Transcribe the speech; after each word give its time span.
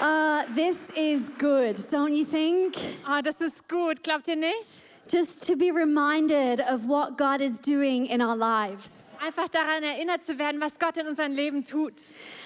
uh, 0.00 0.44
this 0.54 0.90
is 0.96 1.28
good, 1.38 1.76
don't 1.90 2.14
you 2.14 2.24
think? 2.24 2.76
Ah, 3.06 3.22
das 3.22 3.40
ist 3.40 3.68
gut, 3.68 4.02
glaubt 4.02 4.28
ihr 4.28 4.36
nicht? 4.36 4.68
Just 5.08 5.46
to 5.46 5.56
be 5.56 5.72
reminded 5.72 6.60
of 6.60 6.86
what 6.86 7.18
God 7.18 7.40
is 7.40 7.58
doing 7.58 8.06
in 8.06 8.22
our 8.22 8.36
lives. 8.36 9.16
Einfach 9.20 9.48
daran 9.48 9.82
erinnert 9.82 10.24
zu 10.24 10.38
werden, 10.38 10.60
was 10.60 10.78
Gott 10.78 10.96
in 10.96 11.06
unserem 11.06 11.32
Leben 11.32 11.62
tut. 11.62 11.94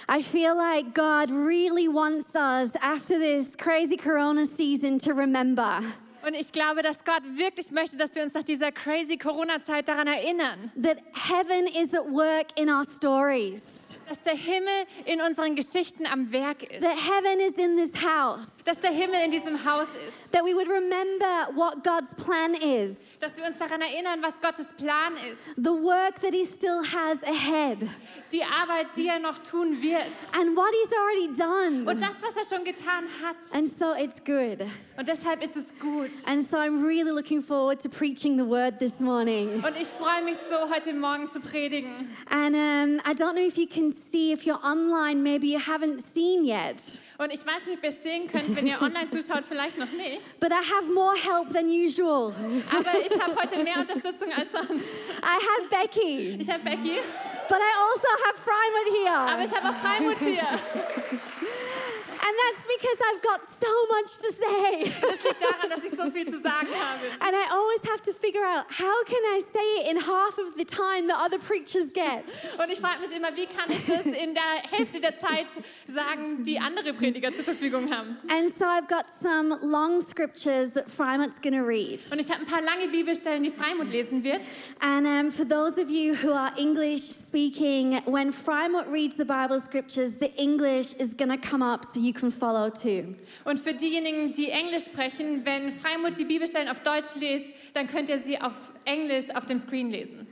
I 0.08 0.22
feel 0.22 0.56
like 0.56 0.92
God 0.94 1.30
really 1.30 1.88
wants 1.88 2.34
us 2.34 2.74
after 2.80 3.18
this 3.18 3.54
crazy 3.54 3.96
Corona 3.96 4.46
season 4.46 4.98
to 4.98 5.12
remember 5.14 5.80
Und 6.26 6.34
ich 6.34 6.52
glaube, 6.52 6.80
dass 6.80 7.04
Gott 7.04 7.22
wirklich 7.36 7.70
möchte, 7.70 7.98
dass 7.98 8.14
wir 8.14 8.22
uns 8.22 8.32
nach 8.32 8.44
dieser 8.44 8.72
crazy 8.72 9.18
Corona-Zeit 9.18 9.88
daran 9.88 10.06
erinnern, 10.06 10.72
that 10.82 10.96
heaven 11.12 11.66
is 11.66 11.92
at 11.92 12.06
work 12.10 12.46
in 12.58 12.70
our 12.70 12.82
stories, 12.82 13.83
dass 14.08 14.22
der 14.22 14.34
Himmel 14.34 14.86
in 15.06 15.20
unseren 15.20 15.54
Geschichten 15.56 16.06
am 16.06 16.32
Werk 16.32 16.62
ist, 16.62 16.82
that 16.82 16.96
heaven 16.96 17.40
is 17.40 17.58
in 17.58 17.76
this 17.76 17.92
house, 18.02 18.48
dass 18.64 18.80
der 18.80 18.90
Himmel 18.92 19.24
in 19.24 19.30
diesem 19.30 19.64
Haus 19.64 19.88
ist, 20.06 20.32
that 20.32 20.44
we 20.44 20.54
would 20.54 20.68
remember 20.68 21.48
what 21.54 21.82
God's 21.84 22.14
plan 22.14 22.54
is, 22.54 22.96
dass 23.20 23.36
wir 23.36 23.44
uns 23.46 23.56
daran 23.58 23.80
erinnern, 23.80 24.22
was 24.22 24.34
Gottes 24.40 24.66
Plan 24.76 25.14
ist, 25.30 25.40
the 25.56 25.70
work 25.70 26.20
that 26.20 26.32
He 26.32 26.44
still 26.44 26.82
has 26.82 27.22
ahead, 27.22 27.78
die 28.32 28.42
Arbeit, 28.42 28.88
die 28.96 29.06
er 29.08 29.18
noch 29.18 29.38
tun 29.38 29.80
wird 29.82 30.02
and 30.38 30.56
what 30.56 30.72
He's 30.82 30.92
already 30.92 31.28
done. 31.36 31.90
und 31.90 32.00
das, 32.02 32.16
was 32.20 32.36
er 32.36 32.56
schon 32.56 32.64
getan 32.64 33.04
hat. 33.22 33.36
And 33.52 33.68
so 33.68 33.94
it's 33.94 34.22
good. 34.24 34.66
Und 34.96 35.08
deshalb 35.08 35.42
ist 35.42 35.56
es 35.56 35.64
gut. 35.80 36.10
And 36.26 36.42
so 36.42 36.56
I'm 36.56 36.84
really 36.84 37.10
looking 37.10 37.42
forward 37.42 37.80
to 37.82 37.88
preaching 37.88 38.36
the 38.36 38.44
word 38.46 38.78
this 38.78 39.00
morning. 39.00 39.62
Und 39.64 39.76
ich 39.80 39.88
freue 39.88 40.22
mich 40.24 40.36
so, 40.50 40.68
heute 40.74 40.92
Morgen 40.94 41.30
zu 41.32 41.40
predigen. 41.40 42.08
And 42.30 42.54
um, 42.54 43.00
I 43.06 43.14
don't 43.14 43.34
know 43.34 43.46
if 43.46 43.56
you 43.56 43.66
can 43.66 43.92
see, 43.96 44.32
if 44.32 44.44
you're 44.46 44.60
online, 44.64 45.22
maybe 45.22 45.48
you 45.48 45.58
haven't 45.58 46.00
seen 46.12 46.44
yet. 46.44 46.80
Und 47.18 47.32
ich 47.32 47.46
weiß 47.46 47.66
nicht, 47.66 47.78
ob 47.78 47.84
ihr 47.84 47.90
es 47.90 48.02
sehen 48.02 48.26
könnt, 48.28 48.56
wenn 48.56 48.66
ihr 48.66 48.80
online 48.82 49.08
zuschaut, 49.08 49.44
vielleicht 49.48 49.78
noch 49.78 49.90
nicht. 49.92 50.20
But 50.40 50.50
I 50.50 50.56
have 50.56 50.92
more 50.92 51.14
help 51.16 51.52
than 51.52 51.68
usual. 51.68 52.34
Aber 52.76 52.90
ich 53.00 53.20
habe 53.20 53.36
heute 53.40 53.62
mehr 53.62 53.78
Unterstützung 53.78 54.32
als 54.32 54.50
sonst. 54.50 54.84
I 55.22 55.36
have 55.38 55.68
Becky, 55.70 56.36
Ich 56.40 56.50
habe 56.50 56.64
Becky, 56.64 56.98
but 57.48 57.58
I 57.58 57.72
also 57.90 58.08
have 58.24 58.36
Freimuth 58.42 59.28
aber 59.28 59.38
here. 59.38 59.44
ich 59.44 59.54
habe 59.56 59.68
auch 59.68 59.80
Freimut 59.80 60.18
hier. 60.18 60.42
That's 62.54 62.66
because 62.66 62.98
I've 63.08 63.22
got 63.22 63.40
so 63.46 63.86
much 63.88 64.18
to 64.18 64.32
say. 64.32 64.92
Das 65.00 65.24
liegt 65.24 65.42
daran, 65.42 65.70
dass 65.70 65.84
ich 65.84 65.98
so 65.98 66.10
viel 66.10 66.26
zu 66.26 66.40
sagen 66.40 66.68
habe. 66.68 67.04
And 67.20 67.34
I 67.34 67.48
always 67.50 67.82
have 67.90 68.02
to 68.02 68.12
figure 68.12 68.44
out 68.44 68.66
how 68.70 69.04
can 69.04 69.22
I 69.34 69.42
say 69.52 69.80
it 69.80 69.90
in 69.90 69.96
half 69.96 70.38
of 70.38 70.56
the 70.56 70.64
time 70.64 71.08
that 71.08 71.18
other 71.18 71.38
preachers 71.38 71.90
get. 71.92 72.30
Und 72.58 72.70
ich 72.70 72.78
frage 72.78 73.00
mich 73.00 73.10
immer, 73.10 73.34
wie 73.34 73.46
kann 73.46 73.70
ich 73.70 73.86
das 73.86 74.06
in 74.06 74.34
der 74.34 74.62
Hälfte 74.70 75.00
der 75.00 75.18
Zeit 75.18 75.48
sagen, 75.88 76.44
die 76.44 76.58
andere 76.58 76.92
Prediger 76.92 77.32
zur 77.32 77.44
Verfügung 77.44 77.92
haben. 77.92 78.18
And 78.28 78.54
so 78.56 78.64
I've 78.64 78.88
got 78.88 79.06
some 79.20 79.58
long 79.62 80.00
scriptures 80.00 80.70
that 80.72 80.88
Freimuth's 80.88 81.40
going 81.40 81.58
to 81.58 81.64
read. 81.64 82.00
Und 82.12 82.20
ich 82.20 82.30
habe 82.30 82.40
ein 82.40 82.46
paar 82.46 82.62
lange 82.62 82.88
Bibelstellen, 82.88 83.42
die 83.42 83.50
Freimut 83.50 83.90
lesen 83.90 84.22
wird. 84.22 84.42
And 84.80 85.06
um, 85.06 85.32
for 85.32 85.44
those 85.44 85.80
of 85.80 85.90
you 85.90 86.14
who 86.14 86.32
are 86.32 86.52
English 86.56 87.10
speaking, 87.10 88.00
when 88.06 88.32
Freimut 88.32 88.90
reads 88.90 89.16
the 89.16 89.24
Bible 89.24 89.60
scriptures, 89.60 90.18
the 90.18 90.32
English 90.36 90.94
is 90.94 91.14
going 91.14 91.30
to 91.30 91.38
come 91.38 91.62
up 91.62 91.84
so 91.84 91.98
you 91.98 92.12
can 92.12 92.30
follow 92.30 92.43
too. 92.70 93.14
Und 93.44 93.60
für 93.60 93.74
diejenigen, 93.74 94.32
die 94.32 94.50
Englisch 94.50 94.84
sprechen, 94.84 95.44
wenn 95.44 95.72
Freimut 95.72 96.18
die 96.18 96.24
Bibelstellen 96.24 96.68
auf 96.68 96.80
Deutsch 96.80 97.14
liest, 97.14 97.46
dann 97.72 97.86
könnt 97.86 98.08
ihr 98.08 98.18
sie 98.18 98.40
auf 98.40 98.52
Englisch 98.84 99.34
auf 99.34 99.46
dem 99.46 99.58
Screen 99.58 99.90
lesen. 99.90 100.26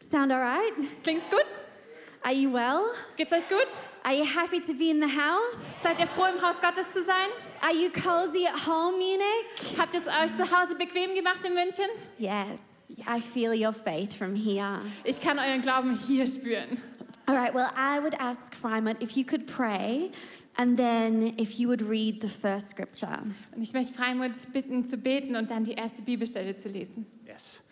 Sound 0.00 0.32
all 0.32 0.40
right? 0.40 0.72
Klingt's 1.02 1.28
gut? 1.30 1.46
Are 2.22 2.34
you 2.34 2.52
well? 2.52 2.82
Geht's 3.16 3.32
euch 3.32 3.48
gut? 3.48 3.66
Are 4.02 4.14
you 4.14 4.24
happy 4.24 4.60
to 4.60 4.74
be 4.74 4.90
in 4.90 5.00
the 5.00 5.08
house? 5.08 5.58
Seid 5.82 5.98
ihr 6.00 6.06
froh, 6.06 6.26
im 6.26 6.40
Haus 6.42 6.60
Gottes 6.60 6.90
zu 6.92 7.04
sein? 7.04 7.28
Are 7.62 7.72
you 7.72 7.90
cozy 7.90 8.46
at 8.46 8.66
home, 8.66 8.96
Munich? 8.98 9.78
Habt 9.78 9.94
ihr 9.94 10.00
es 10.00 10.06
euch 10.06 10.36
zu 10.36 10.44
Hause 10.50 10.74
bequem 10.76 11.14
gemacht 11.14 11.44
in 11.44 11.54
München? 11.54 11.86
Yes. 12.18 12.60
I 13.06 13.20
feel 13.20 13.52
your 13.52 13.72
faith 13.72 14.14
from 14.14 14.34
here. 14.34 14.80
Ich 15.04 15.20
kann 15.20 15.38
euren 15.38 15.62
Glauben 15.62 15.98
hier 15.98 16.26
spüren. 16.26 16.80
All 17.28 17.34
right, 17.34 17.52
well, 17.52 17.70
I 17.76 17.98
would 17.98 18.14
ask 18.20 18.54
Freimut 18.54 19.02
if 19.02 19.16
you 19.16 19.24
could 19.24 19.46
pray 19.46 20.12
and 20.56 20.78
then 20.78 21.34
if 21.38 21.58
you 21.58 21.68
would 21.68 21.82
read 21.82 22.20
the 22.20 22.28
first 22.28 22.70
scripture. 22.70 23.18
Und 23.54 23.62
ich 23.62 23.72
möchte 23.72 23.94
Freimut 23.94 24.32
bitten 24.52 24.88
zu 24.88 24.96
beten 24.96 25.36
und 25.36 25.50
dann 25.50 25.64
die 25.64 25.74
erste 25.74 26.02
Bibelstelle 26.02 26.56
zu 26.56 26.68
lesen. 26.68 27.06
Yes. 27.26 27.62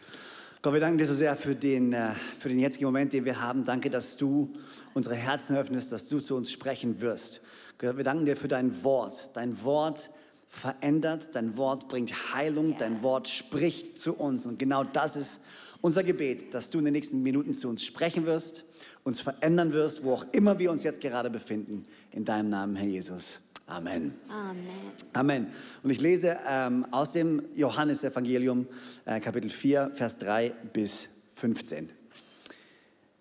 Gott, 0.63 0.73
wir 0.73 0.81
danken 0.81 0.97
dir 0.99 1.07
so 1.07 1.15
sehr 1.15 1.37
für 1.37 1.55
den, 1.55 1.93
äh, 1.93 2.13
für 2.39 2.49
den 2.49 2.59
jetzigen 2.59 2.87
Moment, 2.87 3.13
den 3.13 3.25
wir 3.25 3.41
haben. 3.41 3.65
Danke, 3.65 3.91
dass 3.91 4.17
du 4.17 4.55
unsere 4.95 5.15
Herzen 5.15 5.57
öffnest, 5.57 5.93
dass 5.93 6.09
du 6.09 6.21
zu 6.21 6.37
uns 6.37 6.51
sprechen 6.51 7.01
wirst. 7.01 7.43
Gott, 7.79 7.97
wir 7.97 8.05
danken 8.05 8.25
dir 8.25 8.37
für 8.37 8.49
dein 8.49 8.83
Wort. 8.83 9.31
Dein 9.35 9.63
Wort 9.63 10.11
verändert, 10.49 11.29
dein 11.33 11.57
Wort 11.57 11.89
bringt 11.89 12.33
Heilung, 12.33 12.77
dein 12.79 13.03
Wort 13.03 13.29
spricht 13.29 13.99
zu 13.99 14.15
uns. 14.15 14.47
Und 14.47 14.59
genau 14.59 14.85
das 14.85 15.17
ist 15.17 15.41
unser 15.81 16.03
Gebet, 16.03 16.55
dass 16.55 16.71
du 16.71 16.79
in 16.79 16.87
den 16.87 16.95
nächsten 16.95 17.23
Minuten 17.23 17.53
zu 17.53 17.69
uns 17.69 17.85
sprechen 17.85 18.25
wirst, 18.25 18.65
uns 19.05 19.21
verändern 19.21 19.73
wirst, 19.73 20.03
wo 20.03 20.15
auch 20.15 20.27
immer 20.33 20.59
wir 20.59 20.71
uns 20.71 20.83
jetzt 20.83 21.01
gerade 21.01 21.31
befinden. 21.31 21.85
In 22.11 22.25
deinem 22.25 22.49
Namen, 22.49 22.75
Herr 22.75 22.89
Jesus. 22.89 23.41
Amen. 23.67 24.15
Amen. 24.29 24.67
Amen. 25.13 25.47
Und 25.83 25.91
ich 25.91 26.01
lese 26.01 26.37
ähm, 26.49 26.87
aus 26.91 27.13
dem 27.13 27.43
Johannesevangelium, 27.55 28.67
äh, 29.05 29.21
Kapitel 29.21 29.51
4, 29.51 29.93
Vers 29.95 30.19
3 30.19 30.53
bis 30.73 31.09
15. 31.35 31.91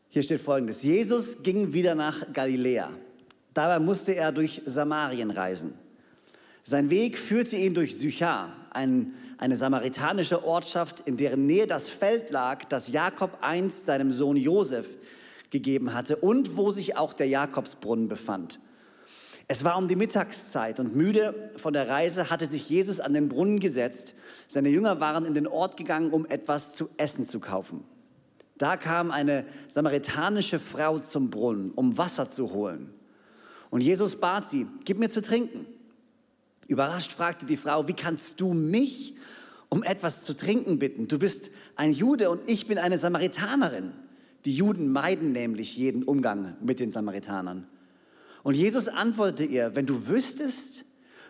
Hier 0.10 0.24
steht 0.24 0.42
folgendes. 0.42 0.84
Jesus 0.84 1.44
ging 1.44 1.74
wieder 1.74 1.96
nach 1.96 2.32
Galiläa. 2.34 2.90
Dabei 3.54 3.80
musste 3.80 4.16
er 4.16 4.32
durch 4.32 4.62
Samarien 4.66 5.32
reisen. 5.32 5.74
Sein 6.64 6.90
Weg 6.90 7.18
führte 7.18 7.58
ihn 7.58 7.74
durch 7.74 7.98
Sychar, 7.98 8.54
ein, 8.72 9.14
eine 9.38 9.58
samaritanische 9.58 10.46
Ortschaft, 10.46 11.02
in 11.02 11.18
deren 11.18 11.46
Nähe 11.46 11.68
das 11.68 11.90
Feld 11.90 12.32
lag, 12.32 12.64
das 12.66 12.88
Jakob 12.88 13.40
einst 13.42 13.86
seinem 13.86 14.12
Sohn 14.12 14.38
Josef 14.38 14.88
gegeben 15.54 15.94
hatte 15.94 16.18
und 16.18 16.58
wo 16.58 16.74
sich 16.74 16.98
auch 16.98 17.14
der 17.14 17.30
Jakobsbrunnen 17.30 18.10
befand. 18.10 18.60
Es 19.48 19.64
war 19.64 19.78
um 19.78 19.88
die 19.88 19.96
Mittagszeit 19.96 20.80
und 20.80 20.96
müde 20.96 21.52
von 21.58 21.74
der 21.74 21.88
Reise 21.88 22.30
hatte 22.30 22.48
sich 22.48 22.70
Jesus 22.70 23.00
an 23.00 23.14
den 23.14 23.30
Brunnen 23.30 23.60
gesetzt. 23.60 24.16
Seine 24.48 24.70
Jünger 24.70 25.00
waren 25.00 25.26
in 25.26 25.34
den 25.34 25.48
Ort 25.48 25.78
gegangen, 25.78 26.12
um 26.12 26.26
etwas 26.26 26.74
zu 26.74 26.90
essen 26.98 27.26
zu 27.26 27.40
kaufen. 27.40 27.84
Da 28.58 28.78
kam 28.78 29.12
eine 29.12 29.46
samaritanische 29.68 30.60
Frau 30.60 31.00
zum 31.00 31.30
Brunnen, 31.30 31.72
um 31.72 31.98
Wasser 31.98 32.30
zu 32.30 32.52
holen. 32.52 32.94
Und 33.70 33.82
Jesus 33.82 34.20
bat 34.20 34.48
sie, 34.48 34.68
gib 34.86 35.00
mir 35.00 35.10
zu 35.10 35.22
trinken. 35.22 35.66
Überrascht 36.68 37.12
fragte 37.12 37.46
die 37.46 37.58
Frau, 37.58 37.88
wie 37.88 37.94
kannst 37.94 38.40
du 38.40 38.54
mich 38.54 39.16
um 39.70 39.84
etwas 39.84 40.22
zu 40.22 40.36
trinken 40.36 40.80
bitten? 40.80 41.08
Du 41.08 41.20
bist 41.20 41.50
ein 41.76 41.92
Jude 41.92 42.30
und 42.30 42.50
ich 42.50 42.68
bin 42.68 42.78
eine 42.78 42.98
Samaritanerin. 42.98 43.92
Die 44.46 44.56
Juden 44.56 44.92
meiden 44.92 45.32
nämlich 45.32 45.78
jeden 45.78 46.04
Umgang 46.04 46.56
mit 46.62 46.80
den 46.80 46.92
Samaritanern. 46.92 47.68
Und 48.44 48.56
Jesus 48.56 48.88
antwortete 48.88 49.46
ihr, 49.46 49.76
wenn 49.76 49.86
du 49.86 50.08
wüsstest, 50.08 50.86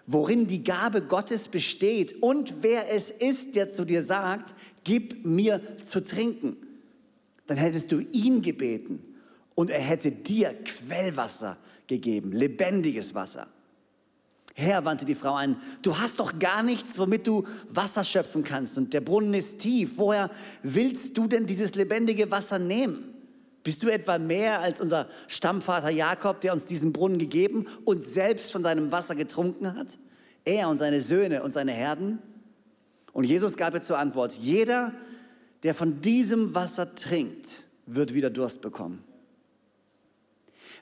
worin 0.05 0.47
die 0.47 0.63
Gabe 0.63 1.01
Gottes 1.01 1.47
besteht 1.47 2.21
und 2.21 2.55
wer 2.61 2.91
es 2.91 3.09
ist, 3.09 3.55
der 3.55 3.69
zu 3.69 3.85
dir 3.85 4.03
sagt, 4.03 4.55
gib 4.83 5.25
mir 5.25 5.61
zu 5.85 6.03
trinken, 6.03 6.57
dann 7.47 7.57
hättest 7.57 7.91
du 7.91 7.99
ihn 8.11 8.41
gebeten 8.41 9.03
und 9.55 9.69
er 9.69 9.79
hätte 9.79 10.11
dir 10.11 10.53
Quellwasser 10.53 11.57
gegeben, 11.87 12.31
lebendiges 12.31 13.13
Wasser. 13.13 13.47
Herr, 14.55 14.85
wandte 14.85 15.05
die 15.05 15.15
Frau 15.15 15.33
ein, 15.33 15.57
du 15.81 15.97
hast 15.97 16.19
doch 16.19 16.37
gar 16.37 16.61
nichts, 16.61 16.99
womit 16.99 17.25
du 17.25 17.45
Wasser 17.69 18.03
schöpfen 18.03 18.43
kannst 18.43 18.77
und 18.77 18.93
der 18.93 19.01
Brunnen 19.01 19.33
ist 19.33 19.59
tief. 19.59 19.93
Woher 19.95 20.29
willst 20.61 21.17
du 21.17 21.27
denn 21.27 21.47
dieses 21.47 21.73
lebendige 21.73 22.29
Wasser 22.29 22.59
nehmen? 22.59 23.13
Bist 23.63 23.81
du 23.81 23.87
etwa 23.87 24.19
mehr 24.19 24.59
als 24.59 24.79
unser 24.79 25.07
Stammvater 25.27 25.89
Jakob, 25.89 26.41
der 26.41 26.53
uns 26.53 26.65
diesen 26.65 26.93
Brunnen 26.93 27.17
gegeben 27.17 27.65
und 27.85 28.05
selbst 28.05 28.51
von 28.51 28.61
seinem 28.61 28.91
Wasser 28.91 29.15
getrunken 29.15 29.75
hat? 29.75 29.97
Er 30.45 30.69
und 30.69 30.77
seine 30.77 31.01
Söhne 31.01 31.43
und 31.43 31.51
seine 31.51 31.71
Herden? 31.71 32.19
Und 33.13 33.23
Jesus 33.23 33.57
gab 33.57 33.73
ihr 33.73 33.81
zur 33.81 33.97
Antwort, 33.97 34.33
jeder, 34.33 34.93
der 35.63 35.73
von 35.73 36.01
diesem 36.01 36.53
Wasser 36.53 36.93
trinkt, 36.93 37.63
wird 37.85 38.13
wieder 38.13 38.29
Durst 38.29 38.61
bekommen. 38.61 39.03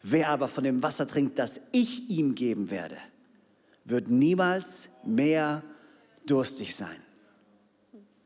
Wer 0.01 0.29
aber 0.29 0.47
von 0.47 0.63
dem 0.63 0.81
Wasser 0.81 1.07
trinkt, 1.07 1.37
das 1.37 1.61
ich 1.71 2.09
ihm 2.09 2.33
geben 2.33 2.71
werde, 2.71 2.97
wird 3.85 4.09
niemals 4.09 4.89
mehr 5.03 5.63
durstig 6.25 6.75
sein. 6.75 6.97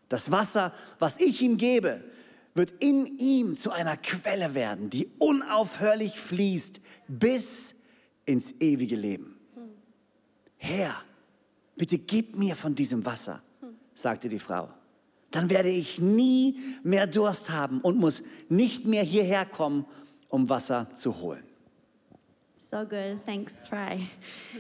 Das 0.10 0.32
Wasser, 0.32 0.74
was 1.00 1.20
ich 1.20 1.42
ihm 1.42 1.58
gebe, 1.58 2.04
wird 2.54 2.72
in 2.80 3.18
ihm 3.18 3.56
zu 3.56 3.72
einer 3.72 3.98
Quelle 3.98 4.54
werden, 4.54 4.90
die 4.90 5.10
unaufhörlich 5.20 6.20
fließt 6.20 6.80
bis 7.08 7.76
ins 8.26 8.54
ewige 8.60 8.96
Leben. 8.96 9.38
Herr, 10.58 10.96
bitte 11.76 11.98
gib 11.98 12.38
mir 12.38 12.56
von 12.56 12.74
diesem 12.74 13.06
Wasser, 13.06 13.42
sagte 13.94 14.30
die 14.30 14.40
Frau. 14.40 14.70
Dann 15.32 15.50
werde 15.50 15.70
ich 15.70 16.00
nie 16.00 16.60
mehr 16.84 17.08
Durst 17.08 17.50
haben 17.50 17.82
und 17.82 17.98
muss 17.98 18.24
nicht 18.48 18.86
mehr 18.86 19.04
hierher 19.04 19.46
kommen, 19.46 19.86
um 20.30 20.48
Wasser 20.48 20.90
zu 20.94 21.20
holen. 21.20 21.44
So 22.58 22.78
good. 22.78 23.20
Thanks, 23.26 23.68
Fry. 23.68 24.08
So, 24.54 24.60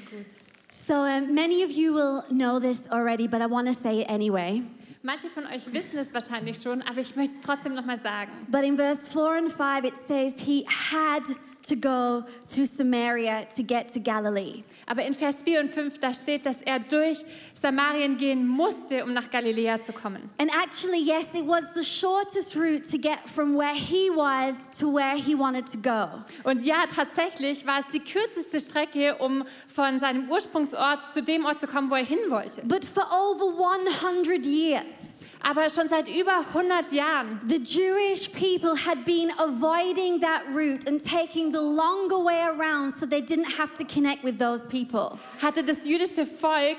um, 0.93 1.33
many 1.33 1.63
of 1.63 1.71
you 1.71 1.93
will 1.93 2.23
know 2.29 2.59
this 2.59 2.87
already, 2.91 3.27
but 3.27 3.41
I 3.41 3.47
want 3.47 3.67
to 3.67 3.73
say 3.73 4.01
it 4.01 4.09
anyway. 4.09 4.61
Manche 5.03 5.29
von 5.29 5.45
euch 5.45 5.71
wissen 5.71 5.99
es 5.99 6.11
wahrscheinlich 6.13 6.61
schon, 6.61 6.81
aber 6.81 6.99
ich 6.99 7.15
möchte 7.15 7.35
es 7.35 7.41
trotzdem 7.45 7.75
nochmal 7.75 7.99
sagen. 7.99 8.31
But 8.49 8.63
in 8.63 8.75
verse 8.75 9.07
4 9.07 9.37
and 9.37 9.51
5, 9.51 9.85
it 9.85 9.97
says 9.97 10.39
he 10.39 10.65
had 10.67 11.23
to 11.67 11.75
go 11.75 12.23
through 12.47 12.65
Samaria 12.65 13.45
to 13.55 13.63
get 13.63 13.93
to 13.93 13.99
Galilee. 13.99 14.63
Aber 14.87 15.03
in 15.03 15.13
Vers 15.13 15.37
4 15.43 15.61
und 15.61 15.71
5, 15.71 15.99
da 15.99 16.13
steht, 16.13 16.45
dass 16.45 16.61
er 16.61 16.79
durch 16.79 17.25
Samarien 17.59 18.17
gehen 18.17 18.47
musste, 18.47 19.03
um 19.03 19.13
nach 19.13 19.31
Galiläa 19.31 19.81
zu 19.81 19.91
kommen. 19.91 20.29
And 20.37 20.51
actually, 20.55 21.01
yes, 21.01 21.33
it 21.33 21.47
was 21.47 21.65
the 21.73 21.83
shortest 21.83 22.55
route 22.55 22.83
to 22.91 22.97
get 22.97 23.27
from 23.27 23.57
where 23.57 23.73
he 23.73 24.09
was 24.11 24.69
to 24.77 24.93
where 24.93 25.15
he 25.15 25.33
wanted 25.33 25.65
to 25.71 25.77
go. 25.77 26.23
Und 26.43 26.63
ja, 26.63 26.83
tatsächlich 26.85 27.65
war 27.65 27.79
es 27.79 27.87
die 27.91 27.99
kürzeste 27.99 28.59
Strecke, 28.59 29.15
um 29.15 29.43
von 29.73 29.99
seinem 29.99 30.29
Ursprungsort 30.29 30.99
zu 31.13 31.23
dem 31.23 31.45
Ort 31.45 31.59
zu 31.59 31.67
kommen, 31.67 31.89
wo 31.89 31.95
er 31.95 32.05
hin 32.05 32.19
wollte. 32.29 32.61
But 32.63 32.85
for 32.85 33.05
over 33.05 33.45
100 33.57 34.45
years, 34.45 35.14
Aber 35.47 35.69
schon 35.69 35.87
seit 35.89 36.07
über 36.09 36.39
100 36.39 36.91
Jahren 36.91 37.39
the 37.47 37.59
Jewish 37.59 38.31
people 38.31 38.75
had 38.75 39.05
been 39.05 39.31
avoiding 39.37 40.19
that 40.21 40.41
route 40.51 40.87
and 40.87 40.99
taking 40.99 41.51
the 41.51 41.61
longer 41.61 42.17
way 42.17 42.41
around 42.41 42.91
so 42.91 43.05
they 43.05 43.21
didn't 43.21 43.55
have 43.55 43.71
to 43.75 43.83
connect 43.85 44.23
with 44.23 44.39
those 44.39 44.65
people. 44.65 45.19
hatte 45.39 45.63
das 45.63 45.85
jüdische 45.85 46.25
Volk 46.25 46.77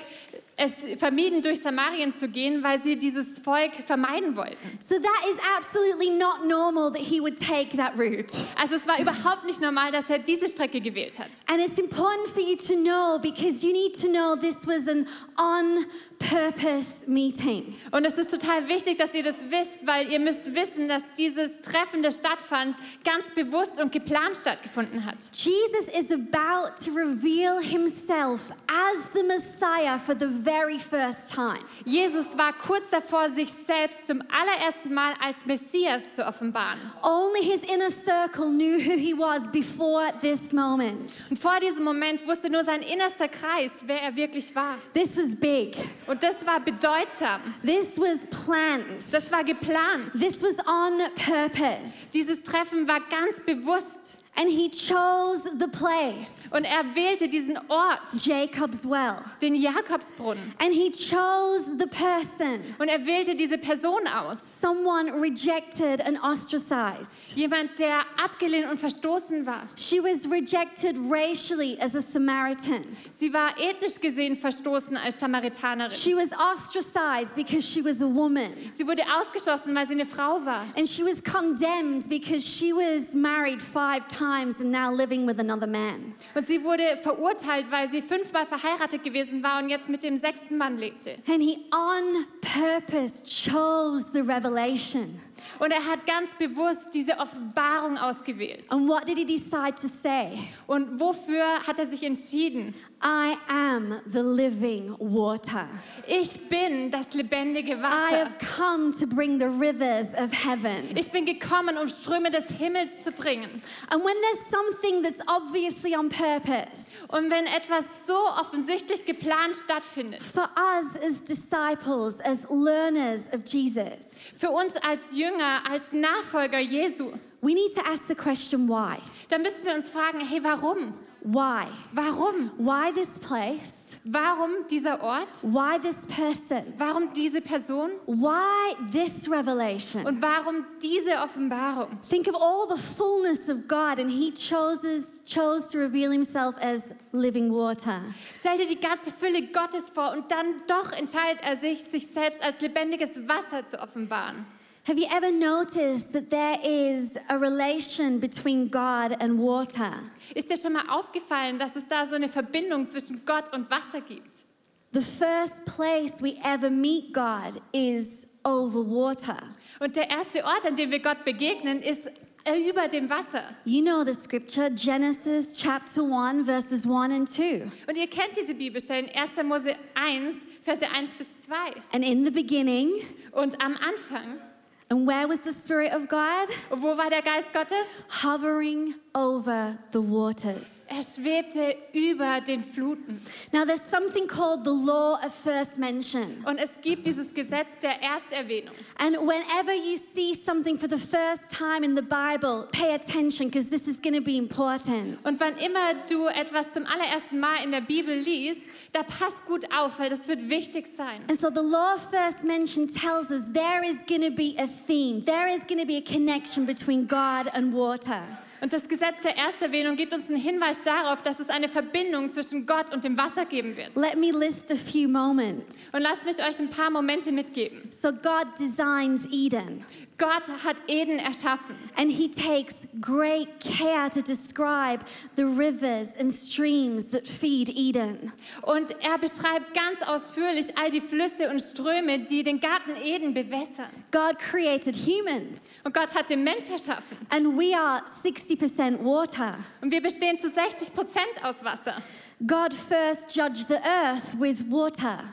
es 0.58 0.73
vermieden, 0.99 1.43
durch 1.43 1.61
Samarien 1.61 2.17
zu 2.17 2.29
gehen, 2.29 2.62
weil 2.62 2.82
sie 2.82 2.97
dieses 2.97 3.26
Volk 3.44 3.73
vermeiden 3.87 4.37
wollten. 4.37 4.79
So 4.82 4.94
that 4.94 5.31
is 5.31 5.37
absolutely 5.55 6.08
not 6.08 6.47
normal 6.47 6.91
that 6.93 7.03
he 7.03 7.20
would 7.20 7.38
take 7.38 7.76
that 7.76 7.93
route. 7.99 8.32
Also 8.58 8.76
es 8.76 8.87
war 8.87 8.99
überhaupt 8.99 9.44
nicht 9.44 9.61
normal, 9.61 9.93
dass 9.93 10.08
er 10.08 10.19
diese 10.19 10.49
Strecke 10.49 10.81
gewählt 10.81 11.19
hat. 11.19 11.29
And 11.49 11.61
it's 11.61 11.79
important 11.79 12.29
for 12.29 12.41
you 12.43 12.56
to 12.56 12.75
know 12.75 13.19
because 13.20 13.67
you 13.67 13.73
need 13.73 14.00
to 14.00 14.08
know 14.08 14.35
this 14.35 14.67
was 14.67 14.88
an 14.88 15.06
on 15.37 15.85
purpose 16.19 17.05
meeting. 17.06 17.75
Und 17.91 18.06
es 18.06 18.14
ist 18.14 18.31
total 18.31 18.67
wichtig, 18.67 18.97
dass 18.97 19.12
ihr 19.12 19.23
das 19.23 19.37
wisst, 19.50 19.87
weil 19.87 20.11
ihr 20.11 20.20
müsst 20.20 20.55
wissen, 20.55 20.88
dass 20.88 21.03
dieses 21.19 21.50
Treffen, 21.61 22.03
das 22.03 22.20
stattfand, 22.20 22.76
ganz 23.05 23.26
bewusst 23.35 23.79
und 23.79 23.93
geplant 23.93 24.38
stattgefunden 24.38 25.05
hat. 25.05 25.17
Jesus 25.32 25.87
is 25.99 26.11
about 26.11 26.82
to 26.82 26.93
reveal 26.93 27.61
himself 27.61 28.50
as 28.69 29.11
the 29.12 29.23
Messiah 29.23 29.99
for 29.99 30.14
the 30.19 30.45
very 30.46 30.78
first 30.78 31.32
time. 31.32 31.64
Jesus 31.84 32.26
war 32.38 32.52
kurz 32.52 32.84
davor, 32.90 33.31
sich 33.31 33.50
selbst 33.66 34.06
zum 34.06 34.22
allerersten 34.31 34.94
Mal 34.94 35.12
als 35.20 35.37
Messias 35.44 36.14
zu 36.14 36.25
offenbaren. 36.25 36.78
Only 37.02 37.43
his 37.43 37.62
inner 37.64 37.90
circle 37.90 38.50
knew 38.50 38.78
who 38.78 38.96
he 38.96 39.12
was 39.12 39.50
before 39.50 40.12
this 40.20 40.52
moment. 40.52 41.10
Und 41.31 41.38
vor 41.38 41.58
diesem 41.60 41.82
Moment 41.82 42.25
wusste 42.26 42.48
nur 42.48 42.62
sein 42.62 42.82
innerster 42.82 43.28
Kreis, 43.28 43.72
wer 43.84 44.02
er 44.02 44.14
wirklich 44.14 44.54
war. 44.54 44.76
This 44.94 45.16
was 45.16 45.34
big. 45.34 45.76
Und 46.06 46.22
das 46.22 46.46
war 46.46 46.60
bedeutsam. 46.60 47.40
This 47.64 47.98
was 47.98 48.20
planned. 48.44 49.02
Das 49.10 49.31
war 49.32 49.43
geplant. 49.43 50.12
This 50.12 50.40
was 50.40 50.56
on 50.66 50.98
purpose. 51.16 51.93
Dieses 52.14 52.40
Treffen 52.43 52.87
war 52.87 53.00
ganz 53.00 53.40
bewusst. 53.44 54.16
And 54.38 54.50
he 54.50 54.69
chose 54.69 55.44
the 55.59 55.67
place, 55.67 56.50
Und 56.50 56.65
er 56.65 56.94
wählte 56.94 57.27
diesen 57.27 57.56
Ort, 57.69 58.00
Jacob's 58.23 58.85
well. 58.85 59.17
den 59.41 59.55
Jakobsbrunnen. 59.55 60.53
And 60.59 60.75
he 60.75 60.91
chose 60.91 61.71
the 61.79 61.87
person, 61.87 62.61
Und 62.79 62.88
er 62.88 63.06
wählte 63.06 63.35
diese 63.35 63.56
Person 63.56 64.06
aus. 64.06 64.61
someone 64.61 65.11
rejected 65.21 66.03
and 66.06 66.19
ostracized. 66.23 67.35
Jemand, 67.35 67.79
der 67.79 68.00
abgelehnt 68.23 68.71
und 68.71 68.79
verstoßen 68.79 69.47
war. 69.47 69.62
She 69.77 70.00
was 70.03 70.31
rejected 70.31 70.97
racially 71.11 71.79
as 71.81 71.94
a 71.94 72.03
Samaritan. 72.03 72.82
Sie 73.19 73.32
war 73.32 73.59
ethnisch 73.59 73.99
gesehen 74.00 74.37
verstoßen 74.37 74.97
als 74.99 75.19
Samaritanerin. 75.19 75.91
She 75.91 76.15
was 76.15 76.31
ostracized 76.32 77.35
because 77.35 77.62
she 77.67 77.82
was 77.82 78.03
a 78.03 78.06
woman. 78.06 78.50
Sie 78.75 78.87
wurde 78.87 79.03
ausgeschlossen, 79.19 79.75
weil 79.75 79.87
sie 79.87 79.94
eine 79.94 80.06
Frau 80.06 80.44
war. 80.44 80.67
And 80.77 80.87
she 80.87 81.03
was 81.03 81.23
condemned 81.23 82.09
because 82.11 82.43
she 82.47 82.73
was 82.75 83.15
married 83.15 83.62
five 83.62 84.06
times 84.09 84.25
and 84.61 84.70
now 84.70 84.93
living 84.93 85.26
with 85.26 85.38
another 85.38 85.67
man. 85.67 86.14
Und 86.34 86.46
sie 86.46 86.62
wurde 86.62 86.96
verurteilt, 87.02 87.67
weil 87.70 87.88
sie 87.88 88.02
fünfmal 88.02 88.46
verheiratet 88.46 89.02
gewesen 89.05 89.43
war 89.43 89.62
und 89.62 89.69
jetzt 89.69 89.88
mit 89.88 90.02
dem 90.02 90.17
sechsten 90.17 90.56
Mann 90.56 90.78
lebte. 90.78 91.17
And 91.26 91.43
he 91.43 91.58
on 91.73 92.26
purpose 92.40 93.23
chose 93.23 94.11
the 94.12 94.20
revelation. 94.20 95.19
Und 95.58 95.70
er 95.70 95.84
hat 95.84 96.06
ganz 96.06 96.31
bewusst 96.38 96.93
diese 96.93 97.19
Offenbarung 97.19 97.99
ausgewählt. 97.99 98.64
And 98.70 98.88
what 98.88 99.06
did 99.06 99.19
he 99.19 99.25
decide 99.25 99.75
to 99.81 99.88
say? 99.88 100.38
Und 100.67 101.00
wofür 101.00 101.44
hat 101.67 101.79
er 101.79 101.87
sich 101.87 102.02
entschieden? 102.02 102.75
I 103.08 103.37
am 103.49 104.00
the 104.11 104.20
living 104.20 104.93
water. 104.99 105.69
Ich 106.08 106.49
bin 106.49 106.91
das 106.91 107.12
lebendige 107.14 107.75
I 107.75 107.82
Wasser. 107.82 108.17
have 108.17 108.38
come 108.38 108.91
to 108.99 109.06
bring 109.06 109.38
the 109.38 109.49
rivers 109.49 110.12
of 110.14 110.32
heaven. 110.32 110.97
Ich 110.97 111.12
bin 111.12 111.25
gekommen, 111.25 111.79
um 111.79 111.88
Ströme 111.88 112.32
des 112.32 112.44
Himmels 112.58 112.91
zu 113.05 113.12
bringen. 113.12 113.62
And 113.91 114.05
when 114.05 114.14
there's 114.23 114.47
something 114.50 115.03
that's 115.03 115.20
obviously 115.29 115.94
on 115.94 116.08
purpose, 116.08 116.87
Und 117.08 117.31
wenn 117.31 117.47
etwas 117.47 117.85
so 118.08 118.17
offensichtlich 118.41 119.05
geplant 119.06 119.55
stattfindet, 119.55 120.20
for 120.20 120.49
us 120.56 120.97
as 120.97 121.23
disciples, 121.23 122.19
as 122.25 122.44
learners 122.50 123.26
of 123.32 123.44
Jesus, 123.47 124.14
für 124.37 124.50
uns 124.50 124.75
als 124.82 125.00
Jünger, 125.12 125.61
als 125.70 125.85
Nachfolger 125.93 126.58
Jesu, 126.58 127.12
we 127.41 127.55
need 127.55 127.73
to 127.76 127.82
ask 127.88 128.08
the 128.08 128.17
question 128.17 128.67
why? 128.69 128.97
dann 129.29 129.43
müssen 129.43 129.64
wir 129.64 129.75
uns 129.76 129.88
fragen, 129.88 130.19
hey, 130.26 130.43
warum? 130.43 130.94
Why? 131.23 131.67
Warum? 131.93 132.51
Why 132.59 132.93
this 132.93 133.19
place? 133.19 133.96
Warum 134.05 134.67
dieser 134.70 135.03
Ort? 135.03 135.29
Why 135.43 135.79
this 135.79 136.06
person? 136.06 136.75
Warum 136.79 137.13
diese 137.13 137.41
Person? 137.41 137.91
Why 138.06 138.77
this 138.93 139.29
revelation? 139.29 140.06
Und 140.06 140.23
warum 140.23 140.65
diese 140.81 141.20
Offenbarung? 141.20 141.99
Think 142.08 142.29
of 142.29 142.37
all 142.37 142.69
the 142.69 142.81
fullness 142.81 143.49
of 143.49 143.67
God, 143.67 143.99
and 143.99 144.08
He 144.08 144.32
chose, 144.32 145.23
chose 145.25 145.69
to 145.73 145.79
reveal 145.79 146.13
Himself 146.13 146.55
as 146.61 146.94
living 147.11 147.53
water. 147.53 148.01
Stell 148.32 148.58
dir 148.58 148.69
die 148.69 148.79
ganze 148.79 149.11
Fülle 149.11 149.43
Gottes 149.49 149.91
vor 149.93 150.13
und 150.13 150.31
dann 150.31 150.63
doch 150.69 150.93
entscheidet 150.93 151.43
er 151.43 151.56
sich, 151.56 151.82
sich 151.82 152.06
selbst 152.06 152.41
als 152.43 152.61
lebendiges 152.61 153.11
Wasser 153.27 153.67
zu 153.67 153.81
offenbaren. 153.81 154.46
Have 154.86 155.00
you 155.00 155.06
ever 155.10 155.32
noticed 155.32 156.12
that 156.12 156.31
there 156.31 156.58
is 156.62 157.19
a 157.28 157.36
relation 157.36 158.20
between 158.20 158.69
God 158.69 159.16
and 159.20 159.36
water? 159.36 160.12
Ist 160.32 160.48
dir 160.48 160.56
schon 160.56 160.74
mal 160.74 160.88
aufgefallen, 160.88 161.58
dass 161.58 161.74
es 161.74 161.88
da 161.88 162.06
so 162.06 162.14
eine 162.14 162.28
Verbindung 162.28 162.86
zwischen 162.86 163.26
Gott 163.26 163.52
und 163.52 163.69
Wasser 163.69 164.00
gibt? 164.00 164.44
The 164.93 165.00
first 165.02 165.64
place 165.64 166.22
we 166.22 166.38
ever 166.44 166.70
meet 166.70 167.12
God 167.12 167.60
is 167.72 168.28
over 168.44 168.81
water. 168.84 169.36
Und 169.81 169.96
der 169.96 170.08
erste 170.08 170.44
Ort, 170.44 170.64
an 170.64 170.76
dem 170.76 170.93
wir 170.93 171.00
Gott 171.00 171.24
begegnen, 171.24 171.82
ist 171.82 172.06
äh, 172.44 172.70
über 172.70 172.86
dem 172.86 173.10
Wasser. 173.10 173.43
You 173.64 173.82
know 173.82 174.05
the 174.05 174.14
scripture, 174.14 174.70
Genesis 174.70 175.56
chapter 175.56 176.05
1, 176.05 176.46
verses 176.46 176.86
1 176.86 177.12
and 177.12 177.28
2. 177.28 177.66
Und 177.88 177.96
ihr 177.96 178.06
kennt 178.06 178.36
diese 178.40 178.55
Bibelstellen, 178.55 179.10
1. 179.12 179.31
Mose 179.43 179.74
1, 179.96 180.36
Verse 180.62 180.88
1 180.88 181.10
bis 181.19 181.26
2. 181.46 181.55
And 181.93 182.05
in 182.05 182.24
the 182.24 182.31
beginning, 182.31 182.93
Und 183.32 183.60
am 183.60 183.76
Anfang, 183.76 184.40
and 184.88 185.05
where 185.05 185.26
was 185.26 185.40
the 185.40 185.52
Spirit 185.52 185.93
of 185.93 186.08
God? 186.08 186.48
wo 186.70 186.96
war 186.96 187.10
der 187.10 187.22
Geist 187.22 187.52
Gottes? 187.52 187.86
Hovering 188.22 188.94
over 189.16 189.76
the 189.90 190.00
waters. 190.00 190.86
Er 190.88 191.02
schwebte 191.02 191.76
über 191.93 192.40
den 192.40 192.62
Fluten. 192.62 193.20
Now, 193.52 193.64
there's 193.64 193.82
something 193.82 194.28
called 194.28 194.62
the 194.62 194.72
law 194.72 195.19
of 195.24 195.34
first 195.34 195.76
mention. 195.76 196.44
Und 196.46 196.58
es 196.58 196.70
gibt 196.82 197.05
dieses 197.05 197.34
Gesetz 197.34 197.69
der 197.82 198.00
Ersterwähnung. 198.00 198.74
And 198.98 199.16
whenever 199.26 199.74
you 199.74 199.96
see 199.96 200.34
something 200.34 200.78
for 200.78 200.88
the 200.88 200.98
first 200.98 201.50
time 201.50 201.82
in 201.82 201.96
the 201.96 202.02
Bible, 202.02 202.69
pay 202.70 202.94
attention 202.94 203.48
because 203.48 203.69
this 203.69 203.88
is 203.88 203.98
going 204.00 204.14
to 204.14 204.22
be 204.22 204.36
important. 204.36 205.19
Und 205.24 205.40
wann 205.40 205.56
immer 205.58 205.94
du 206.08 206.28
etwas 206.28 206.72
zum 206.72 206.86
allerersten 206.86 207.40
Mal 207.40 207.64
in 207.64 207.72
der 207.72 207.81
Bibel 207.81 208.14
liest, 208.14 208.60
da 208.96 209.03
pass 209.03 209.34
gut 209.46 209.67
auf, 209.76 209.98
weil 209.98 210.08
das 210.08 210.26
wird 210.26 210.48
wichtig 210.48 210.86
sein. 210.96 211.20
And 211.29 211.38
so 211.38 211.50
the 211.50 211.60
law 211.60 211.94
of 211.94 212.03
first 212.10 212.44
mention 212.44 212.88
tells 212.88 213.31
us 213.31 213.44
there 213.53 213.84
is 213.84 213.98
going 214.06 214.22
to 214.22 214.34
be 214.34 214.56
a 214.58 214.67
theme, 214.67 215.22
there 215.22 215.46
is 215.46 215.67
going 215.67 215.81
to 215.81 215.86
be 215.86 215.98
a 215.98 216.00
connection 216.00 216.65
between 216.65 217.06
God 217.06 217.53
and 217.53 217.74
water. 217.74 218.22
Und 218.62 218.72
das 218.72 218.88
Gesetz 218.88 219.20
der 219.22 219.36
Ersterwähnung 219.36 219.96
gibt 219.96 220.15
uns 220.15 220.29
einen 220.31 220.41
Hinweis 220.41 220.76
darauf, 220.82 221.22
dass 221.22 221.38
es 221.41 221.50
eine 221.50 221.69
Verbindung 221.69 222.32
zwischen 222.32 222.67
Gott 222.67 222.91
und 222.93 223.05
dem 223.05 223.19
Wasser 223.19 223.44
geben 223.44 223.76
wird. 223.76 223.94
Let 223.96 224.17
me 224.17 224.31
list 224.31 224.72
a 224.72 224.76
few 224.76 225.06
moments. 225.08 225.76
Und 225.93 226.00
lasst 226.00 226.24
mich 226.24 226.38
euch 226.38 226.58
ein 226.58 226.70
paar 226.70 226.88
Momente 226.88 227.32
mitgeben. 227.32 227.82
So, 227.91 228.10
God 228.12 228.46
designs 228.58 229.26
Eden, 229.31 229.84
Gott 230.19 230.49
hat 230.65 230.77
Eden 230.89 231.19
erschaffen 231.19 231.77
and 231.96 232.11
He 232.11 232.29
takes 232.31 232.75
great 233.03 233.49
care 233.61 234.08
to 234.08 234.23
describe 234.23 235.01
the 235.37 235.44
rivers 235.44 236.17
and 236.19 236.32
streams 236.32 237.11
that 237.11 237.29
feed 237.29 237.69
Eden. 237.69 238.32
und 238.63 238.93
er 239.03 239.19
beschreibt 239.19 239.75
ganz 239.75 240.01
ausführlich 240.06 240.77
all 240.79 240.91
die 240.91 241.03
Flüsse 241.03 241.51
und 241.51 241.61
Ströme, 241.61 242.20
die 242.20 242.43
den 242.43 242.61
Garten 242.61 242.96
Eden 242.96 243.35
bewässern. 243.35 243.91
God 244.11 244.39
created 244.39 244.96
humans, 244.96 245.61
Und 245.85 245.93
Gott 245.94 246.15
hat 246.15 246.31
den 246.31 246.43
Mensch 246.44 246.70
erschaffen. 246.70 247.19
and 247.29 247.56
we 247.58 247.77
are 247.77 248.03
60% 248.25 249.05
water. 249.05 249.58
Und 249.82 249.91
wir 249.93 250.01
bestehen 250.01 250.41
zu 250.41 250.49
60 250.51 250.94
Prozent 250.94 251.44
aus 251.44 251.63
Wasser. 251.63 252.03
God 252.46 252.73
first 252.73 253.37
judged 253.37 253.69
the 253.69 253.77
earth 253.85 254.39
with 254.41 254.65
water. 254.70 255.25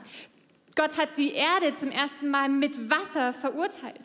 Gott 0.76 0.96
hat 0.96 1.16
die 1.16 1.32
Erde 1.32 1.72
zum 1.76 1.90
ersten 1.90 2.28
Mal 2.30 2.48
mit 2.48 2.90
Wasser 2.90 3.32
verurteilt. 3.32 4.00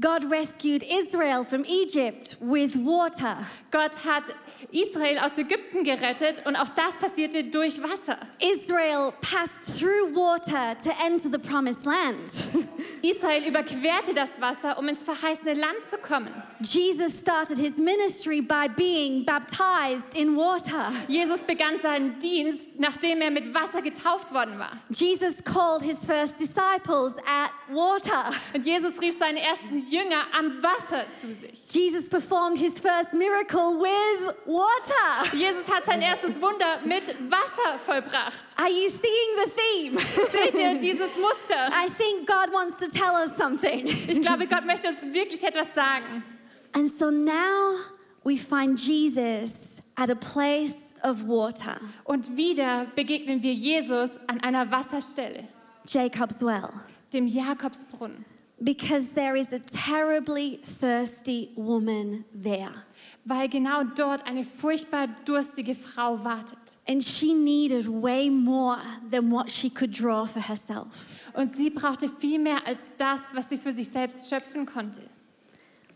God 0.00 0.24
rescued 0.24 0.82
Israel 0.82 1.44
from 1.44 1.64
Egypt 1.66 2.36
with 2.40 2.76
water. 2.76 3.36
Gott 3.70 3.94
hat 3.94 4.34
Israel 4.70 5.18
aus 5.18 5.32
Ägypten 5.36 5.84
gerettet 5.84 6.46
und 6.46 6.56
auch 6.56 6.68
das 6.70 6.94
passierte 7.00 7.44
durch 7.44 7.82
Wasser. 7.82 8.18
Israel 8.40 9.12
passed 9.20 9.78
through 9.78 10.14
water 10.14 10.76
to 10.82 10.90
enter 11.04 11.30
the 11.30 11.38
promised 11.38 11.84
land. 11.84 12.30
Israel 13.02 13.46
überquerte 13.46 14.14
das 14.14 14.30
Wasser, 14.40 14.78
um 14.78 14.88
ins 14.88 15.02
verheißene 15.02 15.54
Land 15.54 15.78
zu 15.90 15.98
kommen. 15.98 16.30
Jesus 16.60 17.18
started 17.18 17.58
his 17.58 17.76
ministry 17.76 18.40
by 18.40 18.68
being 18.68 19.24
baptized 19.24 20.14
in 20.14 20.36
water. 20.36 20.92
Jesus 21.08 21.40
begann 21.40 21.80
seinen 21.82 22.18
Dienst, 22.20 22.78
nachdem 22.78 23.20
er 23.20 23.30
mit 23.30 23.52
Wasser 23.52 23.82
getauft 23.82 24.32
worden 24.32 24.58
war. 24.58 24.78
Jesus 24.90 25.42
called 25.42 25.82
his 25.82 26.04
first 26.04 26.38
disciples 26.38 27.16
at 27.26 27.50
water. 27.68 28.30
Und 28.54 28.64
Jesus 28.64 29.00
rief 29.00 29.18
seine 29.18 29.40
ersten 29.40 29.86
Jünger 29.86 30.24
am 30.38 30.62
Wasser 30.62 31.04
zu 31.20 31.28
sich. 31.28 31.58
Jesus 31.70 32.08
performed 32.08 32.58
his 32.58 32.78
first 32.78 33.14
miracle 33.14 33.80
with 33.80 34.34
water. 34.52 35.36
Jesus 35.36 35.66
hat 35.66 35.86
sein 35.86 36.02
erstes 36.02 36.40
Wunder 36.40 36.80
mit 36.84 37.02
Wasser 37.30 37.78
vollbracht. 37.86 38.44
Are 38.56 38.68
you 38.68 38.88
seeing 38.88 39.36
the 39.44 39.50
theme? 39.50 39.98
Seht 40.30 40.54
ihr 40.54 40.78
dieses 40.80 41.16
Muster? 41.16 41.70
I 41.72 41.88
think 41.88 42.26
God 42.26 42.52
wants 42.52 42.76
to 42.76 42.88
tell 42.90 43.14
us 43.14 43.36
something. 43.36 43.86
Ich 43.86 44.20
glaube, 44.20 44.46
Gott 44.46 44.64
möchte 44.66 44.88
uns 44.88 45.02
wirklich 45.12 45.42
etwas 45.42 45.72
sagen. 45.74 46.22
And 46.74 46.88
so 46.88 47.10
now 47.10 47.78
we 48.24 48.36
find 48.36 48.78
Jesus 48.78 49.80
at 49.96 50.10
a 50.10 50.14
place 50.14 50.94
of 51.02 51.26
water, 51.26 51.80
Und 52.04 52.36
wieder 52.36 52.86
begegnen 52.94 53.42
wir 53.42 53.52
Jesus 53.52 54.10
an 54.26 54.40
einer 54.40 54.70
Wasserstelle, 54.70 55.44
Jacob's 55.86 56.40
well, 56.42 56.70
dem 57.12 57.26
Jakobsbrunnen, 57.26 58.24
because 58.60 59.14
there 59.14 59.36
is 59.36 59.52
a 59.52 59.58
terribly 59.58 60.60
thirsty 60.62 61.50
woman 61.56 62.24
there. 62.32 62.72
Weil 63.24 63.48
genau 63.48 63.84
dort 63.84 64.26
eine 64.26 64.44
furchtbar 64.44 65.08
durstige 65.24 65.74
Frau 65.74 66.22
wartet. 66.24 66.58
And 66.88 67.02
she 67.02 67.32
needed 67.32 67.86
way 67.86 68.28
more 68.28 68.78
than 69.08 69.30
what 69.30 69.50
she 69.50 69.70
could 69.70 69.92
draw 69.92 70.26
for 70.26 70.40
herself. 70.40 71.06
Und 71.32 71.56
sie 71.56 71.70
brauchte 71.70 72.08
viel 72.08 72.40
mehr 72.40 72.66
als 72.66 72.80
das, 72.98 73.20
was 73.34 73.48
sie 73.48 73.56
für 73.56 73.72
sich 73.72 73.88
selbst 73.88 74.28
schöpfen 74.28 74.66
konnte. 74.66 75.00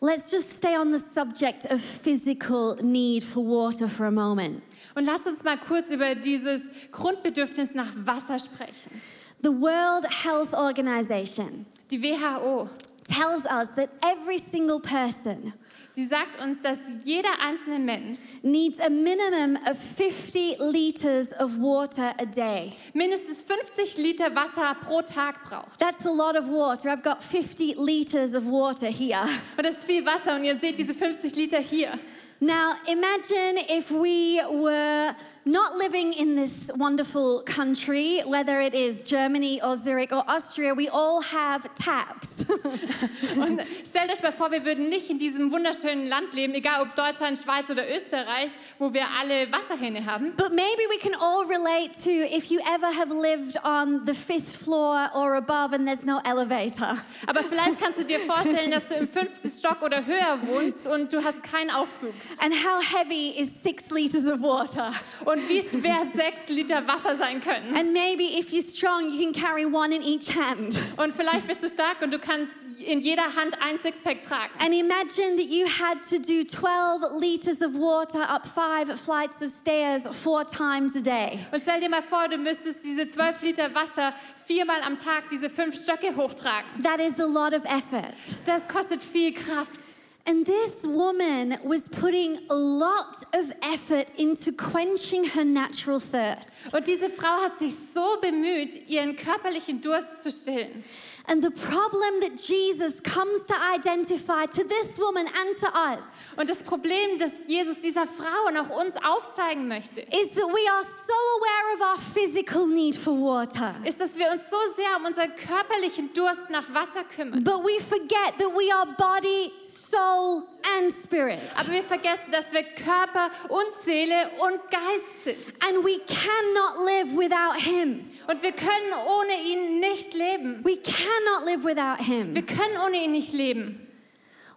Let's 0.01 0.31
just 0.31 0.59
stay 0.59 0.77
on 0.77 0.93
the 0.93 0.99
subject 0.99 1.65
of 1.73 1.81
physical 1.81 2.77
need 2.83 3.25
for 3.25 3.43
water 3.43 3.89
for 3.89 4.07
a 4.07 4.11
moment. 4.11 4.63
Und 4.95 5.05
lasst 5.05 5.27
uns 5.27 5.43
mal 5.43 5.59
kurz 5.59 5.91
über 5.91 6.15
dieses 6.15 6.61
Grundbedürfnis 6.93 7.75
nach 7.75 7.93
Wasser 7.97 8.39
sprechen. 8.39 9.01
The 9.43 9.49
World 9.49 10.07
Health 10.09 10.55
Organization 10.55 11.67
Die 11.91 12.01
WHO, 12.01 12.69
tells 13.09 13.45
us 13.47 13.75
that 13.77 13.91
every 14.03 14.39
single 14.39 14.81
person 14.81 15.53
sie 15.97 16.07
sagt 16.07 16.41
uns, 16.43 16.61
dass 16.61 16.79
jeder 17.03 17.31
einzelne 17.41 17.79
Mensch 17.79 18.19
needs 18.43 18.79
a 18.81 18.91
minimum 18.91 19.57
of 19.69 19.79
50 19.97 20.59
liters 20.61 21.33
of 21.41 21.59
water 21.59 22.13
a 22.21 22.27
day. 22.27 22.73
mindestens 22.93 23.39
50 23.41 23.97
Liter 23.97 24.35
Wasser 24.35 24.75
pro 24.75 25.01
Tag 25.01 25.43
braucht. 25.45 25.79
That's 25.81 26.05
a 26.07 26.13
lot 26.13 26.37
of 26.37 26.49
water. 26.49 26.91
I've 26.91 27.03
got 27.03 27.23
50 27.23 27.77
liters 27.79 28.35
of 28.35 28.45
water 28.45 28.89
here. 28.89 29.25
Und 29.57 29.65
das 29.65 29.79
ist 29.79 29.85
viel 29.85 30.05
Wasser 30.05 30.37
und 30.37 30.45
ihr 30.45 30.59
seht 30.59 30.79
diese 30.79 30.95
50 30.95 31.35
Liter 31.35 31.59
hier. 31.59 31.99
Now, 32.41 32.75
imagine 32.87 33.59
if 33.71 33.91
we 33.91 34.43
were 34.51 35.15
not 35.47 35.77
living 35.77 36.13
in 36.13 36.35
this 36.35 36.71
wonderful 36.75 37.43
country, 37.43 38.21
whether 38.27 38.61
it 38.61 38.75
is 38.75 39.05
Germany 39.05 39.63
or 39.63 39.77
Zurich 39.77 40.13
or 40.13 40.25
Austria, 40.29 40.75
we 40.75 40.89
all 40.89 41.21
have 41.23 41.73
taps. 41.77 42.45
Und 43.37 43.63
stellt 43.89 44.11
euch 44.11 44.23
mal 44.23 44.33
vor, 44.33 44.51
wir 44.51 44.65
würden 44.65 44.89
nicht 44.89 45.09
in 45.09 45.19
diesem 45.19 45.53
wunderschönen 45.53 46.09
Land 46.09 46.35
leben, 46.35 46.55
egal 46.55 46.83
ob 46.83 46.97
Deutschland, 46.97 47.39
Schweiz 47.39 47.71
oder 47.71 47.89
Österreich, 47.89 48.51
wo 48.81 48.93
wir 48.93 49.05
alle 49.19 49.51
Wasserhähne 49.53 50.05
haben. 50.05 50.33
but 50.37 50.51
maybe 50.53 50.83
we 50.91 50.99
can 50.99 51.15
all 51.15 51.45
relate 51.47 51.93
to 51.93 52.11
if 52.11 52.51
you 52.51 52.59
ever 52.75 52.89
have 52.93 53.11
lived 53.11 53.57
on 53.65 54.05
the 54.05 54.15
fifth 54.15 54.57
floor 54.57 55.09
or 55.15 55.37
above 55.37 55.73
and 55.73 55.87
there's 55.87 56.05
no 56.05 56.21
elevator. 56.25 56.99
Aber 57.27 57.45
vielleicht 57.45 57.81
kannst 57.81 58.01
du 58.01 58.05
dir 58.05 58.19
vorstellen, 58.19 58.73
dass 58.73 58.89
du 58.89 58.95
im 58.95 59.09
fünften 59.09 59.51
Stock 59.51 59.83
oder 59.83 60.05
höher 60.05 60.41
wohnst 60.43 60.87
und 60.89 61.13
du 61.13 61.23
hast 61.23 61.41
keinen 61.45 61.71
Aufzug. 61.71 62.13
And 62.39 62.53
how 62.53 62.83
heavy 62.83 63.31
is 63.39 63.51
six 63.63 63.91
liters 63.91 64.27
of 64.27 64.41
water? 64.41 64.93
Und 65.25 65.36
wie 65.49 65.63
schwer 65.63 66.07
sechs 66.15 66.49
Liter 66.49 66.87
Wasser 66.87 67.17
sein 67.17 67.41
können. 67.41 67.75
And 67.75 67.93
maybe 67.93 68.39
if 68.39 68.51
you're 68.53 68.63
strong, 68.63 69.13
you 69.13 69.25
can 69.25 69.33
carry 69.33 69.65
one 69.65 69.95
in 69.95 70.03
each 70.03 70.35
hand. 70.35 70.79
Und 70.97 71.15
vielleicht 71.15 71.47
bist 71.47 71.63
du 71.63 71.69
stark 71.69 72.03
und 72.03 72.11
du 72.11 72.19
kannst 72.19 72.51
in 72.79 73.01
jeder 73.01 73.35
Hand 73.35 73.57
ein 73.61 73.79
Sixpack 73.79 74.23
tragen. 74.23 74.53
And 74.59 74.73
imagine 74.75 75.37
that 75.37 75.49
you 75.49 75.67
had 75.67 76.03
to 76.11 76.19
do 76.19 76.45
12 76.45 77.21
liters 77.21 77.61
of 77.63 77.75
water 77.75 78.23
up 78.29 78.47
five 78.47 78.89
flights 78.99 79.43
of 79.43 79.51
stairs 79.51 80.07
four 80.23 80.45
times 80.45 80.95
a 80.97 81.01
day. 81.01 81.39
Und 81.53 81.61
stell 81.61 81.81
dir 81.81 81.89
mal 81.89 82.03
vor, 82.03 82.29
du 82.29 82.39
müsstest 82.39 82.85
diese 82.85 83.09
zwölf 83.09 83.41
Liter 83.43 83.75
Wasser 83.75 84.15
viermal 84.47 84.83
am 84.83 84.97
Tag 84.97 85.29
diese 85.31 85.51
fünf 85.51 85.75
Stöcke 85.77 86.15
hochtragen. 86.17 86.83
That 86.83 87.01
is 87.01 87.19
a 87.19 87.27
lot 87.27 87.53
of 87.53 87.65
effort. 87.65 88.15
Das 88.45 88.67
kostet 88.69 89.03
viel 89.03 89.33
Kraft. 89.33 89.96
And 90.29 90.45
this 90.45 90.83
woman 90.85 91.57
was 91.63 91.89
putting 91.89 92.39
a 92.51 92.55
lot 92.55 93.25
of 93.33 93.53
effort 93.63 94.09
into 94.19 94.51
quenching 94.51 95.25
her 95.25 95.45
natural 95.45 96.01
thirst. 96.01 96.75
Und 96.75 96.89
diese 96.89 97.09
Frau 97.09 97.41
hat 97.43 97.59
sich 97.61 97.75
so 97.95 98.21
bemüht, 98.21 98.89
ihren 98.89 99.15
körperlichen 99.15 99.81
Durst 99.81 100.25
zu 100.25 100.33
stillen. 100.33 100.83
And 101.29 101.43
the 101.43 101.51
problem 101.51 102.21
that 102.21 102.37
Jesus 102.37 103.01
comes 103.01 103.41
to 103.49 103.55
identify 103.75 104.47
to 104.47 104.65
this 104.65 104.99
woman 104.99 105.27
and 105.27 105.59
to 105.61 105.67
us 105.75 106.05
Und 106.37 106.51
das 106.51 106.59
Problem, 106.59 107.19
das 107.19 107.33
Jesus 107.47 107.81
dieser 107.81 108.07
Frau 108.07 108.49
und 108.49 108.59
auch 108.59 108.85
uns 108.85 108.95
aufzeigen 109.03 109.69
möchte, 109.69 110.03
is 110.03 110.35
that 110.35 110.45
we 110.45 110.71
are 110.71 110.85
so 110.85 111.15
aware 111.39 111.75
of 111.75 111.81
our 111.81 111.99
physical 112.13 112.67
need 112.67 112.95
for 112.95 113.15
water. 113.15 113.75
ist, 113.85 113.99
dass 113.99 114.15
wir 114.17 114.31
uns 114.31 114.43
so 114.51 114.57
sehr 114.77 114.97
um 114.99 115.07
unseren 115.07 115.35
körperlichen 115.35 116.13
Durst 116.13 116.51
nach 116.51 116.69
Wasser 116.75 117.05
kümmern. 117.05 117.43
But 117.43 117.65
we 117.65 117.81
forget 117.83 118.37
that 118.39 118.53
we 118.55 118.71
are 118.71 118.87
body, 118.99 119.51
soul, 119.63 120.43
and 120.77 120.93
spirit. 120.93 121.39
Aber 121.59 121.73
wir 121.73 121.83
vergessen, 121.83 122.31
dass 122.31 122.53
wir 122.53 122.65
Körper 122.65 123.31
und 123.49 123.85
Seele 123.85 124.31
und 124.39 124.61
Geist 124.71 125.25
sind. 125.25 125.39
And 125.67 125.83
we 125.83 126.01
cannot 126.05 126.85
live 126.85 127.17
without 127.17 127.59
Him. 127.59 128.11
Und 128.29 128.43
wir 128.43 128.53
können 128.53 128.93
ohne 129.07 129.43
ihn 129.43 129.79
nicht 129.79 130.15
leben. 130.15 130.65
We 130.65 130.77
cannot 130.77 131.45
live 131.45 131.65
without 131.65 132.03
Him. 132.03 132.35
Wir 132.35 132.45
können 132.45 132.77
ohne 132.85 133.05
ihn 133.05 133.13
nicht 133.13 133.33
leben. 133.33 133.87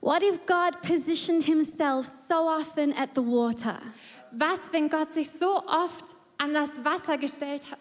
What 0.01 0.23
if 0.23 0.45
God 0.45 0.81
positioned 0.81 1.43
Himself 1.43 2.05
so 2.05 2.35
often 2.35 2.93
at 2.93 3.09
the 3.15 3.21
water 3.21 3.77
Was, 4.31 4.59
wenn 4.71 4.89
Gott 4.89 5.13
sich 5.13 5.29
so 5.39 5.57
oft 5.65 6.15
an 6.37 6.53
das 6.53 6.69
Wasser 6.83 7.17
gestellt 7.17 7.69
hat, 7.69 7.79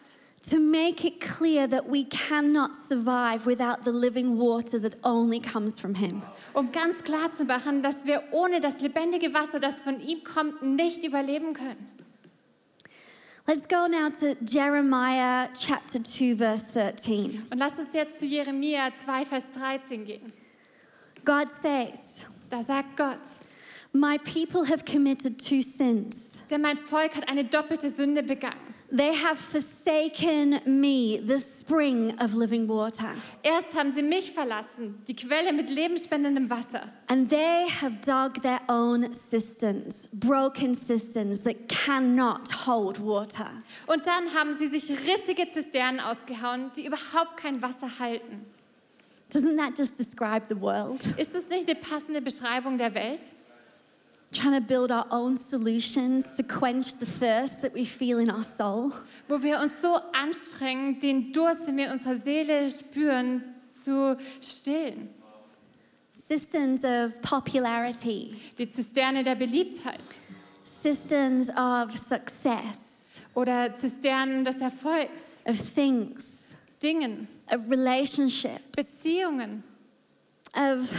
to 0.51 0.59
make 0.59 1.07
it 1.07 1.21
clear 1.21 1.69
that 1.69 1.85
we 1.89 2.05
cannot 2.05 2.75
survive 2.75 3.47
without 3.47 3.85
the 3.85 3.93
living 3.93 4.39
water 4.39 4.81
that 4.81 4.97
only 5.05 5.41
comes 5.41 5.79
from 5.79 5.95
Him? 5.95 6.23
um 6.55 6.73
ganz 6.73 7.03
klar 7.05 7.31
zu 7.37 7.45
machen, 7.45 7.83
dass 7.83 8.05
wir 8.05 8.23
ohne 8.33 8.61
das 8.61 8.81
lebendige 8.81 9.33
Wasser, 9.33 9.61
das 9.61 9.81
von 9.81 10.01
ihm 10.01 10.25
kommt, 10.25 10.63
nicht 10.63 11.05
überleben 11.05 11.53
können? 11.53 11.98
Let's 13.49 13.65
go 13.65 13.87
now 13.87 14.11
to 14.21 14.35
Jeremiah 14.45 15.49
chapter 15.59 15.99
2, 16.05 16.35
verse 16.35 16.65
13. 16.65 17.47
Und 17.51 17.57
lasst 17.57 17.79
uns 17.79 17.95
jetzt 17.95 18.19
zu 18.21 18.27
Jeremia 18.27 18.91
2, 19.03 19.25
Vers 19.25 19.45
13 19.57 20.05
gehen. 20.05 20.33
God 21.25 21.49
says, 21.49 22.27
Da 22.51 22.63
sagt 22.63 22.95
Gott, 22.99 23.17
My 23.95 24.19
people 24.19 24.67
have 24.67 24.85
committed 24.85 25.39
two 25.39 25.63
sins. 25.63 26.43
Denn 26.51 26.61
mein 26.61 26.77
Volk 26.77 27.17
hat 27.17 27.27
eine 27.27 27.43
doppelte 27.43 27.89
Sünde 27.89 28.23
begangen. 28.23 28.75
They 28.91 29.15
have 29.15 29.39
forsaken 29.39 30.61
me, 30.65 31.21
the 31.27 31.39
spring 31.39 32.15
of 32.21 32.33
living 32.35 32.67
water, 32.69 33.15
Erst 33.43 33.75
haben 33.75 33.93
sie 33.95 34.03
mich 34.03 34.33
verlassen, 34.33 35.03
die 35.07 35.15
Quelle 35.15 35.53
mit 35.53 35.69
lebensspendendem 35.69 36.49
Wasser. 36.49 36.81
and 37.09 37.29
they 37.29 37.67
have 37.69 38.01
dug 38.01 38.41
their 38.43 38.61
own 38.69 39.13
cisterns, 39.13 40.09
broken 40.13 40.75
cisterns 40.75 41.43
that 41.43 41.69
cannot 41.69 42.67
hold 42.67 42.99
water. 43.05 43.51
Und 43.87 44.07
dann 44.07 44.33
haben 44.33 44.57
sie 44.59 44.67
sich 44.69 44.89
rissige 44.91 45.51
Zisternen 45.53 46.01
ausgehauen, 46.01 46.71
die 46.75 46.87
überhaupt 46.87 47.37
kein 47.37 47.61
Wasser 47.61 47.91
halten. 47.99 48.47
Doesn't 49.31 49.59
that 49.59 49.77
just 49.79 49.99
describe 49.99 50.47
the 50.49 50.59
world? 50.59 51.01
Ist 51.19 51.35
das 51.35 51.47
nicht 51.51 51.69
eine 51.69 51.79
passende 51.79 52.23
Beschreibung 52.23 52.79
der 52.79 52.95
Welt? 52.95 53.21
Trying 54.31 54.55
to 54.55 54.61
build 54.61 54.93
our 54.93 55.07
own 55.11 55.37
solutions 55.37 56.37
to 56.37 56.43
quench 56.43 56.99
the 56.99 57.07
thirst 57.07 57.63
that 57.63 57.73
we 57.73 57.87
feel 57.87 58.19
in 58.19 58.31
our 58.31 58.45
soul. 58.45 58.93
Wo 59.27 59.43
wir 59.43 59.59
uns 59.59 59.73
so 59.81 59.99
anstrengen, 60.13 61.01
den 61.01 61.33
Durst, 61.33 61.67
den 61.67 61.77
wir 61.79 61.87
in 61.87 61.93
unserer 61.93 62.17
Seele 62.17 62.71
spüren, 62.71 63.43
zu 63.73 64.19
stillen. 64.43 65.09
Cisterns 66.13 66.85
of 66.85 67.21
popularity, 67.23 68.37
Die 68.59 68.71
Zisterne 68.71 69.25
der 69.25 69.35
Beliebtheit. 69.35 70.01
Cisterns 70.63 71.49
of 71.51 71.97
success, 71.97 73.21
oder 73.35 73.73
Zisternen 73.73 74.45
des 74.45 74.57
Erfolgs, 74.57 75.23
of 75.47 75.59
things, 75.75 76.55
Dingen, 76.83 77.29
of 77.51 77.71
relationships, 77.71 78.77
Beziehungen, 78.77 79.63
of, 80.55 80.91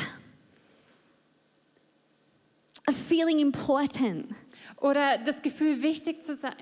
of 2.90 2.96
feeling 2.96 3.40
important. 3.40 4.36
oder 4.82 5.18
das 5.18 5.42
Gefühl, 5.42 5.82
wichtig 5.82 6.24
zu 6.24 6.36
sein. 6.36 6.56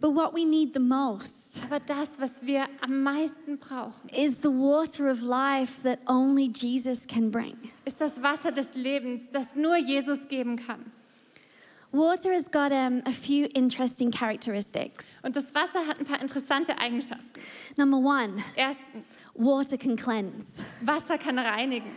But 0.00 0.14
what 0.14 0.34
we 0.34 0.46
need 0.46 0.72
the 0.72 0.80
most 0.80 1.60
Aber 1.66 1.78
das, 1.80 2.08
was 2.18 2.30
wir 2.40 2.64
am 2.80 3.02
meisten 3.02 3.58
brauchen, 3.58 4.08
is 4.16 4.38
the 4.42 4.48
water 4.48 5.10
of 5.10 5.20
life 5.20 5.82
that 5.82 5.98
only 6.06 6.48
Jesus 6.48 7.06
can 7.06 7.30
bring. 7.30 7.54
ist 7.84 8.00
das 8.00 8.22
Wasser 8.22 8.50
des 8.50 8.74
Lebens, 8.74 9.20
das 9.30 9.54
nur 9.54 9.76
Jesus 9.76 10.26
geben 10.28 10.56
kann. 10.56 10.90
Water 11.92 12.32
has 12.32 12.44
got 12.50 12.70
um, 12.72 13.02
a 13.04 13.12
few 13.12 13.46
interesting 13.54 14.10
characteristics. 14.12 15.18
Und 15.22 15.34
das 15.36 15.52
Wasser 15.54 15.86
hat 15.86 15.98
ein 15.98 16.06
paar 16.06 16.22
interessante 16.22 16.78
Eigenschaften. 16.78 17.28
Number 17.76 17.98
one, 17.98 18.36
Erstens, 18.56 19.06
water 19.34 19.76
can 19.76 19.96
cleanse. 19.96 20.62
Wasser 20.82 21.18
kann 21.18 21.38
reinigen. 21.38 21.90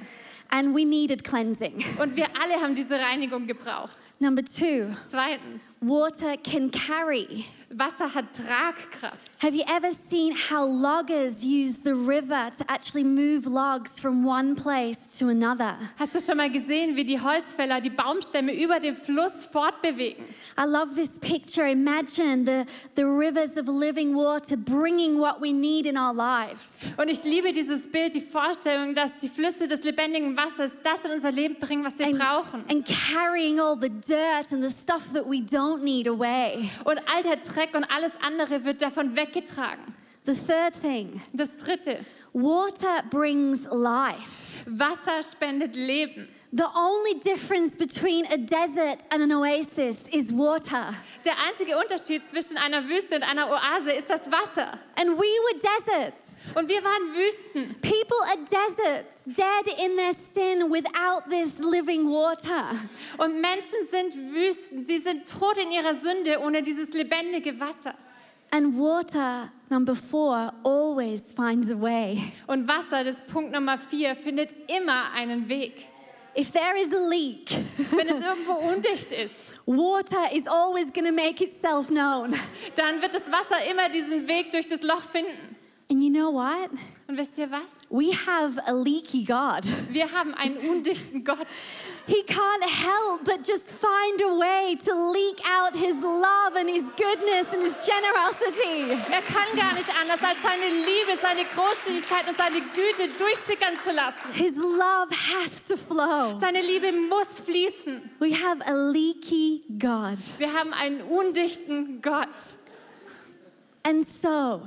And 0.55 0.75
we 0.75 0.85
needed 0.85 1.23
cleansing. 1.23 1.83
Und 1.99 2.15
wir 2.15 2.27
alle 2.39 2.61
haben 2.61 2.75
diese 2.75 2.99
Reinigung 2.99 3.47
gebraucht. 3.47 3.95
Number 4.19 4.43
two, 4.43 4.85
Zweitens, 5.09 5.61
water 5.87 6.35
can 6.37 6.69
carry. 6.69 7.45
Wasser 7.75 8.07
hat 8.07 8.31
Tragkraft. 8.35 9.17
Have 9.39 9.55
you 9.55 9.63
ever 9.67 9.89
seen 9.89 10.35
how 10.35 10.63
loggers 10.63 11.43
use 11.43 11.79
the 11.79 11.95
river 11.95 12.51
to 12.59 12.71
actually 12.71 13.03
move 13.03 13.47
logs 13.47 13.97
from 13.97 14.23
one 14.23 14.55
place 14.55 15.17
to 15.17 15.29
another? 15.29 15.75
Hast 15.97 16.13
du 16.13 16.19
schon 16.19 16.37
mal 16.37 16.51
gesehen, 16.51 16.95
wie 16.95 17.03
die 17.03 17.19
Holzfäller 17.19 17.81
die 17.81 17.89
Baumstämme 17.89 18.53
über 18.53 18.79
den 18.79 18.95
Fluss 18.95 19.33
fortbewegen? 19.51 20.23
I 20.55 20.65
love 20.67 20.93
this 20.93 21.17
picture. 21.17 21.67
Imagine 21.67 22.45
the, 22.45 22.65
the 22.93 23.05
rivers 23.07 23.57
of 23.57 23.67
living 23.67 24.13
water 24.13 24.55
bringing 24.55 25.17
what 25.17 25.41
we 25.41 25.51
need 25.51 25.87
in 25.87 25.97
our 25.97 26.13
lives. 26.13 26.77
Und 26.97 27.09
ich 27.09 27.23
liebe 27.23 27.51
dieses 27.53 27.81
Bild, 27.91 28.13
die 28.13 28.21
Vorstellung, 28.21 28.93
dass 28.93 29.17
die 29.17 29.29
Flüsse 29.29 29.67
des 29.67 29.81
lebendigen 29.83 30.37
Wassers 30.37 30.71
das 30.83 31.03
in 31.05 31.09
unser 31.11 31.31
Leben 31.31 31.55
bringen, 31.59 31.83
was 31.83 31.97
wir 31.97 32.05
And, 32.05 32.19
brauchen. 32.19 32.63
and 32.69 32.85
carrying 32.85 33.59
all 33.59 33.75
the 33.75 33.89
dirt 33.89 34.51
and 34.51 34.63
the 34.63 34.69
stuff 34.69 35.11
that 35.13 35.25
we 35.27 35.39
don't 35.41 35.72
need 35.77 36.07
away. 36.07 36.69
Und 36.83 36.99
all 37.13 37.23
der 37.23 37.37
Dreck 37.37 37.75
und 37.75 37.85
alles 37.85 38.11
andere 38.21 38.63
wird 38.63 38.81
davon 38.81 39.15
weggetragen. 39.15 39.93
The 40.25 40.33
third 40.33 40.81
thing 40.81 41.21
Das 41.33 41.55
dritte, 41.57 41.99
water 42.33 43.03
brings 43.09 43.65
life. 43.71 44.63
Wasser 44.65 45.21
spendet 45.23 45.75
Leben. 45.75 46.27
The 46.55 46.69
only 46.75 47.15
difference 47.15 47.75
between 47.75 48.27
a 48.27 48.37
desert 48.37 49.01
and 49.09 49.23
an 49.23 49.31
oasis 49.31 50.07
is 50.09 50.31
water. 50.31 50.93
Der 51.25 51.33
einzige 51.39 51.75
Unterschied 51.77 52.21
zwischen 52.29 52.57
einer 52.57 52.87
Wüste 52.87 53.15
und 53.15 53.23
einer 53.23 53.49
Oase 53.49 53.91
ist 53.91 54.07
das 54.07 54.29
Wasser. 54.31 54.77
And 54.95 55.17
we 55.17 55.25
were 55.25 55.59
deserts. 55.59 56.53
Und 56.53 56.69
wir 56.69 56.83
waren 56.83 57.15
Wüsten. 57.15 57.75
People 57.81 58.21
are 58.27 58.37
deserts, 58.37 59.23
dead 59.25 59.83
in 59.83 59.97
their 59.97 60.13
sin 60.13 60.69
without 60.69 61.27
this 61.27 61.57
living 61.57 62.07
water. 62.07 62.75
Und 63.17 63.41
Menschen 63.41 63.87
sind 63.89 64.15
Wüsten. 64.33 64.83
Sie 64.85 64.99
sind 64.99 65.27
tot 65.27 65.57
in 65.57 65.71
ihrer 65.71 65.95
Sünde 65.95 66.39
ohne 66.39 66.61
dieses 66.61 66.89
lebendige 66.89 67.59
Wasser. 67.59 67.95
And 68.51 68.77
water, 68.77 69.51
number 69.73 69.95
four, 69.95 70.53
always 70.63 71.31
finds 71.31 71.71
a 71.71 71.75
way. 71.75 72.21
Und 72.47 72.67
Wasser, 72.67 73.03
das 73.03 73.15
ist 73.15 73.27
Punkt 73.27 73.51
Nummer 73.51 73.77
vier, 73.77 74.15
findet 74.15 74.53
immer 74.69 75.11
einen 75.15 75.49
Weg. 75.49 75.87
If 76.35 76.51
there 76.51 76.75
is 76.75 76.93
a 76.93 77.09
leak, 77.09 77.49
Wenn 77.91 78.07
es 78.07 78.21
irgendwo 78.23 78.53
undicht 78.53 79.11
ist, 79.11 79.33
water 79.65 80.31
is 80.31 80.47
always 80.47 80.91
going 80.91 81.05
to 81.05 81.11
make 81.11 81.43
itself 81.43 81.87
known. 81.89 82.33
dann 82.75 83.01
wird 83.01 83.13
das 83.13 83.23
Wasser 83.31 83.63
immer 83.69 83.89
diesen 83.89 84.27
Weg 84.27 84.51
durch 84.51 84.67
das 84.67 84.81
Loch 84.81 85.01
finden. 85.11 85.55
And 85.93 86.03
you 86.03 86.09
know 86.09 86.31
what? 86.31 86.71
Und 87.07 87.17
wisst 87.17 87.37
ihr 87.37 87.51
was? 87.51 87.69
We 87.91 88.11
have 88.25 88.59
a 88.65 88.73
leaky 88.73 89.23
God. 89.23 89.63
Wir 89.91 90.11
haben 90.11 90.33
einen 90.33 90.57
undichten 90.57 91.23
Gott. 91.23 91.45
He 92.07 92.23
can't 92.23 92.63
help 92.63 93.23
but 93.23 93.47
just 93.47 93.71
find 93.73 94.19
a 94.23 94.39
way 94.39 94.75
to 94.85 95.11
leak 95.11 95.39
out 95.47 95.75
his 95.75 95.93
love 96.01 96.55
and 96.55 96.67
his 96.67 96.85
goodness 96.97 97.53
and 97.53 97.61
his 97.61 97.75
generosity. 97.85 98.89
Er 99.11 99.21
kann 99.21 99.55
gar 99.55 99.75
nicht 99.75 99.87
anders, 100.01 100.19
als 100.23 100.41
seine 100.41 100.67
Liebe, 100.67 101.15
seine 101.21 101.45
Großzügigkeit 101.45 102.27
und 102.27 102.37
seine 102.37 102.61
Güte 102.73 103.09
durchsickern 103.15 103.75
zu 103.85 103.91
lassen. 103.91 104.33
His 104.33 104.55
love 104.55 105.11
has 105.11 105.63
to 105.67 105.77
flow. 105.77 106.39
Seine 106.39 106.61
Liebe 106.61 106.91
muss 106.91 107.27
fließen. 107.45 108.01
We 108.17 108.33
have 108.33 108.65
a 108.65 108.73
leaky 108.73 109.63
God. 109.77 110.17
Wir 110.39 110.51
haben 110.53 110.73
einen 110.73 111.03
undichten 111.03 112.01
Gott. 112.01 112.29
And 113.85 114.03
so, 114.09 114.61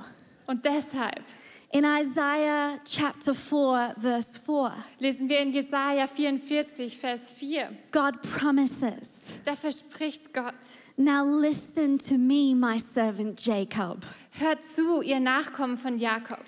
Und 0.46 0.64
deshalb 0.64 1.24
in 1.72 1.85
Isaiah 1.85 2.78
chapter 2.85 3.35
4, 3.35 3.96
verse 3.98 4.38
4, 4.38 4.72
lesen 5.00 5.28
wir 5.28 5.40
in 5.40 5.52
Jesaja 5.52 6.06
44, 6.06 6.96
Vers 6.96 7.30
4. 7.32 7.70
God 7.90 8.22
promises, 8.22 9.35
Da 9.44 9.56
verspricht 9.56 10.32
Gott: 10.32 10.54
Now 10.96 11.24
listen 11.24 11.98
to 11.98 12.16
me, 12.16 12.54
my 12.54 12.78
servant 12.78 13.44
Jacob. 13.44 14.06
Hört 14.30 14.61
zu, 14.74 15.02
ihr 15.02 15.20
Nachkommen 15.20 15.76
von 15.76 15.98
Jakob. 15.98 16.38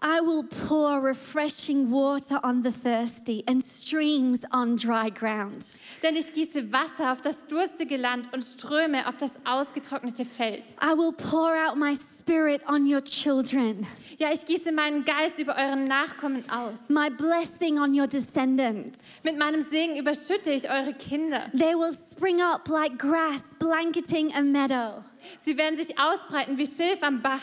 I 0.00 0.20
will 0.20 0.44
pour 0.44 1.02
refreshing 1.02 1.90
water 1.90 2.38
on 2.44 2.62
the 2.62 2.70
thirsty 2.70 3.42
and 3.48 3.60
streams 3.60 4.44
on 4.52 4.76
dry 4.76 5.10
ground. 5.10 5.64
Denn 6.02 6.14
ich 6.14 6.32
gieße 6.32 6.72
Wasser 6.72 7.12
auf 7.12 7.20
das 7.22 7.46
durstige 7.48 7.96
Land 7.96 8.32
und 8.32 8.42
Ströme 8.44 9.08
auf 9.08 9.16
das 9.16 9.32
ausgetrocknete 9.44 10.24
Feld. 10.24 10.62
I 10.80 10.96
will 10.96 11.12
pour 11.12 11.50
out 11.66 11.76
my 11.76 11.94
spirit 11.96 12.60
on 12.68 12.86
your 12.86 13.02
children, 13.02 13.84
Ja, 14.18 14.30
ich 14.32 14.46
gieße 14.46 14.70
meinen 14.70 15.04
Geist 15.04 15.38
über 15.38 15.56
euren 15.56 15.84
Nachkommen 15.86 16.44
aus. 16.50 16.78
my 16.88 17.10
blessing 17.10 17.78
on 17.80 17.98
your 17.98 18.06
descendants. 18.06 19.00
Mit 19.24 19.38
meinem 19.38 19.62
Segen 19.62 19.96
überschütte 19.96 20.50
ich 20.52 20.70
eure 20.70 20.94
Kinder. 20.94 21.40
They 21.52 21.74
will 21.74 21.92
spring 21.92 22.40
up 22.42 22.68
like 22.68 22.96
grass 22.98 23.42
blanketing 23.58 24.32
a 24.34 24.42
meadow, 24.42 25.02
Sie 25.44 25.56
werden 25.58 25.76
sich 25.76 25.98
ausbreiten 25.98 26.56
wie 26.58 26.66
Schilf 26.66 27.02
am 27.02 27.20
Bach 27.22 27.40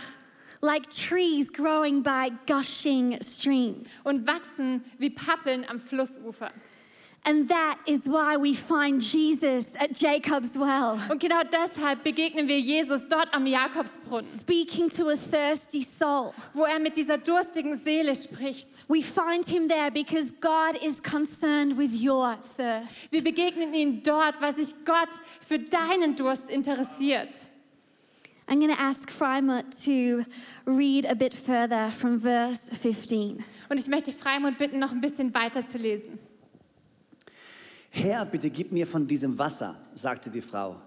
like 0.62 0.89
trees 0.89 1.52
growing 1.52 2.02
by 2.02 2.32
gushing 2.48 3.20
streams. 3.22 3.91
und 4.06 4.26
wachsen 4.26 4.84
wie 4.98 5.10
Pappeln 5.10 5.65
am 5.70 5.80
Flussufer. 5.82 6.52
And 7.27 7.49
that 7.49 7.77
is 7.88 8.05
why 8.05 8.38
we 8.38 8.53
find 8.53 9.01
Jesus 9.01 9.73
at 9.79 9.91
Jacob's 9.99 10.55
well, 10.55 10.99
Und 11.09 11.19
genau 11.19 11.41
deshalb 11.43 12.03
begegnen 12.03 12.47
wir 12.47 12.59
Jesus 12.59 13.01
dort 13.09 13.33
am 13.33 13.47
Jakobsbrunnen, 13.47 14.23
speaking 14.39 14.89
to 14.89 15.09
a 15.09 15.15
thirsty 15.15 15.81
soul. 15.81 16.33
wo 16.53 16.65
er 16.65 16.79
mit 16.79 16.95
dieser 16.95 17.17
durstigen 17.17 17.81
Seele 17.83 18.15
spricht. 18.15 18.67
We 18.88 19.01
find 19.01 19.43
him 19.47 19.67
there 19.67 19.89
because 19.89 20.31
God 20.39 20.75
is 20.85 21.01
concerned 21.01 21.75
with 21.77 21.99
your 21.99 22.38
thirst. 22.57 23.11
Wir 23.11 23.23
begegnen 23.23 23.73
ihn 23.73 24.03
dort, 24.03 24.39
weil 24.39 24.55
sich 24.55 24.75
Gott 24.85 25.09
für 25.47 25.57
deinen 25.57 26.15
Durst 26.15 26.47
interessiert. 26.49 27.29
I'm 28.47 28.59
going 28.59 28.69
to 28.69 28.79
ask 28.79 29.09
Freimut 29.11 29.65
to 29.85 30.23
read 30.67 31.07
a 31.07 31.15
bit 31.15 31.33
further 31.33 31.89
from 31.89 32.19
verse 32.21 32.59
15. 32.79 33.43
Und 33.69 33.79
ich 33.79 33.88
möchte 33.88 34.11
Freimund 34.11 34.59
bitten, 34.59 34.77
noch 34.77 34.91
ein 34.91 35.01
bisschen 35.01 35.33
weiter 35.33 35.67
zu 35.67 35.79
lesen. 35.79 36.19
Herr, 37.97 38.25
bitte 38.25 38.49
gib 38.49 38.73
mir 38.73 38.86
von 38.86 39.08
diesem 39.08 39.39
Wasser, 39.39 39.79
sagte 39.93 40.29
die 40.29 40.41
Frau. 40.41 40.81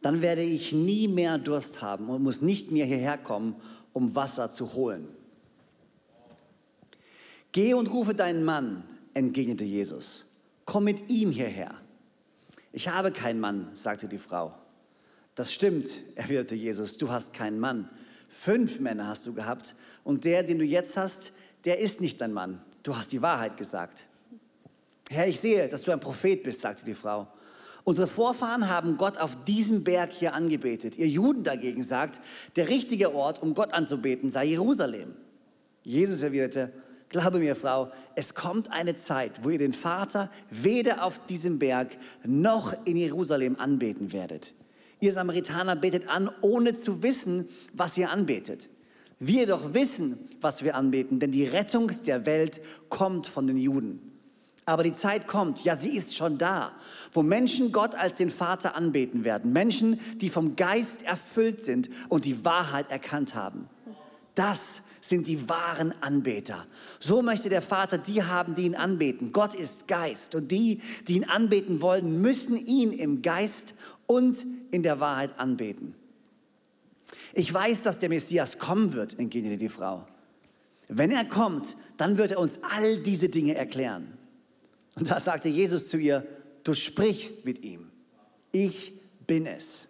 Dann 0.00 0.22
werde 0.22 0.40
ich 0.40 0.72
nie 0.72 1.06
mehr 1.06 1.36
Durst 1.36 1.82
haben 1.82 2.08
und 2.08 2.22
muss 2.22 2.40
nicht 2.40 2.72
mehr 2.72 2.86
hierher 2.86 3.18
kommen, 3.18 3.56
um 3.92 4.14
Wasser 4.14 4.50
zu 4.50 4.72
holen. 4.72 5.06
Geh 7.52 7.74
und 7.74 7.92
rufe 7.92 8.14
deinen 8.14 8.42
Mann, 8.42 8.84
entgegnete 9.12 9.64
Jesus. 9.64 10.24
komm 10.64 10.84
mit 10.84 11.10
ihm 11.10 11.30
hierher. 11.30 11.74
Ich 12.72 12.88
habe 12.88 13.12
keinen 13.12 13.40
Mann, 13.40 13.68
sagte 13.74 14.08
die 14.08 14.16
Frau. 14.16 14.54
Das 15.34 15.52
stimmt, 15.52 15.90
erwiderte 16.14 16.54
Jesus, 16.54 16.96
du 16.96 17.10
hast 17.10 17.34
keinen 17.34 17.60
Mann. 17.60 17.90
Fünf 18.30 18.80
Männer 18.80 19.08
hast 19.08 19.26
du 19.26 19.34
gehabt 19.34 19.74
und 20.04 20.24
der, 20.24 20.42
den 20.42 20.58
du 20.58 20.64
jetzt 20.64 20.96
hast, 20.96 21.34
der 21.66 21.80
ist 21.80 22.00
nicht 22.00 22.18
dein 22.22 22.32
Mann. 22.32 22.62
Du 22.82 22.96
hast 22.96 23.12
die 23.12 23.20
Wahrheit 23.20 23.58
gesagt. 23.58 24.06
Herr, 25.12 25.26
ich 25.26 25.40
sehe, 25.40 25.66
dass 25.66 25.82
du 25.82 25.90
ein 25.90 25.98
Prophet 25.98 26.44
bist, 26.44 26.60
sagte 26.60 26.84
die 26.84 26.94
Frau. 26.94 27.26
Unsere 27.82 28.06
Vorfahren 28.06 28.68
haben 28.68 28.96
Gott 28.96 29.18
auf 29.18 29.42
diesem 29.44 29.82
Berg 29.82 30.12
hier 30.12 30.34
angebetet. 30.34 30.96
Ihr 30.96 31.08
Juden 31.08 31.42
dagegen 31.42 31.82
sagt, 31.82 32.20
der 32.54 32.68
richtige 32.68 33.12
Ort, 33.12 33.42
um 33.42 33.54
Gott 33.54 33.74
anzubeten, 33.74 34.30
sei 34.30 34.44
Jerusalem. 34.44 35.14
Jesus 35.82 36.20
erwiderte, 36.20 36.72
glaube 37.08 37.40
mir, 37.40 37.56
Frau, 37.56 37.90
es 38.14 38.34
kommt 38.34 38.70
eine 38.70 38.96
Zeit, 38.96 39.42
wo 39.42 39.50
ihr 39.50 39.58
den 39.58 39.72
Vater 39.72 40.30
weder 40.48 41.02
auf 41.04 41.26
diesem 41.26 41.58
Berg 41.58 41.88
noch 42.24 42.72
in 42.84 42.96
Jerusalem 42.96 43.56
anbeten 43.58 44.12
werdet. 44.12 44.54
Ihr 45.00 45.12
Samaritaner 45.12 45.74
betet 45.74 46.08
an, 46.08 46.30
ohne 46.40 46.74
zu 46.74 47.02
wissen, 47.02 47.48
was 47.72 47.98
ihr 47.98 48.10
anbetet. 48.10 48.68
Wir 49.18 49.48
doch 49.48 49.74
wissen, 49.74 50.28
was 50.40 50.62
wir 50.62 50.76
anbeten, 50.76 51.18
denn 51.18 51.32
die 51.32 51.46
Rettung 51.46 51.90
der 52.06 52.26
Welt 52.26 52.60
kommt 52.88 53.26
von 53.26 53.48
den 53.48 53.58
Juden. 53.58 54.09
Aber 54.70 54.84
die 54.84 54.92
Zeit 54.92 55.26
kommt, 55.26 55.64
ja, 55.64 55.74
sie 55.74 55.96
ist 55.96 56.14
schon 56.14 56.38
da, 56.38 56.70
wo 57.12 57.24
Menschen 57.24 57.72
Gott 57.72 57.96
als 57.96 58.18
den 58.18 58.30
Vater 58.30 58.76
anbeten 58.76 59.24
werden. 59.24 59.52
Menschen, 59.52 59.98
die 60.20 60.30
vom 60.30 60.54
Geist 60.54 61.02
erfüllt 61.02 61.60
sind 61.60 61.90
und 62.08 62.24
die 62.24 62.44
Wahrheit 62.44 62.88
erkannt 62.88 63.34
haben. 63.34 63.68
Das 64.36 64.82
sind 65.00 65.26
die 65.26 65.48
wahren 65.48 65.92
Anbeter. 66.02 66.66
So 67.00 67.20
möchte 67.20 67.48
der 67.48 67.62
Vater 67.62 67.98
die 67.98 68.22
haben, 68.22 68.54
die 68.54 68.62
ihn 68.62 68.76
anbeten. 68.76 69.32
Gott 69.32 69.54
ist 69.54 69.88
Geist 69.88 70.36
und 70.36 70.52
die, 70.52 70.80
die 71.08 71.16
ihn 71.16 71.24
anbeten 71.24 71.80
wollen, 71.80 72.22
müssen 72.22 72.56
ihn 72.56 72.92
im 72.92 73.22
Geist 73.22 73.74
und 74.06 74.46
in 74.70 74.84
der 74.84 75.00
Wahrheit 75.00 75.36
anbeten. 75.36 75.96
Ich 77.34 77.52
weiß, 77.52 77.82
dass 77.82 77.98
der 77.98 78.08
Messias 78.08 78.58
kommen 78.58 78.92
wird, 78.92 79.18
entgegnete 79.18 79.58
die 79.58 79.68
Frau. 79.68 80.06
Wenn 80.86 81.10
er 81.10 81.24
kommt, 81.24 81.76
dann 81.96 82.18
wird 82.18 82.30
er 82.30 82.38
uns 82.38 82.60
all 82.62 82.98
diese 82.98 83.28
Dinge 83.28 83.56
erklären. 83.56 84.16
Und 84.96 85.10
da 85.10 85.20
sagte 85.20 85.48
Jesus 85.48 85.88
zu 85.88 85.96
ihr, 85.96 86.26
du 86.64 86.74
sprichst 86.74 87.44
mit 87.44 87.64
ihm. 87.64 87.90
Ich 88.52 88.92
bin 89.26 89.46
es. 89.46 89.88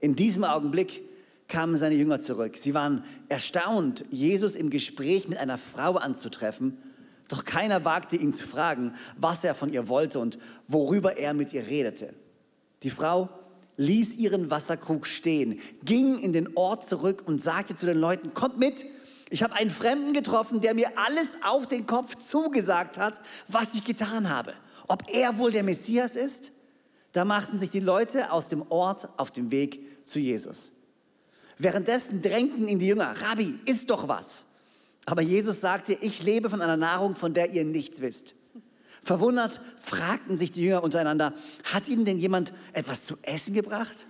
In 0.00 0.16
diesem 0.16 0.44
Augenblick 0.44 1.02
kamen 1.48 1.76
seine 1.76 1.94
Jünger 1.94 2.20
zurück. 2.20 2.56
Sie 2.56 2.74
waren 2.74 3.04
erstaunt, 3.28 4.04
Jesus 4.10 4.56
im 4.56 4.70
Gespräch 4.70 5.28
mit 5.28 5.38
einer 5.38 5.58
Frau 5.58 5.94
anzutreffen. 5.94 6.78
Doch 7.28 7.44
keiner 7.44 7.84
wagte 7.84 8.16
ihn 8.16 8.32
zu 8.32 8.46
fragen, 8.46 8.94
was 9.16 9.44
er 9.44 9.54
von 9.54 9.72
ihr 9.72 9.88
wollte 9.88 10.18
und 10.18 10.38
worüber 10.68 11.16
er 11.16 11.32
mit 11.32 11.52
ihr 11.52 11.66
redete. 11.66 12.12
Die 12.82 12.90
Frau 12.90 13.28
ließ 13.76 14.16
ihren 14.16 14.50
Wasserkrug 14.50 15.06
stehen, 15.06 15.58
ging 15.84 16.18
in 16.18 16.32
den 16.32 16.56
Ort 16.56 16.86
zurück 16.86 17.22
und 17.26 17.40
sagte 17.40 17.74
zu 17.74 17.86
den 17.86 17.98
Leuten, 17.98 18.34
kommt 18.34 18.58
mit, 18.58 18.84
ich 19.34 19.42
habe 19.42 19.54
einen 19.54 19.68
Fremden 19.68 20.12
getroffen, 20.12 20.60
der 20.60 20.74
mir 20.74 20.96
alles 20.96 21.26
auf 21.42 21.66
den 21.66 21.86
Kopf 21.86 22.14
zugesagt 22.14 22.98
hat, 22.98 23.20
was 23.48 23.74
ich 23.74 23.84
getan 23.84 24.30
habe. 24.30 24.54
Ob 24.86 25.12
er 25.12 25.38
wohl 25.38 25.50
der 25.50 25.64
Messias 25.64 26.14
ist? 26.14 26.52
Da 27.10 27.24
machten 27.24 27.58
sich 27.58 27.70
die 27.70 27.80
Leute 27.80 28.30
aus 28.30 28.46
dem 28.46 28.62
Ort 28.70 29.08
auf 29.16 29.32
den 29.32 29.50
Weg 29.50 30.06
zu 30.06 30.20
Jesus. 30.20 30.72
Währenddessen 31.58 32.22
drängten 32.22 32.68
ihn 32.68 32.78
die 32.78 32.86
Jünger, 32.86 33.12
Rabbi, 33.22 33.58
isst 33.64 33.90
doch 33.90 34.06
was. 34.06 34.46
Aber 35.04 35.20
Jesus 35.20 35.60
sagte, 35.60 35.98
ich 36.00 36.22
lebe 36.22 36.48
von 36.48 36.62
einer 36.62 36.76
Nahrung, 36.76 37.16
von 37.16 37.34
der 37.34 37.50
ihr 37.50 37.64
nichts 37.64 38.00
wisst. 38.00 38.36
Verwundert 39.02 39.60
fragten 39.80 40.36
sich 40.36 40.52
die 40.52 40.62
Jünger 40.62 40.84
untereinander, 40.84 41.34
hat 41.64 41.88
ihnen 41.88 42.04
denn 42.04 42.20
jemand 42.20 42.52
etwas 42.72 43.04
zu 43.04 43.16
essen 43.22 43.52
gebracht? 43.52 44.06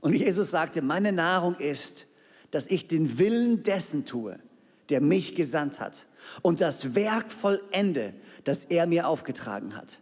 Und 0.00 0.14
Jesus 0.14 0.50
sagte, 0.50 0.82
meine 0.82 1.12
Nahrung 1.12 1.54
ist, 1.54 2.08
dass 2.50 2.66
ich 2.66 2.88
den 2.88 3.18
Willen 3.18 3.62
dessen 3.62 4.04
tue, 4.04 4.40
der 4.88 5.00
mich 5.00 5.34
gesandt 5.34 5.80
hat 5.80 6.06
und 6.42 6.60
das 6.60 6.94
Werk 6.94 7.30
vollende, 7.30 8.14
das 8.44 8.64
er 8.64 8.86
mir 8.86 9.08
aufgetragen 9.08 9.76
hat. 9.76 10.00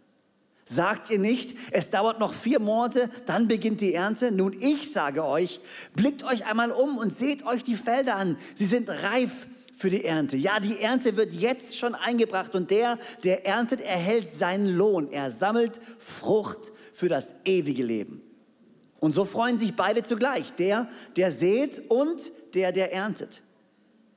Sagt 0.69 1.09
ihr 1.09 1.19
nicht, 1.19 1.55
es 1.71 1.91
dauert 1.91 2.19
noch 2.19 2.33
vier 2.33 2.59
Monate, 2.59 3.09
dann 3.25 3.47
beginnt 3.47 3.79
die 3.79 3.93
Ernte? 3.93 4.33
Nun, 4.33 4.53
ich 4.59 4.91
sage 4.91 5.23
euch, 5.23 5.61
blickt 5.95 6.25
euch 6.25 6.45
einmal 6.45 6.71
um 6.71 6.97
und 6.97 7.17
seht 7.17 7.45
euch 7.45 7.63
die 7.63 7.77
Felder 7.77 8.17
an. 8.17 8.37
Sie 8.55 8.65
sind 8.65 8.89
reif 8.89 9.47
für 9.77 9.89
die 9.89 10.03
Ernte. 10.03 10.35
Ja, 10.35 10.59
die 10.59 10.81
Ernte 10.81 11.15
wird 11.15 11.33
jetzt 11.33 11.77
schon 11.77 11.95
eingebracht 11.95 12.53
und 12.53 12.69
der, 12.69 12.99
der 13.23 13.45
erntet, 13.45 13.79
erhält 13.79 14.33
seinen 14.33 14.67
Lohn. 14.75 15.09
Er 15.11 15.31
sammelt 15.31 15.79
Frucht 15.99 16.73
für 16.91 17.07
das 17.07 17.33
ewige 17.45 17.83
Leben. 17.83 18.21
Und 18.99 19.11
so 19.11 19.23
freuen 19.23 19.57
sich 19.57 19.75
beide 19.75 20.03
zugleich, 20.03 20.51
der, 20.55 20.89
der 21.15 21.31
sät 21.31 21.89
und 21.89 22.19
der, 22.55 22.73
der 22.73 22.91
erntet. 22.91 23.43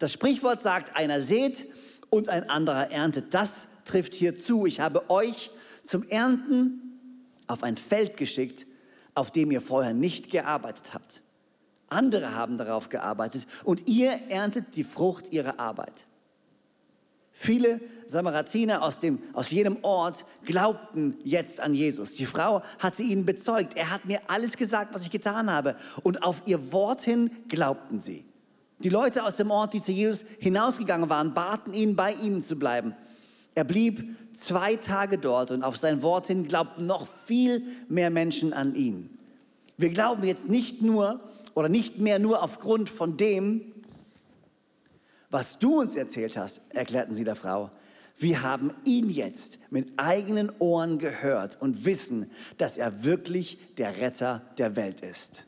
Das 0.01 0.13
Sprichwort 0.13 0.63
sagt, 0.63 0.97
einer 0.97 1.21
sät 1.21 1.67
und 2.09 2.29
ein 2.31 2.49
anderer 2.49 2.91
erntet. 2.91 3.33
Das 3.35 3.69
trifft 3.85 4.15
hier 4.15 4.35
zu. 4.35 4.67
Ich 4.67 4.81
habe 4.81 5.09
euch 5.11 5.51
zum 5.85 6.03
Ernten 6.09 6.99
auf 7.47 7.63
ein 7.63 7.77
Feld 7.77 8.17
geschickt, 8.17 8.67
auf 9.15 9.31
dem 9.31 9.51
ihr 9.51 9.61
vorher 9.61 9.93
nicht 9.93 10.31
gearbeitet 10.31 10.95
habt. 10.95 11.23
Andere 11.89 12.35
haben 12.35 12.57
darauf 12.57 12.89
gearbeitet 12.89 13.47
und 13.63 13.89
ihr 13.89 14.13
erntet 14.31 14.75
die 14.75 14.85
Frucht 14.85 15.33
ihrer 15.33 15.61
Arbeit. 15.61 16.07
Viele 17.31 17.81
Samaritiner 18.07 18.83
aus, 18.83 19.01
dem, 19.01 19.23
aus 19.35 19.51
jedem 19.51 19.79
Ort 19.83 20.25
glaubten 20.45 21.19
jetzt 21.25 21.61
an 21.61 21.75
Jesus. 21.75 22.15
Die 22.15 22.27
Frau 22.27 22.63
hatte 22.79 23.03
ihnen 23.03 23.27
bezeugt, 23.27 23.77
er 23.77 23.91
hat 23.91 24.07
mir 24.07 24.21
alles 24.29 24.57
gesagt, 24.57 24.95
was 24.95 25.03
ich 25.03 25.11
getan 25.11 25.51
habe. 25.51 25.77
Und 26.03 26.23
auf 26.23 26.43
ihr 26.47 26.73
Wort 26.73 27.03
hin 27.03 27.31
glaubten 27.49 28.01
sie. 28.01 28.30
Die 28.81 28.89
Leute 28.89 29.25
aus 29.25 29.37
dem 29.37 29.51
Ort, 29.51 29.75
die 29.75 29.83
zu 29.83 29.93
Jesus 29.93 30.25
hinausgegangen 30.39 31.11
waren, 31.11 31.35
baten 31.35 31.75
ihn, 31.75 31.97
bei 31.97 32.13
ihnen 32.13 32.43
zu 32.43 32.57
bleiben. 32.57 32.95
Er 33.55 33.65
blieb 33.65 34.17
zwei 34.33 34.77
Tage 34.77 35.19
dort 35.19 35.51
und 35.51 35.63
auf 35.63 35.77
sein 35.77 36.03
Wort 36.03 36.29
hin 36.29 36.47
glaubten 36.47 36.87
noch 36.87 37.07
viel 37.27 37.63
mehr 37.89 38.11
Menschen 38.11 38.53
an 38.53 38.75
ihn. 38.75 39.19
Wir 39.77 39.91
glauben 39.91 40.25
jetzt 40.25 40.49
nicht 40.49 40.83
nur 40.83 41.21
oder 41.55 41.69
nicht 41.69 41.99
mehr 41.99 42.19
nur 42.19 42.43
aufgrund 42.43 42.89
von 42.89 43.17
dem, 43.17 43.63
was 45.31 45.59
du 45.59 45.81
uns 45.81 45.95
erzählt 45.95 46.37
hast, 46.37 46.61
erklärten 46.71 47.15
sie 47.15 47.25
der 47.25 47.37
Frau. 47.37 47.71
Wir 48.17 48.43
haben 48.43 48.73
ihn 48.85 49.09
jetzt 49.11 49.59
mit 49.71 49.95
eigenen 49.99 50.53
Ohren 50.59 50.99
gehört 50.99 51.61
und 51.61 51.85
wissen, 51.85 52.31
dass 52.59 52.77
er 52.77 53.05
wirklich 53.05 53.59
der 53.79 53.99
Retter 53.99 54.43
der 54.59 54.77
Welt 54.77 55.01
ist. 55.01 55.47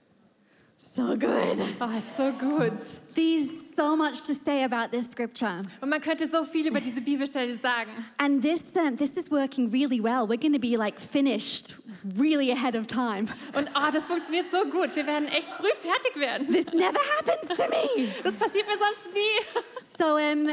So 0.94 1.16
good. 1.16 1.58
Oh, 1.80 2.02
so 2.18 2.32
good. 2.32 2.78
There's 3.14 3.74
so 3.74 3.96
much 3.96 4.26
to 4.26 4.34
say 4.34 4.64
about 4.64 4.90
this 4.90 5.10
scripture. 5.10 5.62
Und 5.80 5.88
man 5.88 6.02
könnte 6.02 6.28
so 6.30 6.44
viel 6.44 6.66
über 6.66 6.80
diese 6.80 7.00
Bibelstelle 7.00 7.58
sagen. 7.58 8.04
And 8.18 8.42
this, 8.42 8.76
um, 8.76 8.98
this 8.98 9.16
is 9.16 9.30
working 9.30 9.70
really 9.70 10.02
well. 10.02 10.28
We're 10.28 10.36
going 10.36 10.52
to 10.52 10.58
be 10.58 10.76
like 10.76 11.00
finished 11.00 11.76
really 12.16 12.50
ahead 12.50 12.74
of 12.74 12.86
time. 12.88 13.28
Und 13.54 13.70
oh, 13.74 13.90
das 13.90 14.04
funktioniert 14.04 14.50
so 14.50 14.66
gut. 14.66 14.94
Wir 14.94 15.06
werden 15.06 15.28
echt 15.28 15.48
früh 15.48 15.70
fertig 15.80 16.14
werden. 16.20 16.46
This 16.48 16.66
never 16.74 17.00
happens 17.16 17.48
to 17.56 17.68
me. 17.70 18.08
Das 18.22 18.34
passiert 18.34 18.66
mir 18.66 18.76
sonst 18.76 19.14
nie. 19.14 19.62
So, 19.96 20.18
um, 20.18 20.50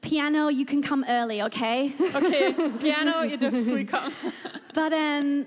piano, 0.00 0.50
you 0.50 0.64
can 0.64 0.82
come 0.82 1.04
early, 1.08 1.42
okay? 1.42 1.92
Okay, 2.14 2.54
Piano, 2.78 3.24
ihr 3.24 3.38
dürft 3.38 3.68
früh 3.68 3.84
kommen. 3.84 4.12
But 4.72 4.92
um, 4.92 5.46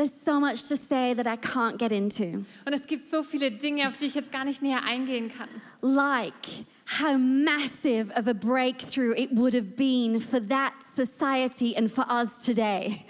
there's 0.00 0.18
so 0.24 0.40
much 0.40 0.66
to 0.68 0.76
say 0.76 1.12
that 1.12 1.26
I 1.26 1.36
can't 1.36 1.76
get 1.76 1.92
into. 1.92 2.46
Und 2.64 2.72
es 2.72 2.86
gibt 2.86 3.10
so 3.10 3.22
viele 3.22 3.50
Dinge, 3.50 3.86
auf 3.86 3.98
die 3.98 4.06
ich 4.06 4.14
jetzt 4.14 4.32
gar 4.32 4.44
nicht 4.44 4.62
näher 4.62 4.82
eingehen 4.82 5.30
kann. 5.30 5.48
Like 5.82 6.64
how 6.98 7.18
massive 7.18 8.10
of 8.16 8.26
a 8.26 8.32
breakthrough 8.32 9.14
it 9.14 9.30
would 9.32 9.54
have 9.54 9.76
been 9.76 10.18
for 10.18 10.40
that 10.48 10.72
society 10.94 11.76
and 11.76 11.90
for 11.90 12.06
us 12.10 12.42
today. 12.42 13.04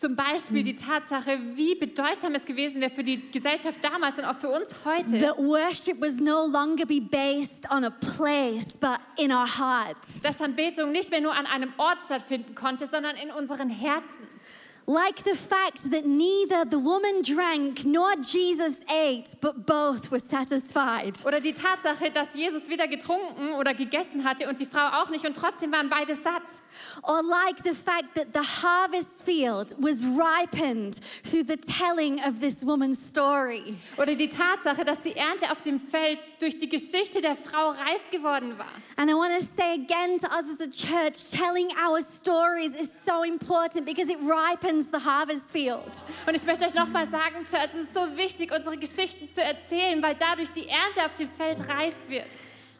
Zum 0.00 0.14
Beispiel 0.14 0.62
die 0.62 0.74
Tatsache, 0.74 1.38
wie 1.54 1.74
bedeutsam 1.74 2.34
es 2.34 2.44
gewesen 2.44 2.80
wäre 2.80 2.90
für 2.90 3.02
die 3.02 3.30
Gesellschaft 3.30 3.82
damals 3.82 4.18
und 4.18 4.24
auch 4.24 4.36
für 4.36 4.50
uns 4.50 4.66
heute. 4.84 5.18
That 5.20 5.38
worship 5.38 6.00
was 6.00 6.20
no 6.20 6.46
longer 6.46 6.84
be 6.86 7.00
based 7.00 7.70
on 7.70 7.84
a 7.84 7.90
place, 7.90 8.76
but 8.78 8.98
in 9.18 9.32
our 9.32 9.46
hearts. 9.46 10.20
dass 10.22 10.40
Anbetung 10.40 10.92
nicht 10.92 11.10
mehr 11.10 11.20
nur 11.20 11.34
an 11.34 11.46
einem 11.46 11.72
Ort 11.78 12.02
stattfinden 12.02 12.54
konnte, 12.54 12.86
sondern 12.86 13.16
in 13.16 13.30
unseren 13.30 13.70
Herzen. 13.70 14.35
Like 14.88 15.24
the 15.24 15.34
fact 15.34 15.90
that 15.90 16.06
neither 16.06 16.64
the 16.64 16.78
woman 16.78 17.22
drank 17.22 17.84
nor 17.84 18.14
Jesus 18.22 18.84
ate, 18.88 19.34
but 19.40 19.66
both 19.66 20.12
were 20.12 20.20
satisfied. 20.20 21.18
Oder 21.24 21.40
die 21.40 21.52
Tatsache, 21.52 22.08
dass 22.12 22.34
Jesus 22.34 22.68
weder 22.68 22.86
getrunken 22.86 23.54
oder 23.54 23.74
gegessen 23.74 24.22
hatte 24.22 24.48
und 24.48 24.60
die 24.60 24.64
Frau 24.64 25.02
auch 25.02 25.10
nicht 25.10 25.26
und 25.26 25.36
trotzdem 25.36 25.72
waren 25.72 25.90
beide 25.90 26.14
satt. 26.14 26.42
Or 27.02 27.20
like 27.20 27.64
the 27.64 27.74
fact 27.74 28.14
that 28.14 28.28
the 28.32 28.62
harvest 28.62 29.24
field 29.24 29.74
was 29.76 30.04
ripened 30.04 31.00
through 31.24 31.42
the 31.48 31.56
telling 31.56 32.20
of 32.20 32.38
this 32.38 32.64
woman's 32.64 33.00
story. 33.00 33.74
Oder 33.98 34.14
die 34.14 34.28
Tatsache, 34.28 34.84
dass 34.84 35.02
die 35.02 35.16
Ernte 35.16 35.50
auf 35.50 35.62
dem 35.62 35.80
Feld 35.80 36.20
durch 36.40 36.58
die 36.58 36.68
Geschichte 36.68 37.20
der 37.20 37.34
Frau 37.34 37.70
reif 37.70 38.08
geworden 38.12 38.56
war. 38.56 38.70
And 38.96 39.10
I 39.10 39.14
want 39.14 39.36
to 39.36 39.44
say 39.44 39.74
again 39.74 40.20
to 40.20 40.28
us 40.28 40.44
as 40.48 40.60
a 40.60 40.70
church, 40.70 41.32
telling 41.32 41.70
our 41.76 42.00
stories 42.00 42.76
is 42.76 42.88
so 43.04 43.24
important 43.24 43.84
because 43.84 44.08
it 44.08 44.18
ripens 44.20 44.75
the 44.84 44.98
harvest 45.04 45.50
field. 45.50 46.04
Und 46.26 46.34
ich 46.34 46.44
möchte 46.44 46.64
euch 46.64 46.74
nochmal 46.74 47.06
sagen, 47.08 47.44
Church, 47.44 47.64
es 47.66 47.74
ist 47.74 47.94
so 47.94 48.00
wichtig, 48.16 48.52
unsere 48.52 48.76
Geschichten 48.76 49.28
zu 49.32 49.42
erzählen, 49.42 50.02
weil 50.02 50.14
dadurch 50.14 50.50
die 50.50 50.68
Ernte 50.68 51.00
auf 51.04 51.14
dem 51.16 51.28
Feld 51.30 51.68
reif 51.68 51.94
wird. 52.08 52.26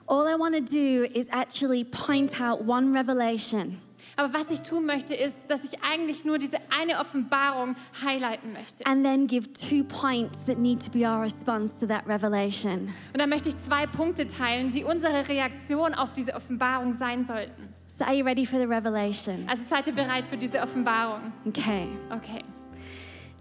All 0.09 0.27
I 0.27 0.39
want 0.39 0.55
to 0.55 0.61
do 0.61 1.05
is 1.19 1.29
actually 1.31 1.85
point 1.85 2.41
out 2.41 2.61
one 2.67 2.93
revelation. 2.93 3.81
Aber 4.19 4.33
was 4.33 4.51
ich 4.51 4.63
tun 4.63 4.87
möchte, 4.87 5.15
ist, 5.15 5.37
dass 5.49 5.63
ich 5.65 5.83
eigentlich 5.83 6.25
nur 6.25 6.39
diese 6.39 6.57
eine 6.71 7.01
Offenbarung 7.01 7.77
highlighten 8.03 8.53
möchte. 8.55 8.87
and 8.87 9.05
then 9.05 9.27
give 9.27 9.53
two 9.53 9.85
points 9.85 10.43
that 10.47 10.59
need 10.59 10.83
to 10.83 10.91
be 10.91 11.07
our 11.07 11.21
response 11.23 11.79
to 11.79 11.87
that 11.87 12.07
revelation. 12.07 12.89
Und 13.13 13.19
da 13.21 13.27
möchte 13.27 13.51
ich 13.51 13.63
zwei 13.63 13.87
Punkte 13.87 14.27
teilen, 14.27 14.71
die 14.71 14.85
unsere 14.85 15.29
Reaktion 15.29 15.93
auf 15.95 16.15
diese 16.15 16.35
Offenbarung 16.35 16.95
sein 16.95 17.27
sollten. 17.27 17.69
So, 17.89 18.05
are 18.05 18.15
you 18.15 18.25
ready 18.25 18.47
for 18.47 18.59
the 18.59 18.67
revelation? 18.67 19.45
Also 19.49 19.63
seid 19.69 19.87
ihr 19.87 19.95
bereit 19.95 20.25
für 20.27 20.37
diese 20.37 20.61
Offenbarung? 20.61 21.33
Okay. 21.47 21.87
Okay. 22.11 22.43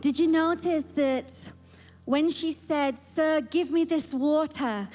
Did 0.02 0.20
you 0.20 0.28
notice 0.30 0.94
that 0.96 1.26
when 2.06 2.30
she 2.30 2.52
said, 2.52 2.96
Sir, 2.98 3.42
give 3.50 3.72
me 3.72 3.86
this 3.86 4.14
water? 4.14 4.88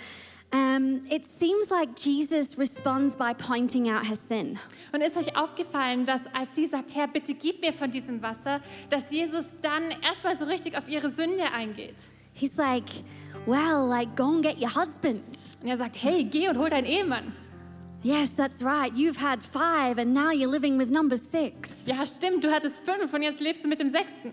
Um, 0.52 1.02
it 1.10 1.24
seems 1.24 1.70
like 1.70 1.90
Jesus 1.96 2.58
responds 2.58 3.14
by 3.14 3.32
pointing 3.32 3.88
out 3.88 4.04
her 4.04 4.16
sin. 4.16 4.58
Und 4.92 5.00
ist 5.00 5.16
euch 5.16 5.36
aufgefallen, 5.36 6.04
dass 6.04 6.22
als 6.32 6.54
sie 6.56 6.66
sagt, 6.66 6.94
Herr, 6.94 7.06
bitte 7.06 7.34
gib 7.34 7.60
mir 7.60 7.72
von 7.72 7.90
diesem 7.90 8.20
Wasser, 8.20 8.60
dass 8.88 9.10
Jesus 9.12 9.46
dann 9.62 9.92
erstmal 10.02 10.36
so 10.36 10.44
richtig 10.46 10.76
auf 10.76 10.88
ihre 10.88 11.10
Sünde 11.10 11.44
eingeht? 11.52 11.94
He's 12.32 12.56
like, 12.56 13.04
Well, 13.46 13.86
like, 13.86 14.16
go 14.16 14.34
and 14.34 14.42
get 14.42 14.60
your 14.60 14.70
husband. 14.70 15.24
Und 15.62 15.68
er 15.68 15.76
sagt, 15.76 15.96
hey, 16.02 16.24
geh 16.24 16.48
und 16.48 16.58
hol 16.58 16.68
deinen 16.68 16.86
Ehemann. 16.86 17.32
Yes, 18.02 18.34
that's 18.34 18.62
right. 18.62 18.92
You've 18.94 19.18
had 19.18 19.42
five, 19.42 19.98
and 19.98 20.14
now 20.14 20.30
you're 20.30 20.50
living 20.50 20.78
with 20.78 20.90
number 20.90 21.16
six. 21.16 21.86
Ja, 21.86 22.06
stimmt, 22.06 22.44
du 22.44 22.50
hattest 22.50 22.78
fünf 22.78 23.12
und 23.12 23.22
jetzt 23.22 23.40
lebst 23.40 23.64
du 23.64 23.68
mit 23.68 23.80
dem 23.80 23.88
sechsten. 23.88 24.32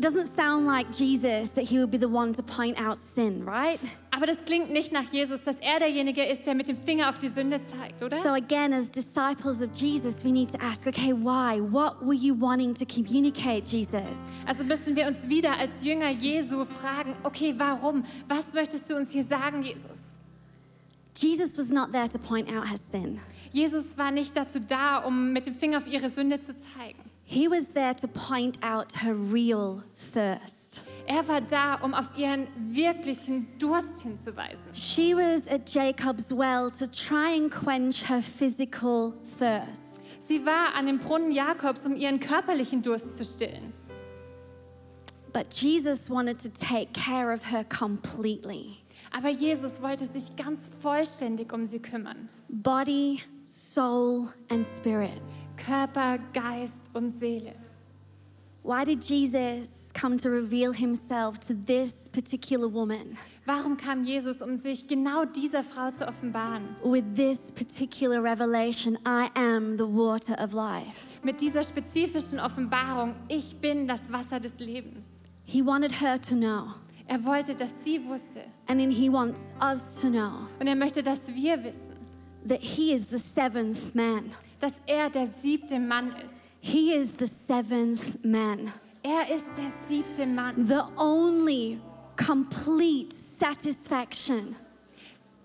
It 0.00 0.04
doesn't 0.04 0.34
sound 0.34 0.66
like 0.66 0.90
Jesus 0.96 1.50
that 1.50 1.64
he 1.64 1.78
would 1.78 1.90
be 1.90 1.98
the 1.98 2.08
one 2.08 2.32
to 2.32 2.42
point 2.42 2.80
out 2.80 2.96
sin, 2.98 3.44
right? 3.44 3.78
Aber 4.10 4.24
das 4.24 4.38
klingt 4.46 4.70
nicht 4.70 4.92
nach 4.92 5.12
Jesus, 5.12 5.44
dass 5.44 5.56
er 5.60 5.78
derjenige 5.78 6.24
ist, 6.24 6.46
der 6.46 6.54
mit 6.54 6.68
dem 6.68 6.78
Finger 6.78 7.10
auf 7.10 7.18
die 7.18 7.28
Sünde 7.28 7.60
zeigt, 7.78 8.02
oder? 8.02 8.16
So, 8.22 8.30
again, 8.30 8.72
as 8.72 8.90
disciples 8.90 9.60
of 9.60 9.68
Jesus, 9.74 10.24
we 10.24 10.32
need 10.32 10.50
to 10.52 10.58
ask 10.58 10.86
okay, 10.86 11.12
why? 11.12 11.60
What 11.60 12.00
were 12.00 12.14
you 12.14 12.34
wanting 12.34 12.72
to 12.76 12.86
communicate, 12.86 13.66
Jesus? 13.66 14.00
Also 14.46 14.64
müssen 14.64 14.96
wir 14.96 15.06
uns 15.06 15.28
wieder 15.28 15.58
als 15.58 15.84
Jünger 15.84 16.08
Jesu 16.08 16.64
fragen, 16.64 17.14
okay, 17.22 17.52
warum? 17.58 18.02
Was 18.26 18.54
möchtest 18.54 18.90
du 18.90 18.96
uns 18.96 19.10
hier 19.10 19.24
sagen, 19.24 19.62
Jesus? 19.62 20.00
Jesus 21.14 21.58
was 21.58 21.68
not 21.68 21.92
there 21.92 22.08
to 22.08 22.18
point 22.18 22.48
out 22.48 22.66
her 22.66 22.78
sin, 22.78 23.20
Jesus 23.52 23.98
war 23.98 24.10
nicht 24.10 24.34
dazu 24.34 24.60
da, 24.60 25.00
um 25.00 25.34
mit 25.34 25.46
dem 25.46 25.56
Finger 25.56 25.76
auf 25.76 25.86
ihre 25.86 26.08
Sünde 26.08 26.40
zu 26.40 26.54
zeigen. 26.56 27.09
He 27.30 27.46
was 27.46 27.68
there 27.74 27.94
to 27.94 28.08
point 28.08 28.58
out 28.60 28.92
her 29.02 29.14
real 29.14 29.84
thirst. 30.12 30.82
Er 31.06 31.26
war 31.28 31.40
da, 31.40 31.76
um 31.76 31.94
auf 31.94 32.06
ihren 32.16 32.48
wirklichen 32.70 33.46
Durst 33.58 34.00
hinzuweisen. 34.02 34.62
She 34.72 35.14
was 35.14 35.46
at 35.48 35.72
Jacob's 35.72 36.32
well 36.32 36.72
to 36.72 36.86
try 36.88 37.36
and 37.36 37.50
quench 37.50 38.08
her 38.08 38.20
physical 38.20 39.14
thirst. 39.38 40.18
Sie 40.26 40.44
war 40.44 40.74
an 40.74 40.86
dem 40.86 40.98
Brunnen 40.98 41.30
Jakobs, 41.30 41.80
um 41.84 41.94
ihren 41.94 42.18
körperlichen 42.18 42.82
Durst 42.82 43.16
zu 43.16 43.24
stillen. 43.24 43.72
But 45.32 45.54
Jesus 45.54 46.10
wanted 46.10 46.40
to 46.40 46.48
take 46.48 46.92
care 46.92 47.32
of 47.32 47.44
her 47.44 47.62
completely 47.64 48.78
Aber 49.12 49.28
Jesus 49.28 49.80
wollte 49.80 50.06
sich 50.06 50.34
ganz 50.36 50.68
vollständig 50.82 51.52
um 51.52 51.64
sie 51.66 51.78
kümmern. 51.78 52.28
body, 52.48 53.22
soul, 53.44 54.32
and 54.50 54.66
spirit. 54.66 55.20
Körper, 55.64 56.18
Geist 56.32 56.80
und 56.94 57.18
Seele. 57.18 57.54
Why 58.62 58.84
did 58.84 59.02
Jesus 59.02 59.90
come 59.98 60.18
to 60.18 60.28
reveal 60.28 60.72
himself 60.74 61.38
to 61.48 61.54
this 61.54 62.08
particular 62.10 62.68
woman 62.70 63.16
Warum 63.46 63.76
kam 63.78 64.04
Jesus, 64.04 64.42
um 64.42 64.54
sich 64.54 64.86
genau 64.86 65.24
dieser 65.24 65.64
Frau 65.64 65.90
zu 65.90 66.06
offenbaren? 66.06 66.76
with 66.84 67.04
this 67.16 67.50
particular 67.52 68.22
revelation? 68.22 68.98
I 69.06 69.28
am 69.34 69.78
the 69.78 69.86
water 69.86 70.34
of 70.38 70.52
life. 70.52 71.18
Mit 71.22 71.40
dieser 71.40 71.62
spezifischen 71.62 72.38
Offenbarung, 72.38 73.14
ich 73.28 73.56
bin 73.56 73.88
das 73.88 74.00
Wasser 74.10 74.38
des 74.40 74.58
Lebens. 74.58 75.06
He 75.44 75.62
wanted 75.64 75.90
her 76.00 76.20
to 76.20 76.34
know, 76.36 76.74
Er 77.06 77.24
wollte, 77.24 77.54
dass 77.56 77.70
sie 77.82 77.98
wusste. 78.06 78.44
and 78.68 78.78
then 78.78 78.90
he 78.90 79.08
wants 79.10 79.52
us 79.62 79.98
to 80.02 80.08
know 80.10 80.46
Und 80.60 80.66
er 80.66 80.76
möchte, 80.76 81.02
dass 81.02 81.20
wir 81.28 81.64
wissen, 81.64 81.96
that 82.46 82.60
he 82.60 82.92
is 82.92 83.08
the 83.08 83.18
seventh 83.18 83.94
man. 83.94 84.32
Dass 84.60 84.72
er 84.86 85.10
der 85.10 85.26
siebte 85.42 85.78
Mann 85.78 86.12
ist. 86.24 86.36
He 86.60 86.92
is 86.92 87.14
the 87.18 87.26
seventh 87.26 88.22
man, 88.24 88.70
Er 89.02 89.34
ist 89.34 89.46
der 89.56 89.72
siebte 89.88 90.26
Mann. 90.26 90.66
the 90.68 90.82
only 90.98 91.78
complete 92.16 93.14
satisfaction, 93.16 94.54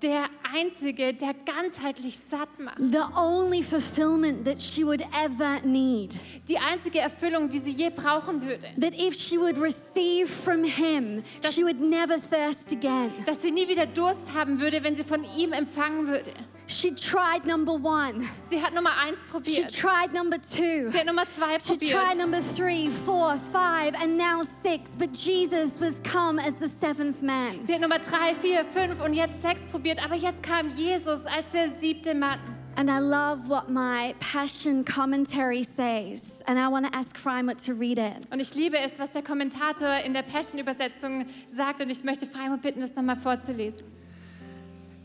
Der 0.06 0.30
Einzige, 0.54 1.16
der 1.16 1.34
ganzheitlich 1.34 2.20
satt 2.30 2.60
macht. 2.60 2.78
the 2.78 3.00
only 3.20 3.64
fulfillment 3.64 4.46
that 4.46 4.60
she 4.62 4.86
would 4.86 5.02
ever 5.20 5.60
need. 5.66 6.14
Die 6.48 6.60
einzige 6.60 7.00
Erfüllung, 7.00 7.50
die 7.50 7.58
sie 7.58 7.72
je 7.72 7.90
brauchen 7.90 8.40
würde. 8.44 8.68
That 8.80 8.94
if 8.94 9.16
she 9.16 9.40
would 9.40 9.58
receive 9.58 10.28
from 10.30 10.64
him, 10.64 11.24
she 11.52 11.64
would 11.64 11.82
never 11.82 12.18
thirst 12.22 12.72
again. 12.72 13.12
Dass 13.26 13.42
sie 13.42 13.50
nie 13.50 13.68
wieder 13.68 13.88
Durst 13.88 14.32
haben 14.32 14.60
würde, 14.60 14.84
wenn 14.84 14.96
sie 14.96 15.04
von 15.04 15.24
ihm 15.36 15.54
empfangen 15.54 16.08
würde. 16.08 16.32
She 16.68 16.94
tried 16.96 17.46
number 17.46 17.74
one. 17.74 18.24
Sie 18.50 18.60
hat 18.62 18.74
Nummer 18.74 18.90
eins 18.98 19.18
She 19.20 19.32
probiert. 19.32 19.72
tried 19.76 20.14
number 20.14 20.38
two. 20.42 20.90
Sie 20.92 20.98
hat 20.98 21.06
Nummer 21.06 21.24
zwei 21.26 21.60
She 21.60 21.78
tried 21.78 21.92
probiert. 21.92 22.18
number 22.18 22.40
three, 22.56 22.90
four, 23.06 23.38
five, 23.52 23.94
and 24.02 24.18
now 24.18 24.42
six. 24.64 24.90
But 24.98 25.12
Jesus 25.14 25.80
was 25.80 26.02
come 26.04 26.40
as 26.40 26.56
the 26.56 26.68
seventh 26.68 27.22
man. 27.22 27.60
Sie 27.68 27.74
hat 27.74 27.82
Nummer 27.82 28.00
drei, 28.00 28.34
vier, 28.42 28.66
fünf 28.66 29.00
und 29.04 29.14
jetzt 29.14 29.42
sechs 29.44 29.62
probiert. 29.72 29.95
Aber 30.04 30.16
jetzt 30.16 30.42
kam 30.44 30.70
Jesus 30.70 31.26
als 31.26 31.46
der 31.54 31.70
siebte 31.80 32.14
Mann. 32.14 32.40
And 32.78 32.90
I 32.90 33.00
love 33.00 33.48
what 33.48 33.70
my 33.70 34.14
Passion 34.20 34.84
commentary 34.84 35.64
says. 35.64 36.42
And 36.46 36.60
I 36.60 36.68
want 36.68 36.86
to 36.86 36.98
ask 36.98 37.18
Freimut 37.18 37.64
to 37.66 37.74
read 37.74 37.98
it. 37.98 38.28
Und 38.32 38.42
ich 38.42 38.54
liebe 38.54 38.78
es, 38.78 39.00
was 39.00 39.12
der 39.12 39.24
Kommentator 39.24 40.04
in 40.06 40.14
der 40.14 40.24
Passion-Übersetzung 40.24 41.26
sagt. 41.48 41.82
Und 41.82 41.90
ich 41.90 42.04
möchte 42.04 42.28
Freimut 42.28 42.62
bitten, 42.62 42.82
das 42.82 42.96
nochmal 42.96 43.16
vorzulesen. 43.16 43.84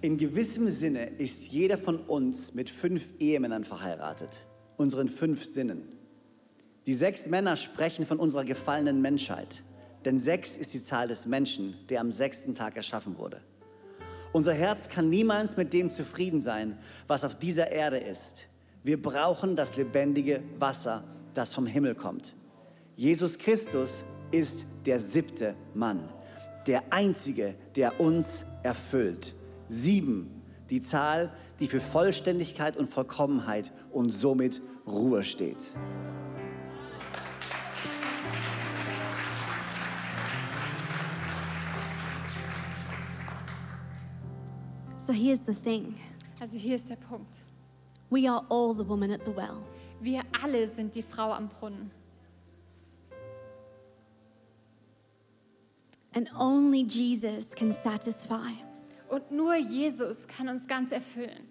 In 0.03 0.16
gewissem 0.16 0.68
Sinne 0.68 1.07
ist 1.18 1.48
jeder 1.48 1.76
von 1.76 1.98
uns 1.98 2.55
mit 2.55 2.70
fünf 2.70 3.05
Ehemännern 3.18 3.64
verheiratet, 3.64 4.46
unseren 4.76 5.09
fünf 5.09 5.44
Sinnen. 5.44 5.83
Die 6.87 6.94
sechs 6.94 7.26
Männer 7.26 7.57
sprechen 7.57 8.07
von 8.07 8.18
unserer 8.18 8.44
gefallenen 8.44 9.03
Menschheit, 9.03 9.62
denn 10.07 10.18
sechs 10.18 10.57
ist 10.57 10.72
die 10.72 10.83
Zahl 10.83 11.09
des 11.09 11.26
Menschen, 11.26 11.76
der 11.90 12.00
am 12.00 12.11
sechsten 12.11 12.55
Tag 12.55 12.76
erschaffen 12.76 13.18
wurde. 13.18 13.42
Unser 14.32 14.52
Herz 14.52 14.88
kann 14.88 15.08
niemals 15.08 15.56
mit 15.56 15.72
dem 15.72 15.90
zufrieden 15.90 16.40
sein, 16.40 16.78
was 17.08 17.24
auf 17.24 17.36
dieser 17.36 17.70
Erde 17.70 17.98
ist. 17.98 18.48
Wir 18.84 19.00
brauchen 19.00 19.56
das 19.56 19.76
lebendige 19.76 20.42
Wasser, 20.58 21.02
das 21.34 21.52
vom 21.52 21.66
Himmel 21.66 21.94
kommt. 21.94 22.34
Jesus 22.96 23.38
Christus 23.38 24.04
ist 24.30 24.66
der 24.86 25.00
siebte 25.00 25.54
Mann, 25.74 26.08
der 26.66 26.82
einzige, 26.90 27.56
der 27.74 28.00
uns 28.00 28.46
erfüllt. 28.62 29.34
Sieben, 29.68 30.42
die 30.70 30.80
Zahl, 30.80 31.32
die 31.58 31.66
für 31.66 31.80
Vollständigkeit 31.80 32.76
und 32.76 32.88
Vollkommenheit 32.88 33.72
und 33.90 34.10
somit 34.10 34.62
Ruhe 34.86 35.24
steht. 35.24 35.58
So 45.11 45.14
here's 45.14 45.40
the 45.40 45.55
thing 45.55 45.96
Also 46.40 46.57
hier 46.57 46.77
ist 46.77 46.88
der 46.88 46.94
Punkt. 46.94 47.38
we 48.11 48.29
are 48.29 48.44
all 48.49 48.73
the 48.73 48.85
woman 48.85 49.11
at 49.11 49.25
the 49.25 49.33
well. 49.33 49.59
Wir 50.01 50.23
alle 50.40 50.68
sind 50.68 50.94
die 50.94 51.03
Frau 51.03 51.33
am 51.33 51.49
Brunnen. 51.49 51.90
And 56.14 56.29
only 56.38 56.85
Jesus 56.85 57.53
can 57.57 57.73
satisfy. 57.73 58.53
Und 59.09 59.33
nur 59.33 59.57
Jesus 59.57 60.16
kann 60.29 60.49
uns 60.49 60.64
ganz 60.68 60.92
erfüllen. 60.92 61.49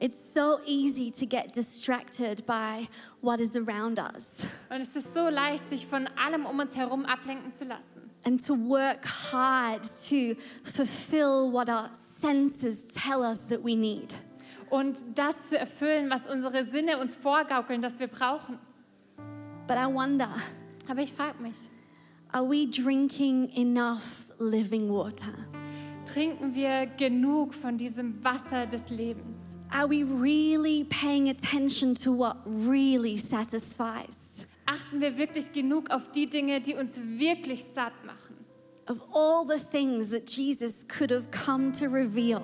It's 0.00 0.34
so 0.34 0.58
easy 0.66 1.12
to 1.12 1.26
get 1.26 1.54
distracted 1.54 2.44
by 2.46 2.88
what 3.20 3.38
is 3.38 3.54
around 3.54 4.00
us 4.00 4.38
Und 4.70 4.80
es 4.80 4.96
ist 4.96 5.14
so 5.14 5.28
leicht, 5.28 5.70
sich 5.70 5.86
von 5.86 6.08
allem 6.16 6.46
um 6.46 6.58
uns 6.58 6.74
herum 6.74 7.04
ablenken 7.04 7.52
zu 7.52 7.64
lassen. 7.64 8.09
And 8.24 8.44
to 8.46 8.54
work 8.54 9.04
hard 9.04 9.82
to 10.08 10.34
fulfill 10.64 11.50
what 11.50 11.68
our 11.68 11.90
senses 11.94 12.86
tell 12.94 13.22
us 13.22 13.46
that 13.46 13.62
we 13.62 13.74
need. 13.74 14.14
Und 14.70 15.04
das 15.14 15.34
zu 15.48 15.58
erfüllen, 15.58 16.10
was 16.10 16.26
unsere 16.26 16.64
Sinne 16.64 16.98
uns 16.98 17.16
vorgaukeln, 17.16 17.80
dass 17.80 17.98
wir 17.98 18.06
brauchen. 18.06 18.58
But 19.66 19.76
I 19.76 19.86
wonder 19.86 20.28
Aber 20.88 21.02
ich 21.02 21.12
frage 21.12 21.40
mich, 21.40 21.54
are 22.32 22.44
we 22.44 22.66
drinking 22.66 23.48
enough 23.54 24.26
living 24.38 24.88
water? 24.90 25.32
trinken 26.04 26.54
wir 26.54 26.86
genug 26.86 27.54
von 27.54 27.76
diesem 27.76 28.24
Wasser 28.24 28.66
des 28.66 28.88
Lebens? 28.90 29.38
Are 29.70 29.88
we 29.88 30.02
really 30.02 30.84
paying 30.84 31.28
attention 31.28 31.94
to 31.94 32.12
what 32.12 32.38
really 32.44 33.16
satisfies? 33.16 34.29
Achten 34.70 35.00
wir 35.00 35.16
wirklich 35.18 35.52
genug 35.52 35.90
auf 35.90 36.12
die 36.12 36.28
Dinge, 36.30 36.60
die 36.60 36.74
uns 36.74 36.92
wirklich 36.96 37.64
satt 37.74 37.92
machen? 38.04 38.36
Of 38.88 38.98
all 39.12 39.44
the 39.46 39.62
things 39.64 40.10
that 40.10 40.28
Jesus 40.30 40.86
could 40.86 41.10
have 41.10 41.26
come 41.30 41.72
to 41.72 41.86
reveal, 41.86 42.42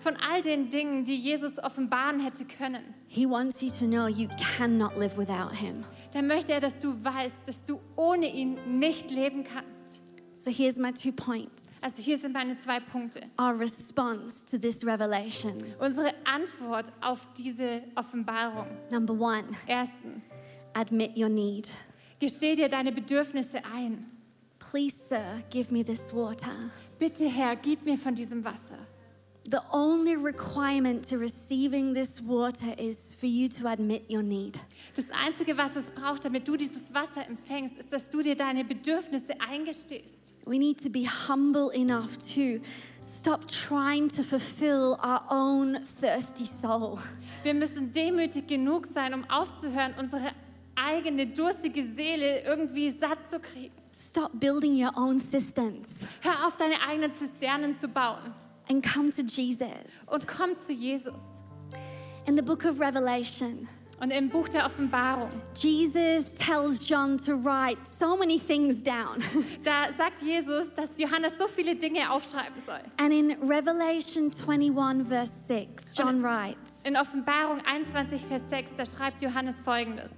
Von 0.00 0.16
all 0.16 0.40
den 0.40 0.68
Dingen, 0.68 1.04
die 1.04 1.16
Jesus 1.16 1.58
offenbaren 1.58 2.20
hätte 2.20 2.44
können, 2.44 2.94
he 3.08 3.26
wants 3.28 3.60
you 3.60 3.70
to 3.70 3.86
know 3.86 4.06
you 4.06 4.28
cannot 4.56 4.96
live 4.96 5.16
without 5.16 5.52
him. 5.54 5.84
dann 6.12 6.26
möchte 6.28 6.52
er, 6.52 6.60
dass 6.60 6.78
du 6.78 6.92
weißt, 7.02 7.38
dass 7.46 7.64
du 7.64 7.80
ohne 7.96 8.32
ihn 8.32 8.78
nicht 8.78 9.10
leben 9.10 9.42
kannst. 9.44 10.00
So 10.34 10.50
here's 10.50 10.76
my 10.76 10.92
two 10.92 11.10
points. 11.12 11.64
Also 11.80 12.02
hier 12.02 12.18
sind 12.18 12.32
meine 12.34 12.56
zwei 12.58 12.78
Punkte. 12.80 13.20
Our 13.40 13.58
response 13.58 14.50
to 14.50 14.58
this 14.58 14.84
revelation. 14.84 15.54
Unsere 15.80 16.12
Antwort 16.24 16.92
auf 17.00 17.26
diese 17.36 17.82
Offenbarung. 17.94 18.66
Number 18.90 19.14
one, 19.14 19.44
Erstens, 19.66 20.24
admit 20.74 21.16
your 21.16 21.28
need. 21.28 21.68
gesteh 22.20 22.56
dir 22.56 22.68
deine 22.68 22.92
Bedürfnisse 22.92 23.64
ein. 23.64 24.06
Please, 24.58 24.96
sir, 24.96 25.42
give 25.50 25.72
me 25.72 25.84
this 25.84 26.12
water. 26.14 26.70
Bitte 26.98 27.28
Herr, 27.28 27.56
gib 27.56 27.84
mir 27.84 27.98
von 27.98 28.14
diesem 28.14 28.44
Wasser. 28.44 28.78
The 29.50 29.60
only 29.72 30.16
requirement 30.16 31.06
to 31.10 31.18
receiving 31.18 31.92
this 31.92 32.22
water 32.26 32.74
is 32.78 33.14
for 33.20 33.26
you 33.26 33.46
to 33.60 33.68
admit 33.68 34.10
your 34.10 34.22
need. 34.22 34.58
Das 34.96 35.04
Einzige, 35.10 35.58
was 35.58 35.76
es 35.76 35.84
braucht, 35.90 36.24
damit 36.24 36.48
du 36.48 36.56
dieses 36.56 36.94
Wasser 36.94 37.28
empfängst, 37.28 37.76
ist, 37.76 37.92
dass 37.92 38.08
du 38.08 38.22
dir 38.22 38.36
deine 38.36 38.64
Bedürfnisse 38.64 39.38
eingestehst. 39.38 40.32
We 40.46 40.58
need 40.58 40.82
to 40.82 40.88
be 40.88 41.06
humble 41.28 41.70
enough 41.74 42.16
to 42.34 42.60
stop 43.02 43.46
trying 43.48 44.08
to 44.08 44.22
fulfill 44.22 44.96
our 45.02 45.22
own 45.30 45.78
thirsty 46.00 46.46
soul. 46.46 46.98
Wir 47.42 47.52
müssen 47.52 47.92
demütig 47.92 48.46
genug 48.46 48.86
sein, 48.86 49.12
um 49.12 49.28
aufzuhören, 49.28 49.94
unsere 49.98 50.32
eigene 50.76 51.26
durstige 51.26 51.84
Seele 51.84 52.40
irgendwie 52.42 52.90
satt 52.90 53.18
zu 53.30 53.38
kriegen. 53.40 53.74
Stop 53.94 54.30
building 54.40 54.74
your 54.74 54.92
own 54.96 55.18
systems 55.18 55.88
Hör 56.22 56.46
auf, 56.46 56.56
deine 56.56 56.80
eigenen 56.86 57.12
Zisternen 57.14 57.78
zu 57.78 57.88
bauen 57.88 58.32
and 58.70 58.84
come 58.84 59.10
to 59.10 59.22
Jesus. 59.22 59.68
und 60.06 60.26
komm 60.26 60.58
zu 60.58 60.72
Jesus. 60.72 61.20
In 62.26 62.36
the 62.36 62.42
book 62.42 62.64
of 62.64 62.80
Revelation, 62.80 63.68
Und 64.00 64.10
im 64.10 64.28
Buch 64.28 64.48
der 64.48 64.66
Offenbarung, 64.66 65.30
Jesus 65.54 66.34
tells 66.34 66.88
John 66.88 67.16
to 67.18 67.34
write 67.44 67.78
so 67.86 68.16
many 68.16 68.40
things 68.40 68.82
down. 68.82 69.22
da 69.62 69.92
sagt 69.96 70.20
Jesus, 70.22 70.74
dass 70.74 70.90
Johannes 70.96 71.32
so 71.38 71.46
viele 71.46 71.76
Dinge 71.76 72.10
aufschreiben 72.10 72.60
soll. 72.66 72.80
and 72.96 73.12
in 73.12 73.30
Revelation 73.48 74.30
21, 74.32 75.06
verse 75.06 75.32
6, 75.46 75.92
John 75.96 76.22
writes, 76.22 76.82
In 76.84 76.96
Offenbarung 76.96 77.60
21, 77.64 78.24
Vers 78.26 78.42
6, 78.50 78.72
da 78.76 78.84
schreibt 78.84 79.22
Johannes 79.22 79.54
folgendes. 79.64 80.10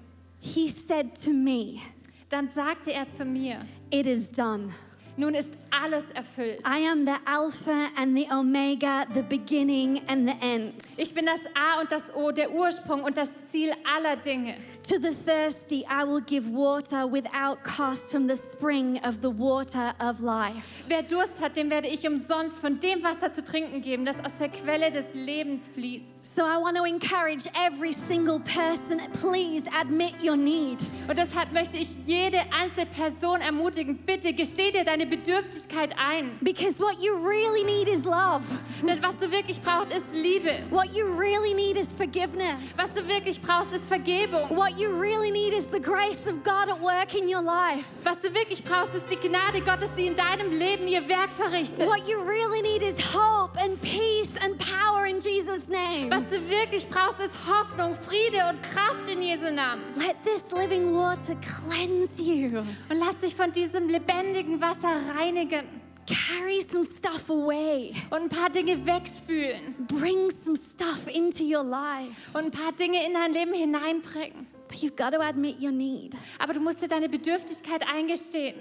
He 0.54 0.68
said 0.68 1.20
to 1.24 1.30
me, 1.30 1.80
Dann 2.28 2.48
sagte 2.54 2.92
er 2.92 3.06
zu 3.16 3.24
mir, 3.24 3.66
It 3.90 4.06
is 4.06 4.30
done. 4.30 4.72
Nun 5.16 5.34
ist 5.34 5.48
alles 5.70 6.04
erfüllt. 6.14 6.60
I 6.66 6.86
am 6.86 7.04
the 7.04 7.16
Alpha 7.26 7.88
and 7.96 8.16
the 8.16 8.26
Omega, 8.32 9.06
the 9.14 9.22
beginning 9.22 10.00
and 10.08 10.28
the 10.28 10.34
end. 10.40 10.74
Ich 10.96 11.14
bin 11.14 11.26
das 11.26 11.40
A 11.54 11.80
und 11.80 11.90
das 11.90 12.02
O, 12.14 12.30
der 12.30 12.52
Ursprung 12.52 13.02
und 13.02 13.16
das 13.16 13.28
Ziel 13.50 13.72
aller 13.84 14.16
Dinge. 14.16 14.56
To 14.88 14.96
the 15.00 15.14
thirsty, 15.14 15.84
I 15.88 16.04
will 16.04 16.20
give 16.20 16.48
water 16.52 17.10
without 17.10 17.64
cost 17.64 18.10
from 18.10 18.28
the 18.28 18.36
spring 18.36 19.00
of 19.04 19.20
the 19.20 19.30
water 19.30 19.94
of 20.00 20.20
life. 20.20 20.84
Wer 20.88 21.02
Durst 21.02 21.32
hat, 21.40 21.56
dem 21.56 21.70
werde 21.70 21.88
ich 21.88 22.06
umsonst 22.06 22.56
von 22.58 22.78
dem 22.78 23.02
Wasser 23.02 23.32
zu 23.32 23.42
trinken 23.42 23.82
geben, 23.82 24.04
das 24.04 24.16
aus 24.24 24.32
der 24.38 24.48
Quelle 24.48 24.90
des 24.90 25.06
Lebens 25.14 25.62
fließt. 25.74 26.06
So 26.20 26.42
I 26.42 26.56
want 26.60 26.76
to 26.76 26.84
encourage 26.84 27.48
every 27.54 27.92
single 27.92 28.40
person, 28.40 29.00
please 29.20 29.64
admit 29.80 30.14
your 30.22 30.36
need. 30.36 30.78
Und 31.08 31.18
deshalb 31.18 31.52
möchte 31.52 31.78
ich 31.78 31.88
jede 32.04 32.40
einzelne 32.52 32.86
Person 32.86 33.40
ermutigen, 33.40 33.96
bitte 33.96 34.32
gesteh 34.32 34.70
dir 34.70 34.84
deine 34.84 35.05
Bedürftigkeit 35.06 35.94
ein. 35.98 36.38
Because 36.40 36.78
what 36.80 37.00
you 37.00 37.14
really 37.16 37.64
need 37.64 37.88
is 37.88 38.04
love. 38.04 38.42
Denn 38.82 39.02
was 39.02 39.16
du 39.18 39.30
wirklich 39.30 39.60
brauchst, 39.62 39.96
ist 39.96 40.06
Liebe. 40.12 40.62
What 40.70 40.94
you 40.94 41.06
really 41.06 41.54
need 41.54 41.76
is 41.76 41.88
forgiveness. 41.96 42.56
Was 42.76 42.94
du 42.94 43.06
wirklich 43.08 43.40
brauchst, 43.40 43.72
ist 43.72 43.84
Vergebung. 43.86 44.50
What 44.50 44.78
you 44.78 44.88
really 44.90 45.30
need 45.30 45.52
is 45.52 45.68
the 45.72 45.80
grace 45.80 46.26
of 46.26 46.42
God 46.42 46.68
at 46.68 46.80
work 46.80 47.14
in 47.14 47.26
your 47.28 47.42
life. 47.42 47.86
Was 48.04 48.20
du 48.20 48.32
wirklich 48.34 48.62
brauchst, 48.62 48.94
ist 48.94 49.06
die 49.10 49.16
Gnade 49.16 49.60
Gottes, 49.60 49.90
die 49.96 50.06
in 50.06 50.14
deinem 50.14 50.50
Leben 50.50 50.86
ihr 50.88 51.08
Werk 51.08 51.32
verrichtet. 51.32 51.86
What 51.86 52.06
you 52.08 52.18
really 52.20 52.62
need 52.62 52.82
is 52.82 52.96
hope 53.14 53.58
and 53.62 53.80
peace 53.80 54.36
and 54.44 54.58
power 54.58 55.06
in 55.06 55.20
Jesus' 55.20 55.68
name. 55.68 56.10
Was 56.10 56.24
du 56.30 56.38
wirklich 56.48 56.88
brauchst, 56.88 57.20
ist 57.20 57.34
Hoffnung, 57.46 57.94
Friede 57.94 58.44
und 58.50 58.62
Kraft 58.62 59.08
in 59.08 59.22
Jesu 59.22 59.52
Namen. 59.52 59.82
Let 59.96 60.16
this 60.24 60.50
living 60.52 60.94
water 60.94 61.36
cleanse 61.36 62.20
you. 62.20 62.58
Und 62.58 62.98
lass 62.98 63.18
dich 63.18 63.34
von 63.34 63.52
diesem 63.52 63.88
lebendigen 63.88 64.60
Wasser 64.60 64.95
reinigen 65.16 65.64
Carry 66.06 66.60
some 66.60 66.84
stuff 66.84 67.28
away. 67.30 67.92
und 68.10 68.22
ein 68.22 68.28
paar 68.28 68.48
Dinge 68.50 68.86
wegspülen 68.86 69.74
Bring 69.88 70.30
some 70.30 70.56
stuff 70.56 71.06
into 71.12 71.42
your 71.42 71.64
life. 71.64 72.36
und 72.38 72.44
ein 72.46 72.50
paar 72.50 72.72
Dinge 72.72 73.04
in 73.06 73.14
dein 73.14 73.32
Leben 73.32 73.52
hineinbringen. 73.54 74.46
But 74.68 74.78
you've 74.78 74.96
got 74.96 75.12
to 75.12 75.20
admit 75.20 75.60
your 75.60 75.72
need. 75.72 76.14
Aber 76.38 76.52
du 76.52 76.60
musst 76.60 76.80
dir 76.82 76.88
deine 76.88 77.08
Bedürftigkeit 77.08 77.84
eingestehen. 77.88 78.56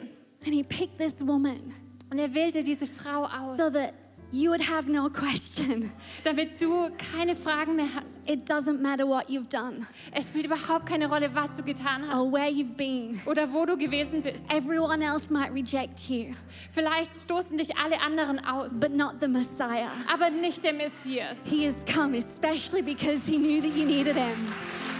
And 0.45 0.53
he 0.53 0.63
picked 0.63 0.97
this 0.99 1.25
woman 1.25 1.73
Und 2.11 2.19
er 2.19 2.33
wählte 2.33 2.63
diese 2.63 2.85
Frau 2.87 3.23
aus, 3.25 3.57
so 3.57 3.69
that 3.69 3.93
you 4.35 4.49
would 4.49 4.61
have 4.61 4.89
no 4.89 5.09
question. 5.09 5.91
damit 6.23 6.59
du 6.59 6.89
keine 7.13 7.35
Fragen 7.35 7.75
mehr 7.75 7.87
hast. 7.95 8.17
It 8.27 8.49
doesn't 8.49 8.81
matter 8.81 9.07
what 9.07 9.29
you've 9.29 9.47
done 9.49 9.85
Es 10.11 10.25
spielt 10.25 10.45
überhaupt 10.45 10.85
keine 10.87 11.07
Rolle, 11.07 11.29
was 11.33 11.49
du 11.55 11.63
getan 11.63 12.03
or 12.03 12.25
hast 12.25 12.33
where 12.33 12.49
you've 12.49 12.75
been. 12.75 13.19
oder 13.25 13.51
wo 13.53 13.65
du 13.65 13.77
gewesen 13.77 14.21
bist. 14.21 14.43
Everyone 14.51 15.01
else 15.01 15.31
might 15.31 15.53
reject 15.53 16.09
you, 16.09 16.33
Vielleicht 16.73 17.15
stoßen 17.15 17.57
dich 17.57 17.75
alle 17.77 18.01
anderen 18.01 18.43
aus, 18.45 18.73
but 18.79 18.91
not 18.91 19.15
the 19.21 19.27
Messiah. 19.27 19.91
aber 20.13 20.29
nicht 20.29 20.63
der 20.63 20.73
Messias. 20.73 21.37
He 21.45 21.65
has 21.65 21.83
come 21.85 22.17
especially 22.17 22.81
because 22.81 23.25
he 23.25 23.37
knew 23.37 23.61
that 23.61 23.75
you 23.75 23.85
needed 23.85 24.15
him. 24.15 24.53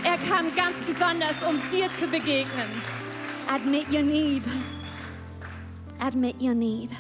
Er 0.04 0.18
kam 0.30 0.54
ganz 0.56 0.76
besonders, 0.88 1.36
um 1.50 1.60
dir 1.72 1.90
zu 2.00 2.08
begegnen. 2.08 2.70
Admit 3.48 3.92
your 3.92 4.04
need. 4.04 4.44
Admit 6.00 6.36
your 6.40 6.54
need. 6.54 6.92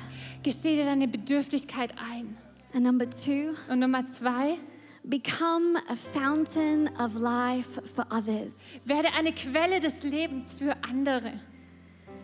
Gesteh 0.46 0.76
dir 0.76 0.86
deine 0.86 1.08
Bedürftigkeit 1.08 1.96
ein. 1.98 2.38
And 2.72 2.84
number 2.86 3.10
two, 3.10 3.56
Und 3.68 3.80
Nummer 3.80 4.04
zwei, 4.14 4.60
become 5.04 5.76
a 5.90 5.96
fountain 5.96 6.88
of 7.00 7.16
life 7.16 7.82
for 7.96 8.06
others. 8.12 8.56
werde 8.86 9.12
eine 9.18 9.34
Quelle 9.34 9.80
des 9.80 10.04
Lebens 10.04 10.54
für 10.54 10.76
andere. 10.88 11.34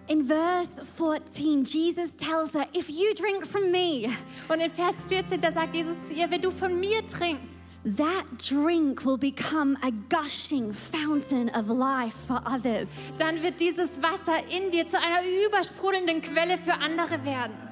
In 0.07 0.23
verse 0.27 0.83
14, 0.97 1.63
Jesus 1.63 2.15
tells 2.15 2.53
her, 2.53 2.67
If 2.77 2.89
you 2.89 3.11
drink 3.15 3.47
from 3.47 3.71
me, 3.71 4.07
Und 4.49 4.59
in 4.59 4.69
Vers 4.69 4.95
14, 5.09 5.41
da 5.41 5.51
sagt 5.51 5.73
Jesus 5.73 5.95
zu 6.07 6.13
ihr, 6.13 6.29
wenn 6.29 6.41
du 6.41 6.51
von 6.51 6.79
mir 6.79 7.03
trinkst, 7.07 7.51
that 7.97 8.25
drink 8.37 9.03
will 9.03 9.17
become 9.17 9.75
a 9.81 9.89
gushing 10.09 10.71
fountain 10.71 11.49
of 11.55 11.69
life 11.69 12.15
for 12.27 12.39
others. 12.45 12.87
dann 13.17 13.41
wird 13.41 13.59
dieses 13.59 13.89
Wasser 13.99 14.45
in 14.47 14.69
dir 14.69 14.87
zu 14.87 14.99
einer 14.99 15.23
übersprudelnden 15.47 16.21
Quelle 16.21 16.59
für 16.59 16.73
andere 16.73 17.25
werden. 17.25 17.70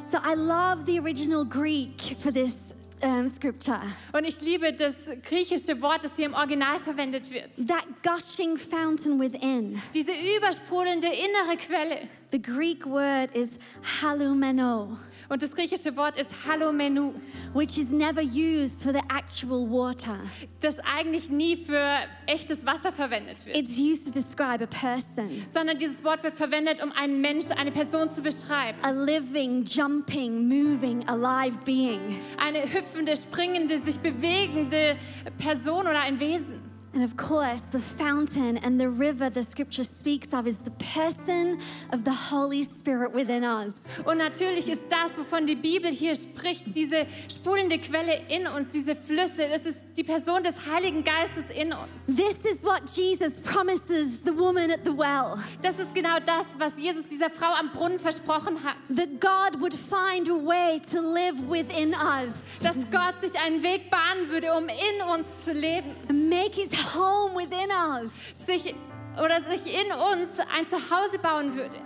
So 0.00 0.18
I 0.22 0.34
love 0.34 0.86
the 0.86 0.98
original 0.98 1.44
Greek 1.44 2.00
for 2.20 2.32
this 2.32 2.74
um, 3.02 3.28
scripture. 3.28 3.80
Und 4.12 4.24
ich 4.24 4.40
liebe 4.40 4.72
das 4.72 4.94
griechische 5.22 5.80
Wort, 5.82 6.04
das 6.04 6.12
hier 6.16 6.26
im 6.26 6.34
Original 6.34 6.80
verwendet 6.80 7.30
wird. 7.30 7.54
That 7.68 7.84
gushing 8.02 8.56
fountain 8.56 9.20
within. 9.20 9.80
Diese 9.94 10.12
übersprudelnde 10.12 11.08
innere 11.08 11.56
Quelle. 11.56 12.08
The 12.32 12.40
Greek 12.40 12.86
word 12.86 13.34
is 13.36 13.58
halumeno, 14.00 14.96
Und 15.30 15.44
das 15.44 15.54
griechische 15.54 15.96
Wort 15.96 16.16
ist 16.18 16.28
Halomenu, 16.44 17.14
which 17.54 17.78
is 17.78 17.90
never 17.92 18.20
used 18.20 18.82
for 18.82 18.92
the 18.92 18.98
actual 19.16 19.64
water. 19.70 20.18
das 20.58 20.74
eigentlich 20.80 21.30
nie 21.30 21.56
für 21.56 22.00
echtes 22.26 22.66
Wasser 22.66 22.92
verwendet 22.92 23.46
wird. 23.46 23.56
It's 23.56 23.78
used 23.78 24.06
to 24.06 24.10
describe 24.10 24.62
a 24.62 24.66
person, 24.66 25.44
Sondern 25.54 25.78
dieses 25.78 26.02
Wort 26.02 26.24
wird 26.24 26.34
verwendet, 26.34 26.82
um 26.82 26.90
einen 26.90 27.20
Mensch, 27.20 27.46
eine 27.56 27.70
Person 27.70 28.10
zu 28.10 28.22
beschreiben. 28.22 28.76
a 28.82 28.90
living, 28.90 29.64
jumping, 29.64 30.48
moving, 30.48 31.08
alive 31.08 31.56
being. 31.64 32.00
Eine 32.36 32.62
hüpfende, 32.62 33.16
springende, 33.16 33.78
sich 33.78 33.98
bewegende 34.00 34.96
Person 35.38 35.82
oder 35.82 36.00
ein 36.00 36.18
Wesen. 36.18 36.59
And 36.92 37.04
of 37.04 37.16
course, 37.16 37.60
the 37.70 37.78
fountain 37.78 38.56
and 38.58 38.80
the 38.80 38.88
river 38.90 39.30
the 39.30 39.44
scripture 39.44 39.84
speaks 39.84 40.32
of 40.34 40.48
is 40.48 40.58
the 40.58 40.72
person 40.72 41.60
of 41.92 42.04
the 42.04 42.12
Holy 42.12 42.64
Spirit 42.64 43.12
within 43.14 43.44
us. 43.44 43.84
Und 44.04 44.18
natürlich 44.18 44.66
ist 44.68 44.80
das, 44.88 45.16
wovon 45.16 45.46
die 45.46 45.54
Bibel 45.54 45.90
hier 45.92 46.16
spricht, 46.16 46.64
diese 46.74 47.06
sprudelnde 47.32 47.78
Quelle 47.78 48.22
in 48.28 48.48
uns, 48.48 48.70
diese 48.70 48.96
Flüsse, 48.96 49.48
das 49.48 49.66
ist 49.66 49.78
die 49.96 50.02
Person 50.02 50.42
des 50.42 50.54
Heiligen 50.66 51.04
Geistes 51.04 51.44
in 51.54 51.72
uns. 51.72 51.88
This 52.08 52.44
is 52.44 52.64
what 52.64 52.82
Jesus 52.92 53.38
promises 53.38 54.20
the 54.24 54.32
woman 54.36 54.72
at 54.72 54.80
the 54.84 54.90
well 54.96 55.38
Das 55.62 55.78
ist 55.78 55.94
genau 55.94 56.18
das, 56.24 56.46
was 56.58 56.72
Jesus 56.76 57.04
dieser 57.08 57.30
Frau 57.30 57.52
am 57.54 57.70
Brunnen 57.70 58.00
versprochen 58.00 58.56
hat. 58.64 58.74
that 58.96 59.20
God 59.20 59.60
would 59.60 59.74
find 59.74 60.28
a 60.28 60.34
way 60.34 60.80
to 60.90 61.00
live 61.00 61.36
within 61.48 61.94
us 61.94 62.42
Dass 62.60 62.74
Gott 62.90 63.20
sich 63.20 63.38
einen 63.38 63.62
Weg 63.62 63.90
bahnen 63.90 64.28
würde, 64.28 64.52
um 64.54 64.64
in 64.68 65.02
uns 65.08 65.26
zu 65.44 65.52
leben. 65.52 65.94
and 66.08 66.28
make 66.28 66.54
his 66.56 66.70
home 66.94 67.34
within 67.34 67.70
us. 67.70 68.10
Sich, 68.46 68.74
oder 69.22 69.40
sich 69.50 69.66
in 69.66 69.92
uns 69.92 70.30
ein 70.54 70.68
Zuhause 70.68 71.18
bauen 71.20 71.54
würde. 71.54 71.78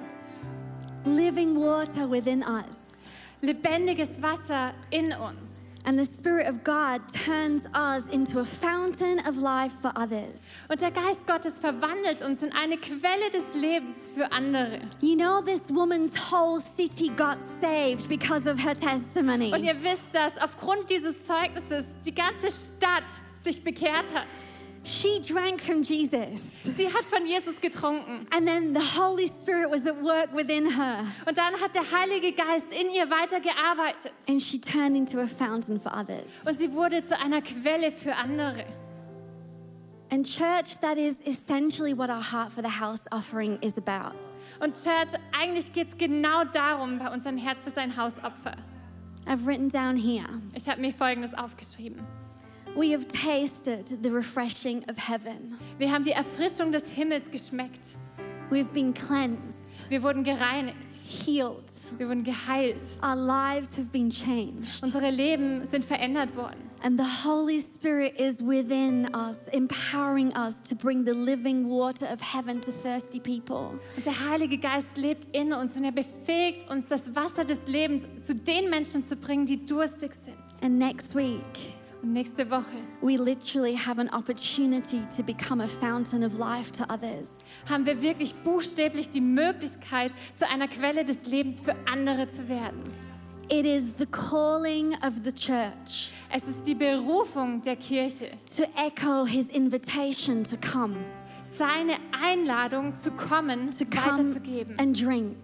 Living 1.05 1.57
water 1.57 2.11
within 2.11 2.42
us. 2.42 3.11
Lebendiges 3.40 4.11
Wasser 4.22 4.72
in 4.90 5.12
uns. 5.12 5.55
And 5.86 5.99
the 5.99 6.07
Spirit 6.07 6.47
of 6.47 6.64
God 6.64 7.03
turns 7.12 7.66
us 7.74 8.09
into 8.09 8.40
a 8.40 8.45
fountain 8.45 9.18
of 9.26 9.36
life 9.36 9.72
for 9.82 9.92
others. 9.97 10.42
Und 10.70 10.80
der 10.80 10.90
Geist 10.90 11.26
Gottes 11.26 11.59
verwandelt 11.59 12.22
uns 12.22 12.42
in 12.42 12.53
eine 12.53 12.78
Quelle 12.78 13.28
des 13.30 13.45
Lebens 13.53 13.99
für 14.14 14.32
andere. 14.32 14.80
You 15.03 15.14
know, 15.14 15.42
this 15.42 15.68
woman's 15.68 16.16
whole 16.16 16.59
city 16.59 17.11
got 17.11 17.42
saved 17.42 18.09
because 18.09 18.47
of 18.47 18.59
her 18.59 18.74
testimony. 18.74 19.53
Und 19.53 19.62
ihr 19.62 19.76
wisst, 19.82 20.07
dass 20.14 20.32
aufgrund 20.38 20.88
dieses 20.88 21.22
Zeugnisses 21.24 21.84
die 22.07 22.14
ganze 22.14 22.49
Stadt 22.49 23.05
sich 23.45 23.62
bekehrt 23.62 24.11
hat. 24.14 24.26
She 24.85 25.18
drank 25.20 25.62
from 25.62 25.82
Jesus. 25.82 26.43
Sie 26.76 26.87
hat 26.87 27.05
von 27.07 27.26
Jesus 27.26 27.59
getrunken. 27.59 28.26
And 28.30 28.47
then 28.47 28.74
the 28.74 28.80
Holy 28.80 29.26
Spirit 29.26 29.70
was 29.70 29.87
at 29.87 29.97
work 30.03 30.35
within 30.35 30.70
her. 30.70 31.07
Und 31.26 31.39
dann 31.39 31.59
hat 31.59 31.74
der 31.74 31.91
Heilige 31.91 32.32
Geist 32.32 32.66
in 32.70 32.91
ihr 32.91 33.09
weitergearbeitet. 33.09 34.12
And 34.28 34.41
she 34.41 34.59
turned 34.59 34.95
into 34.95 35.20
a 35.20 35.26
fountain 35.26 35.80
for 35.80 35.91
others. 35.91 36.35
Und 36.45 36.59
sie 36.59 36.70
wurde 36.70 37.03
zu 37.03 37.18
einer 37.18 37.41
Quelle 37.41 37.91
für 37.93 38.14
andere. 38.14 38.66
And, 40.11 40.26
church, 40.26 40.78
that 40.82 40.99
is 40.99 41.22
essentially 41.22 41.95
what 41.97 42.11
our 42.11 42.22
Heart 42.22 42.53
for 42.53 42.62
the 42.62 42.78
House 42.78 43.07
offering 43.11 43.59
is 43.62 43.78
about. 43.78 44.14
Und 44.61 44.74
Church, 44.74 45.18
eigentlich 45.32 45.72
geht 45.72 45.89
es 45.89 45.99
genau 45.99 46.45
darum 46.45 46.99
bei 46.99 47.11
unserem 47.11 47.39
Herz 47.39 47.62
für 47.62 47.70
sein 47.70 47.97
Hausopfer. 47.97 48.55
I've 49.26 49.47
written 49.47 49.70
down 49.70 49.97
here 49.97 50.28
Ich 50.55 50.68
habe 50.68 50.82
mir 50.82 50.93
Folgendes 50.93 51.32
aufgeschrieben. 51.32 52.07
We 52.77 52.93
have 52.93 53.07
tasted 53.09 53.87
the 54.03 54.11
refreshing 54.11 54.85
of 54.89 54.97
heaven, 54.99 55.59
Wir 55.79 55.91
haben 55.93 56.05
die 56.05 56.12
Erfrischung 56.12 56.72
des 56.72 56.85
Himmels 56.95 57.31
geschmeckt. 57.31 57.97
we've 58.51 58.72
been 58.72 58.93
cleansed, 58.93 59.89
Wir 59.91 60.03
wurden 60.03 60.25
gereinigt. 60.25 60.77
healed, 61.05 61.70
Wir 61.99 62.09
wurden 62.09 62.25
geheilt. 62.25 62.87
our 63.03 63.14
lives 63.16 63.77
have 63.77 63.89
been 63.91 64.09
changed. 64.11 64.83
Unsere 64.83 65.11
Leben 65.11 65.66
sind 65.66 65.85
verändert 65.85 66.35
worden. 66.37 66.59
And 66.83 66.99
the 67.01 67.07
Holy 67.27 67.61
Spirit 67.61 68.20
is 68.20 68.43
within 68.47 69.09
us, 69.14 69.49
empowering 69.53 70.33
us 70.37 70.62
to 70.64 70.75
bring 70.75 71.05
the 71.07 71.14
living 71.14 71.66
water 71.70 72.07
of 72.12 72.20
heaven 72.20 72.61
to 72.61 72.70
thirsty 72.70 73.18
people. 73.20 73.79
Und 73.97 74.05
der 74.05 74.29
Heilige 74.29 74.59
Geist 74.59 74.95
lebt 74.99 75.27
in 75.35 75.55
uns 75.55 75.77
und 75.77 75.85
er 75.85 75.93
befähigt 75.93 76.68
uns, 76.68 76.85
das 76.89 77.14
Wasser 77.14 77.45
des 77.47 77.61
Lebens 77.66 78.03
zu 78.27 78.35
den 78.35 78.68
Menschen 78.68 79.07
zu 79.07 79.16
bringen, 79.16 79.47
die 79.47 79.64
durstig 79.64 80.12
sind. 80.14 80.37
And 80.62 80.79
next 80.79 81.14
week, 81.14 81.41
nächste 82.12 82.50
Woche 82.50 82.76
we 83.00 83.16
literally 83.16 83.76
have 83.76 84.00
an 84.00 84.09
opportunity 84.12 85.00
to 85.16 85.22
become 85.22 85.62
a 85.62 85.66
fountain 85.66 86.24
of 86.24 86.38
life 86.38 86.70
to 86.72 86.84
others. 86.92 87.38
haben 87.68 87.86
wir 87.86 88.00
wirklich 88.02 88.34
buchstäblich 88.44 89.09
die 89.11 89.20
Möglichkeit, 89.20 90.12
zu 90.38 90.48
einer 90.48 90.68
Quelle 90.68 91.05
des 91.05 91.24
Lebens 91.26 91.61
für 91.61 91.74
andere 91.90 92.30
zu 92.32 92.48
werden. 92.48 92.82
It 93.50 93.66
is 93.66 93.92
the 93.98 94.07
calling 94.07 94.94
of 95.07 95.14
the 95.22 95.32
church 95.32 96.12
Es 96.30 96.42
ist 96.44 96.66
die 96.66 96.74
Berufung 96.74 97.61
der 97.62 97.76
Kirche, 97.76 98.30
to 98.57 98.64
echo 98.76 99.24
his 99.26 99.48
invitation 99.48 100.42
to 100.44 100.57
come, 100.57 100.96
seine 101.59 101.96
Einladung 102.11 102.94
zu 103.00 103.11
kommen, 103.12 103.70
to 103.70 103.84
come 103.84 104.18
weiterzugeben, 104.18 104.78
and 104.78 104.98
drink. 105.00 105.36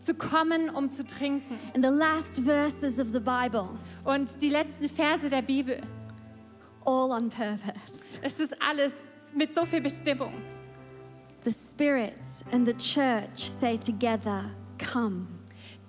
zu 0.00 0.14
kommen, 0.14 0.70
um 0.70 0.90
zu 0.90 1.04
trinken. 1.04 1.58
And 1.74 1.84
the 1.84 1.90
last 1.90 2.40
verses 2.40 2.98
of 2.98 3.08
the 3.12 3.20
Bible, 3.20 3.68
Und 4.04 4.40
die 4.40 4.48
letzten 4.48 4.88
Verse 4.88 5.28
der 5.28 5.42
Bibel, 5.42 5.80
all 6.88 7.12
on 7.12 7.28
purpose. 7.28 8.18
es 8.22 8.40
ist 8.40 8.54
alles 8.60 8.94
mit 9.34 9.54
so 9.54 9.64
viel 9.66 9.80
Bestimmung. 9.80 10.32
The 11.44 11.52
Spirit 11.52 12.18
and 12.50 12.66
the 12.66 12.74
church 12.74 13.50
say 13.50 13.76
together, 13.76 14.50
Come. 14.78 15.26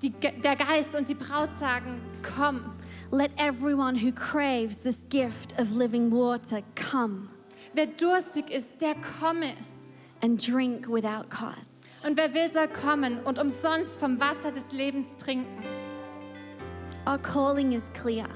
Die, 0.02 0.12
der 0.12 0.56
Geist 0.56 0.93
und 0.95 1.10
die 1.10 1.16
Braut 1.16 1.50
sagen, 1.60 2.02
komm. 2.22 2.74
Let 3.12 3.32
everyone 3.38 3.95
who 3.95 4.12
craves 4.12 4.78
this 4.82 5.06
gift 5.10 5.60
of 5.60 5.72
living 5.72 6.12
water 6.12 6.62
come 6.76 7.30
Wer 7.74 7.88
durstig 7.88 8.50
ist, 8.50 8.82
der 8.82 8.95
komme. 8.95 9.56
and 10.22 10.38
drink 10.38 10.88
without 10.88 11.30
cost. 11.30 12.06
Und 12.06 12.18
wer 12.18 12.34
will, 12.34 12.52
soll 12.52 12.68
kommen 12.68 13.20
und 13.26 13.39
umsonst 13.39 13.93
vom 14.00 14.20
Wasser 14.20 14.52
des 14.52 14.70
Lebens 14.72 15.08
trinken. 15.18 15.64
Our 17.08 17.18
calling 17.18 17.74
is 17.74 17.84
clear. 17.93 18.28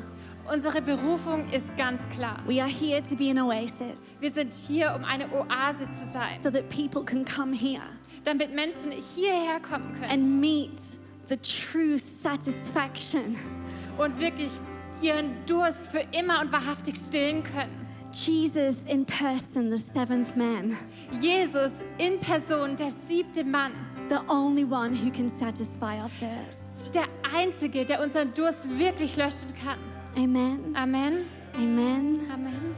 Unsere 0.52 0.82
Berufung 0.82 1.50
ist 1.52 1.66
ganz 1.78 2.02
klar. 2.10 2.38
We 2.46 2.62
are 2.62 2.70
here 2.70 3.02
to 3.02 3.16
be 3.16 3.32
an 3.32 3.40
oasis 3.40 4.22
Wir 4.22 4.32
sind 4.32 4.52
hier, 4.52 4.94
um 4.96 5.06
eine 5.06 5.26
Oase 5.32 5.88
zu 5.90 6.06
sein, 6.12 6.38
so 6.42 6.52
that 6.52 6.68
people 6.70 7.04
can 7.04 7.24
come 7.26 7.54
here 7.56 7.82
damit 8.24 8.54
Menschen 8.54 8.92
hierher 9.16 9.60
kommen 9.60 9.94
können 9.94 10.12
and 10.12 10.42
meet 10.42 10.80
the 11.28 11.38
true 11.38 11.98
satisfaction. 11.98 13.36
und 13.98 14.20
wirklich 14.20 14.52
ihren 15.02 15.32
Durst 15.46 15.88
für 15.88 16.06
immer 16.12 16.42
und 16.42 16.52
wahrhaftig 16.52 16.96
stillen 16.98 17.44
können. 17.44 17.80
Jesus 18.14 18.86
in 18.88 19.06
person, 19.06 19.72
the 19.72 19.78
seventh 19.78 20.36
man, 20.36 20.78
Jesus 21.20 21.74
in 21.98 22.20
Person, 22.20 22.76
der 22.76 22.92
siebte 23.08 23.44
Mann, 23.44 23.72
the 24.10 24.20
only 24.30 24.64
one 24.64 24.94
who 24.94 25.10
can 25.10 25.28
satisfy 25.30 25.98
our 26.00 26.10
thirst. 26.20 26.94
der 26.94 27.06
Einzige, 27.36 27.86
der 27.86 28.02
unseren 28.02 28.34
Durst 28.34 28.60
wirklich 28.78 29.16
löschen 29.16 29.54
kann. 29.66 29.80
Amen. 30.16 30.74
Amen. 30.76 31.26
Amen. 31.56 32.32
Amen. 32.32 32.76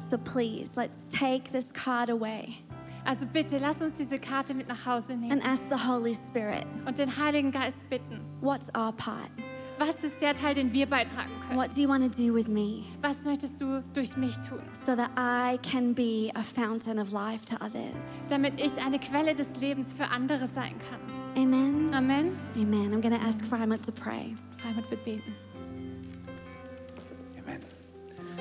So 0.00 0.18
please, 0.18 0.72
let's 0.76 1.06
take 1.08 1.52
this 1.52 1.72
card 1.72 2.10
away 2.10 2.64
Also 3.04 3.26
bitte, 3.26 3.58
lass 3.58 3.80
uns 3.80 3.94
diese 3.96 4.18
Karte 4.18 4.54
mit 4.54 4.68
nach 4.68 4.84
Hause 4.86 5.16
nehmen 5.16 5.32
and 5.32 5.44
ask 5.44 5.68
the 5.68 5.88
Holy 5.88 6.14
Spirit, 6.14 6.66
und 6.86 6.98
den 6.98 7.16
Heiligen 7.16 7.50
Geist 7.50 7.78
bitten. 7.88 8.20
what's 8.40 8.68
our 8.76 8.92
part? 8.92 9.30
Was 9.78 9.96
ist 10.04 10.20
der 10.20 10.34
Teil, 10.34 10.54
den 10.54 10.74
wir 10.74 10.86
beitragen 10.86 11.30
können? 11.46 11.58
What 11.58 11.74
do 11.74 11.80
you 11.80 11.88
want 11.88 12.02
to 12.02 12.22
do 12.22 12.34
with 12.34 12.48
me 12.48 12.84
Was 13.00 13.24
möchtest 13.24 13.60
du 13.60 13.82
durch 13.94 14.16
mich 14.16 14.36
tun, 14.40 14.60
so 14.86 14.94
that 14.94 15.10
I 15.16 15.56
can 15.58 15.94
be 15.94 16.30
a 16.34 16.42
fountain 16.42 16.98
of 16.98 17.12
life 17.12 17.44
to 17.46 17.56
others? 17.64 18.28
damit 18.28 18.60
ich 18.60 18.76
eine 18.76 18.98
Quelle 18.98 19.34
des 19.34 19.48
Lebens 19.58 19.92
für 19.92 20.04
andere 20.04 20.46
sein 20.46 20.74
kann? 20.90 21.00
Amen. 21.36 21.94
Amen. 21.94 22.36
Amen. 22.56 22.92
I'm 22.92 23.00
going 23.00 23.18
to 23.18 23.26
ask 23.26 23.44
Freimut 23.46 23.82
to 23.86 23.92
pray. 23.92 24.34
Freimut 24.58 24.90
wird 24.90 25.04
beten. 25.04 25.34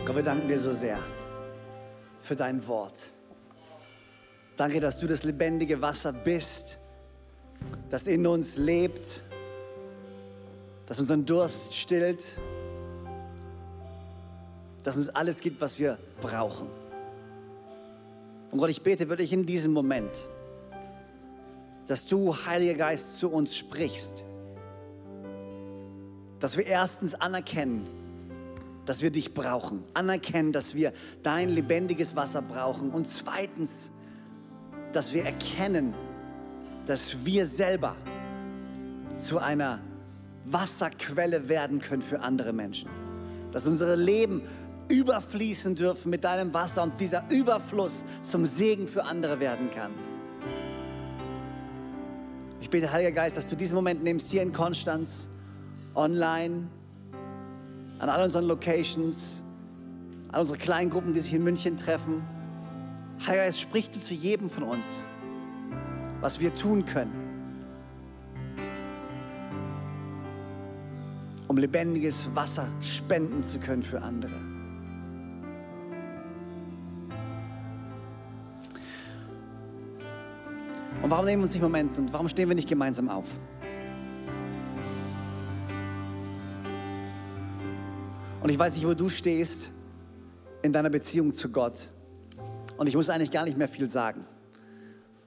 Gott, 0.05 0.15
wir 0.15 0.23
danken 0.23 0.47
dir 0.47 0.59
so 0.59 0.73
sehr 0.73 0.97
für 2.19 2.35
dein 2.35 2.65
Wort. 2.67 2.99
Danke, 4.55 4.79
dass 4.79 4.97
du 4.97 5.07
das 5.07 5.23
lebendige 5.23 5.81
Wasser 5.81 6.11
bist, 6.11 6.79
das 7.89 8.07
in 8.07 8.25
uns 8.25 8.57
lebt, 8.57 9.23
das 10.85 10.99
unseren 10.99 11.25
Durst 11.25 11.75
stillt, 11.75 12.25
das 14.83 14.97
uns 14.97 15.09
alles 15.09 15.39
gibt, 15.39 15.61
was 15.61 15.77
wir 15.79 15.97
brauchen. 16.21 16.67
Und 18.51 18.57
Gott, 18.57 18.69
ich 18.69 18.81
bete 18.81 19.09
wirklich 19.09 19.31
in 19.31 19.45
diesem 19.45 19.73
Moment, 19.73 20.29
dass 21.87 22.05
du, 22.07 22.35
Heiliger 22.45 22.75
Geist, 22.75 23.19
zu 23.19 23.29
uns 23.29 23.55
sprichst. 23.55 24.23
Dass 26.39 26.57
wir 26.57 26.65
erstens 26.65 27.15
anerkennen, 27.15 27.98
dass 28.89 29.03
wir 29.03 29.11
dich 29.11 29.35
brauchen. 29.35 29.83
Anerkennen, 29.93 30.51
dass 30.51 30.73
wir 30.73 30.93
dein 31.21 31.49
lebendiges 31.49 32.15
Wasser 32.15 32.41
brauchen. 32.41 32.89
Und 32.89 33.05
zweitens, 33.05 33.91
dass 34.93 35.13
wir 35.13 35.25
erkennen, 35.25 35.93
dass 36.87 37.23
wir 37.23 37.45
selber 37.45 37.95
zu 39.15 39.37
einer 39.37 39.79
Wasserquelle 40.43 41.47
werden 41.49 41.81
können 41.81 42.01
für 42.01 42.21
andere 42.21 42.51
Menschen. 42.51 42.89
Dass 43.51 43.67
unsere 43.67 43.95
Leben 43.95 44.41
überfließen 44.87 45.75
dürfen 45.75 46.09
mit 46.09 46.23
deinem 46.23 46.51
Wasser 46.55 46.81
und 46.81 46.99
dieser 46.99 47.29
Überfluss 47.29 48.03
zum 48.23 48.43
Segen 48.43 48.87
für 48.87 49.03
andere 49.03 49.39
werden 49.39 49.69
kann. 49.69 49.91
Ich 52.59 52.71
bete, 52.71 52.91
Heiliger 52.91 53.11
Geist, 53.11 53.37
dass 53.37 53.47
du 53.47 53.55
diesen 53.55 53.75
Moment 53.75 54.01
nimmst 54.01 54.31
hier 54.31 54.41
in 54.41 54.51
Konstanz, 54.51 55.29
online, 55.93 56.69
an 57.99 58.09
all 58.09 58.23
unseren 58.23 58.45
Locations, 58.45 59.43
an 60.31 60.39
unsere 60.39 60.57
kleinen 60.57 60.89
Gruppen, 60.89 61.13
die 61.13 61.19
sich 61.19 61.33
in 61.33 61.43
München 61.43 61.77
treffen. 61.77 62.23
Heiliger 63.25 63.45
Geist, 63.45 63.59
sprich 63.59 63.91
du 63.91 63.99
zu 63.99 64.13
jedem 64.13 64.49
von 64.49 64.63
uns, 64.63 65.05
was 66.21 66.39
wir 66.39 66.53
tun 66.53 66.85
können, 66.85 67.11
um 71.47 71.57
lebendiges 71.57 72.33
Wasser 72.33 72.67
spenden 72.79 73.43
zu 73.43 73.59
können 73.59 73.83
für 73.83 74.01
andere. 74.01 74.31
Und 81.01 81.11
warum 81.11 81.25
nehmen 81.25 81.41
wir 81.41 81.43
uns 81.45 81.53
nicht 81.53 81.61
Moment 81.61 81.97
und 81.97 82.13
warum 82.13 82.29
stehen 82.29 82.47
wir 82.47 82.55
nicht 82.55 82.69
gemeinsam 82.69 83.09
auf? 83.09 83.25
Und 88.41 88.49
ich 88.49 88.57
weiß 88.57 88.75
nicht, 88.75 88.87
wo 88.87 88.93
du 88.93 89.09
stehst 89.09 89.71
in 90.61 90.71
deiner 90.71 90.89
Beziehung 90.89 91.33
zu 91.33 91.49
Gott. 91.49 91.89
Und 92.77 92.87
ich 92.87 92.95
muss 92.95 93.09
eigentlich 93.09 93.31
gar 93.31 93.43
nicht 93.45 93.57
mehr 93.57 93.67
viel 93.67 93.89
sagen. 93.89 94.25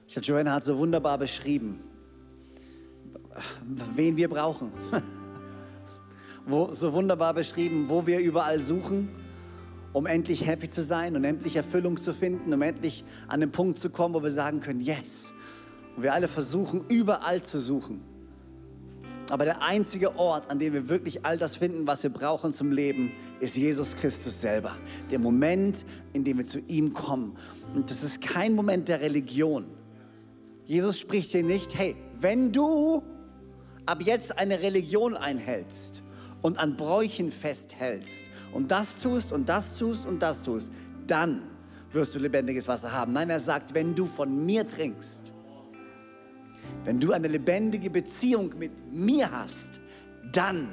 Ich 0.07 0.13
glaube, 0.13 0.25
Joanna 0.25 0.53
hat 0.53 0.63
so 0.63 0.77
wunderbar 0.77 1.17
beschrieben, 1.17 1.79
wen 3.93 4.17
wir 4.17 4.29
brauchen. 4.29 4.71
wo, 6.45 6.73
so 6.73 6.93
wunderbar 6.93 7.33
beschrieben, 7.33 7.85
wo 7.87 8.05
wir 8.05 8.19
überall 8.19 8.61
suchen, 8.61 9.09
um 9.93 10.07
endlich 10.07 10.45
happy 10.45 10.69
zu 10.69 10.81
sein 10.81 11.15
und 11.15 11.23
endlich 11.23 11.55
Erfüllung 11.55 11.97
zu 11.97 12.13
finden, 12.13 12.51
um 12.51 12.61
endlich 12.61 13.05
an 13.27 13.39
den 13.39 13.51
Punkt 13.51 13.77
zu 13.77 13.89
kommen, 13.89 14.15
wo 14.15 14.23
wir 14.23 14.31
sagen 14.31 14.59
können, 14.59 14.81
yes. 14.81 15.33
Und 15.95 16.03
wir 16.03 16.13
alle 16.13 16.27
versuchen, 16.27 16.83
überall 16.89 17.43
zu 17.43 17.59
suchen. 17.59 18.01
Aber 19.33 19.45
der 19.45 19.63
einzige 19.63 20.15
Ort, 20.19 20.51
an 20.51 20.59
dem 20.59 20.73
wir 20.73 20.89
wirklich 20.89 21.25
all 21.25 21.39
das 21.39 21.55
finden, 21.55 21.87
was 21.87 22.03
wir 22.03 22.11
brauchen 22.11 22.53
zum 22.53 22.71
Leben, 22.71 23.13
ist 23.39 23.57
Jesus 23.57 23.95
Christus 23.95 24.39
selber. 24.39 24.77
Der 25.09 25.17
Moment, 25.17 25.85
in 26.13 26.23
dem 26.23 26.37
wir 26.37 26.45
zu 26.45 26.59
ihm 26.67 26.93
kommen. 26.93 27.35
Und 27.73 27.89
das 27.89 28.03
ist 28.03 28.21
kein 28.21 28.53
Moment 28.53 28.89
der 28.89 29.01
Religion. 29.01 29.65
Jesus 30.67 30.99
spricht 30.99 31.31
hier 31.31 31.41
nicht, 31.41 31.75
hey, 31.75 31.95
wenn 32.13 32.51
du 32.51 33.01
ab 33.87 34.03
jetzt 34.03 34.37
eine 34.37 34.61
Religion 34.61 35.17
einhältst 35.17 36.03
und 36.43 36.59
an 36.59 36.77
Bräuchen 36.77 37.31
festhältst 37.31 38.25
und 38.53 38.69
das 38.69 38.99
tust 38.99 39.31
und 39.31 39.49
das 39.49 39.79
tust 39.79 40.05
und 40.05 40.21
das 40.21 40.43
tust, 40.43 40.71
dann 41.07 41.41
wirst 41.91 42.13
du 42.13 42.19
lebendiges 42.19 42.67
Wasser 42.67 42.91
haben. 42.91 43.13
Nein, 43.13 43.31
er 43.31 43.39
sagt, 43.39 43.73
wenn 43.73 43.95
du 43.95 44.05
von 44.05 44.45
mir 44.45 44.67
trinkst, 44.67 45.32
wenn 46.83 46.99
du 46.99 47.13
eine 47.13 47.27
lebendige 47.27 47.89
Beziehung 47.89 48.53
mit 48.57 48.71
mir 48.91 49.31
hast, 49.31 49.79
dann 50.31 50.69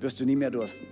wirst 0.00 0.20
du 0.20 0.24
nie 0.24 0.36
mehr 0.36 0.50
dursten. 0.50 0.86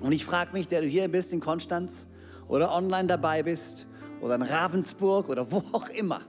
Und 0.00 0.12
ich 0.12 0.24
frage 0.24 0.52
mich, 0.52 0.68
der 0.68 0.82
du 0.82 0.86
hier 0.86 1.08
bist 1.08 1.32
in 1.32 1.40
Konstanz 1.40 2.08
oder 2.48 2.74
online 2.74 3.06
dabei 3.06 3.42
bist 3.42 3.86
oder 4.20 4.34
in 4.34 4.42
Ravensburg 4.42 5.28
oder 5.28 5.50
wo 5.50 5.58
auch 5.72 5.88
immer, 5.88 6.20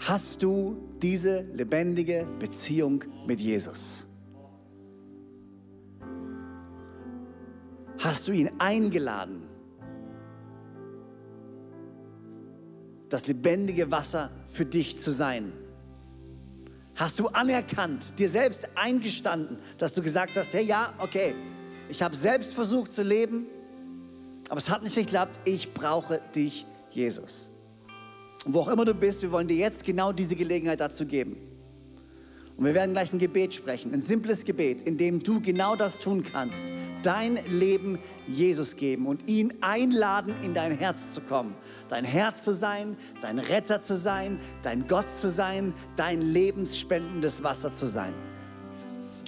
hast 0.00 0.42
du 0.42 0.76
diese 1.00 1.42
lebendige 1.52 2.26
Beziehung 2.38 3.04
mit 3.26 3.40
Jesus? 3.40 4.06
Hast 7.98 8.28
du 8.28 8.32
ihn 8.32 8.50
eingeladen? 8.58 9.53
Das 13.08 13.26
lebendige 13.26 13.90
Wasser 13.90 14.30
für 14.44 14.64
dich 14.64 15.00
zu 15.00 15.10
sein? 15.10 15.52
Hast 16.94 17.18
du 17.18 17.26
anerkannt, 17.28 18.18
dir 18.18 18.28
selbst 18.28 18.68
eingestanden, 18.76 19.58
dass 19.78 19.94
du 19.94 20.02
gesagt 20.02 20.36
hast, 20.36 20.52
hey 20.52 20.64
ja, 20.64 20.92
okay, 20.98 21.34
ich 21.88 22.02
habe 22.02 22.14
selbst 22.14 22.54
versucht 22.54 22.92
zu 22.92 23.02
leben, 23.02 23.46
aber 24.48 24.58
es 24.58 24.70
hat 24.70 24.82
nicht 24.82 24.94
geklappt, 24.94 25.40
ich 25.44 25.74
brauche 25.74 26.20
dich, 26.34 26.66
Jesus. 26.90 27.50
Und 28.44 28.54
wo 28.54 28.60
auch 28.60 28.68
immer 28.68 28.84
du 28.84 28.94
bist, 28.94 29.22
wir 29.22 29.32
wollen 29.32 29.48
dir 29.48 29.56
jetzt 29.56 29.84
genau 29.84 30.12
diese 30.12 30.36
Gelegenheit 30.36 30.80
dazu 30.80 31.04
geben. 31.04 31.36
Und 32.56 32.66
wir 32.66 32.74
werden 32.74 32.92
gleich 32.92 33.12
ein 33.12 33.18
Gebet 33.18 33.52
sprechen, 33.52 33.92
ein 33.92 34.00
simples 34.00 34.44
Gebet, 34.44 34.82
in 34.82 34.96
dem 34.96 35.20
du 35.20 35.40
genau 35.40 35.74
das 35.74 35.98
tun 35.98 36.22
kannst. 36.22 36.66
Dein 37.02 37.38
Leben 37.48 37.98
Jesus 38.28 38.76
geben 38.76 39.06
und 39.06 39.28
ihn 39.28 39.52
einladen, 39.60 40.34
in 40.42 40.54
dein 40.54 40.78
Herz 40.78 41.12
zu 41.12 41.20
kommen. 41.20 41.56
Dein 41.88 42.04
Herz 42.04 42.44
zu 42.44 42.54
sein, 42.54 42.96
dein 43.20 43.40
Retter 43.40 43.80
zu 43.80 43.96
sein, 43.96 44.38
dein 44.62 44.86
Gott 44.86 45.10
zu 45.10 45.30
sein, 45.30 45.74
dein 45.96 46.22
lebensspendendes 46.22 47.42
Wasser 47.42 47.74
zu 47.74 47.86
sein. 47.86 48.14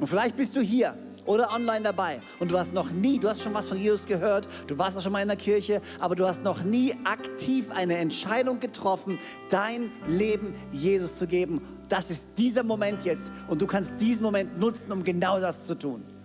Und 0.00 0.06
vielleicht 0.06 0.36
bist 0.36 0.54
du 0.54 0.60
hier 0.60 0.96
oder 1.26 1.52
online 1.52 1.82
dabei. 1.82 2.20
Und 2.38 2.50
du 2.50 2.58
hast 2.58 2.72
noch 2.72 2.90
nie, 2.90 3.18
du 3.18 3.28
hast 3.28 3.42
schon 3.42 3.54
was 3.54 3.68
von 3.68 3.76
Jesus 3.76 4.06
gehört, 4.06 4.48
du 4.66 4.78
warst 4.78 4.96
auch 4.96 5.02
schon 5.02 5.12
mal 5.12 5.22
in 5.22 5.28
der 5.28 5.36
Kirche, 5.36 5.80
aber 6.00 6.14
du 6.14 6.26
hast 6.26 6.42
noch 6.42 6.62
nie 6.62 6.94
aktiv 7.04 7.70
eine 7.70 7.96
Entscheidung 7.96 8.60
getroffen, 8.60 9.18
dein 9.50 9.90
Leben 10.06 10.54
Jesus 10.72 11.18
zu 11.18 11.26
geben. 11.26 11.60
Das 11.88 12.10
ist 12.10 12.24
dieser 12.36 12.62
Moment 12.62 13.04
jetzt. 13.04 13.30
Und 13.48 13.62
du 13.62 13.66
kannst 13.66 13.92
diesen 14.00 14.22
Moment 14.22 14.58
nutzen, 14.58 14.90
um 14.90 15.04
genau 15.04 15.38
das 15.38 15.66
zu 15.66 15.78
tun. 15.78 16.15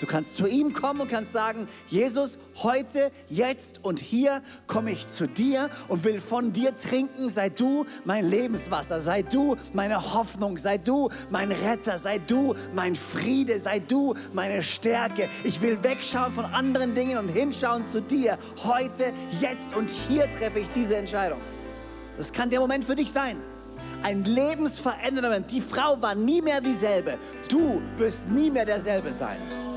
Du 0.00 0.06
kannst 0.06 0.36
zu 0.36 0.46
ihm 0.46 0.72
kommen 0.72 1.02
und 1.02 1.10
kannst 1.10 1.32
sagen, 1.32 1.68
Jesus, 1.86 2.38
heute, 2.62 3.12
jetzt 3.28 3.84
und 3.84 3.98
hier 4.00 4.42
komme 4.66 4.92
ich 4.92 5.06
zu 5.06 5.28
dir 5.28 5.68
und 5.88 6.04
will 6.04 6.20
von 6.20 6.54
dir 6.54 6.74
trinken. 6.74 7.28
Sei 7.28 7.50
du 7.50 7.84
mein 8.06 8.24
Lebenswasser, 8.24 9.02
sei 9.02 9.20
du 9.20 9.56
meine 9.74 10.14
Hoffnung, 10.14 10.56
sei 10.56 10.78
du 10.78 11.10
mein 11.28 11.52
Retter, 11.52 11.98
sei 11.98 12.18
du 12.18 12.54
mein 12.74 12.94
Friede, 12.94 13.60
sei 13.60 13.78
du 13.78 14.14
meine 14.32 14.62
Stärke. 14.62 15.28
Ich 15.44 15.60
will 15.60 15.78
wegschauen 15.84 16.32
von 16.32 16.46
anderen 16.46 16.94
Dingen 16.94 17.18
und 17.18 17.28
hinschauen 17.28 17.84
zu 17.84 18.00
dir. 18.00 18.38
Heute, 18.64 19.12
jetzt 19.38 19.76
und 19.76 19.90
hier 19.90 20.30
treffe 20.30 20.60
ich 20.60 20.68
diese 20.74 20.96
Entscheidung. 20.96 21.40
Das 22.16 22.32
kann 22.32 22.48
der 22.48 22.60
Moment 22.60 22.84
für 22.84 22.96
dich 22.96 23.12
sein 23.12 23.36
ein 24.02 24.24
lebensverändernder 24.24 25.28
Moment. 25.28 25.50
Die 25.50 25.60
Frau 25.60 26.00
war 26.00 26.14
nie 26.14 26.40
mehr 26.40 26.60
dieselbe. 26.60 27.18
Du 27.48 27.82
wirst 27.98 28.28
nie 28.28 28.50
mehr 28.50 28.64
derselbe 28.64 29.12
sein. 29.12 29.69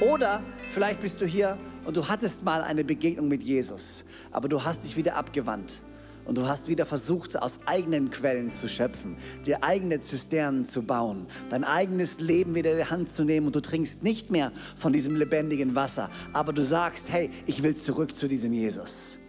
Oder 0.00 0.42
vielleicht 0.70 1.00
bist 1.00 1.20
du 1.20 1.26
hier 1.26 1.56
und 1.86 1.96
du 1.96 2.06
hattest 2.06 2.44
mal 2.44 2.62
eine 2.62 2.84
Begegnung 2.84 3.28
mit 3.28 3.42
Jesus, 3.42 4.04
aber 4.30 4.48
du 4.48 4.62
hast 4.62 4.84
dich 4.84 4.96
wieder 4.96 5.16
abgewandt. 5.16 5.82
Und 6.26 6.38
du 6.38 6.48
hast 6.48 6.66
wieder 6.66 6.84
versucht, 6.86 7.40
aus 7.40 7.60
eigenen 7.66 8.10
Quellen 8.10 8.50
zu 8.50 8.68
schöpfen, 8.68 9.16
dir 9.46 9.62
eigene 9.62 10.00
Zisternen 10.00 10.66
zu 10.66 10.82
bauen, 10.82 11.26
dein 11.50 11.62
eigenes 11.62 12.18
Leben 12.18 12.56
wieder 12.56 12.72
in 12.72 12.78
die 12.78 12.90
Hand 12.90 13.08
zu 13.08 13.24
nehmen 13.24 13.46
und 13.46 13.54
du 13.54 13.60
trinkst 13.60 14.02
nicht 14.02 14.32
mehr 14.32 14.50
von 14.74 14.92
diesem 14.92 15.14
lebendigen 15.14 15.76
Wasser. 15.76 16.10
Aber 16.32 16.52
du 16.52 16.64
sagst, 16.64 17.12
hey, 17.12 17.30
ich 17.46 17.62
will 17.62 17.76
zurück 17.76 18.16
zu 18.16 18.26
diesem 18.26 18.52
Jesus. 18.52 19.20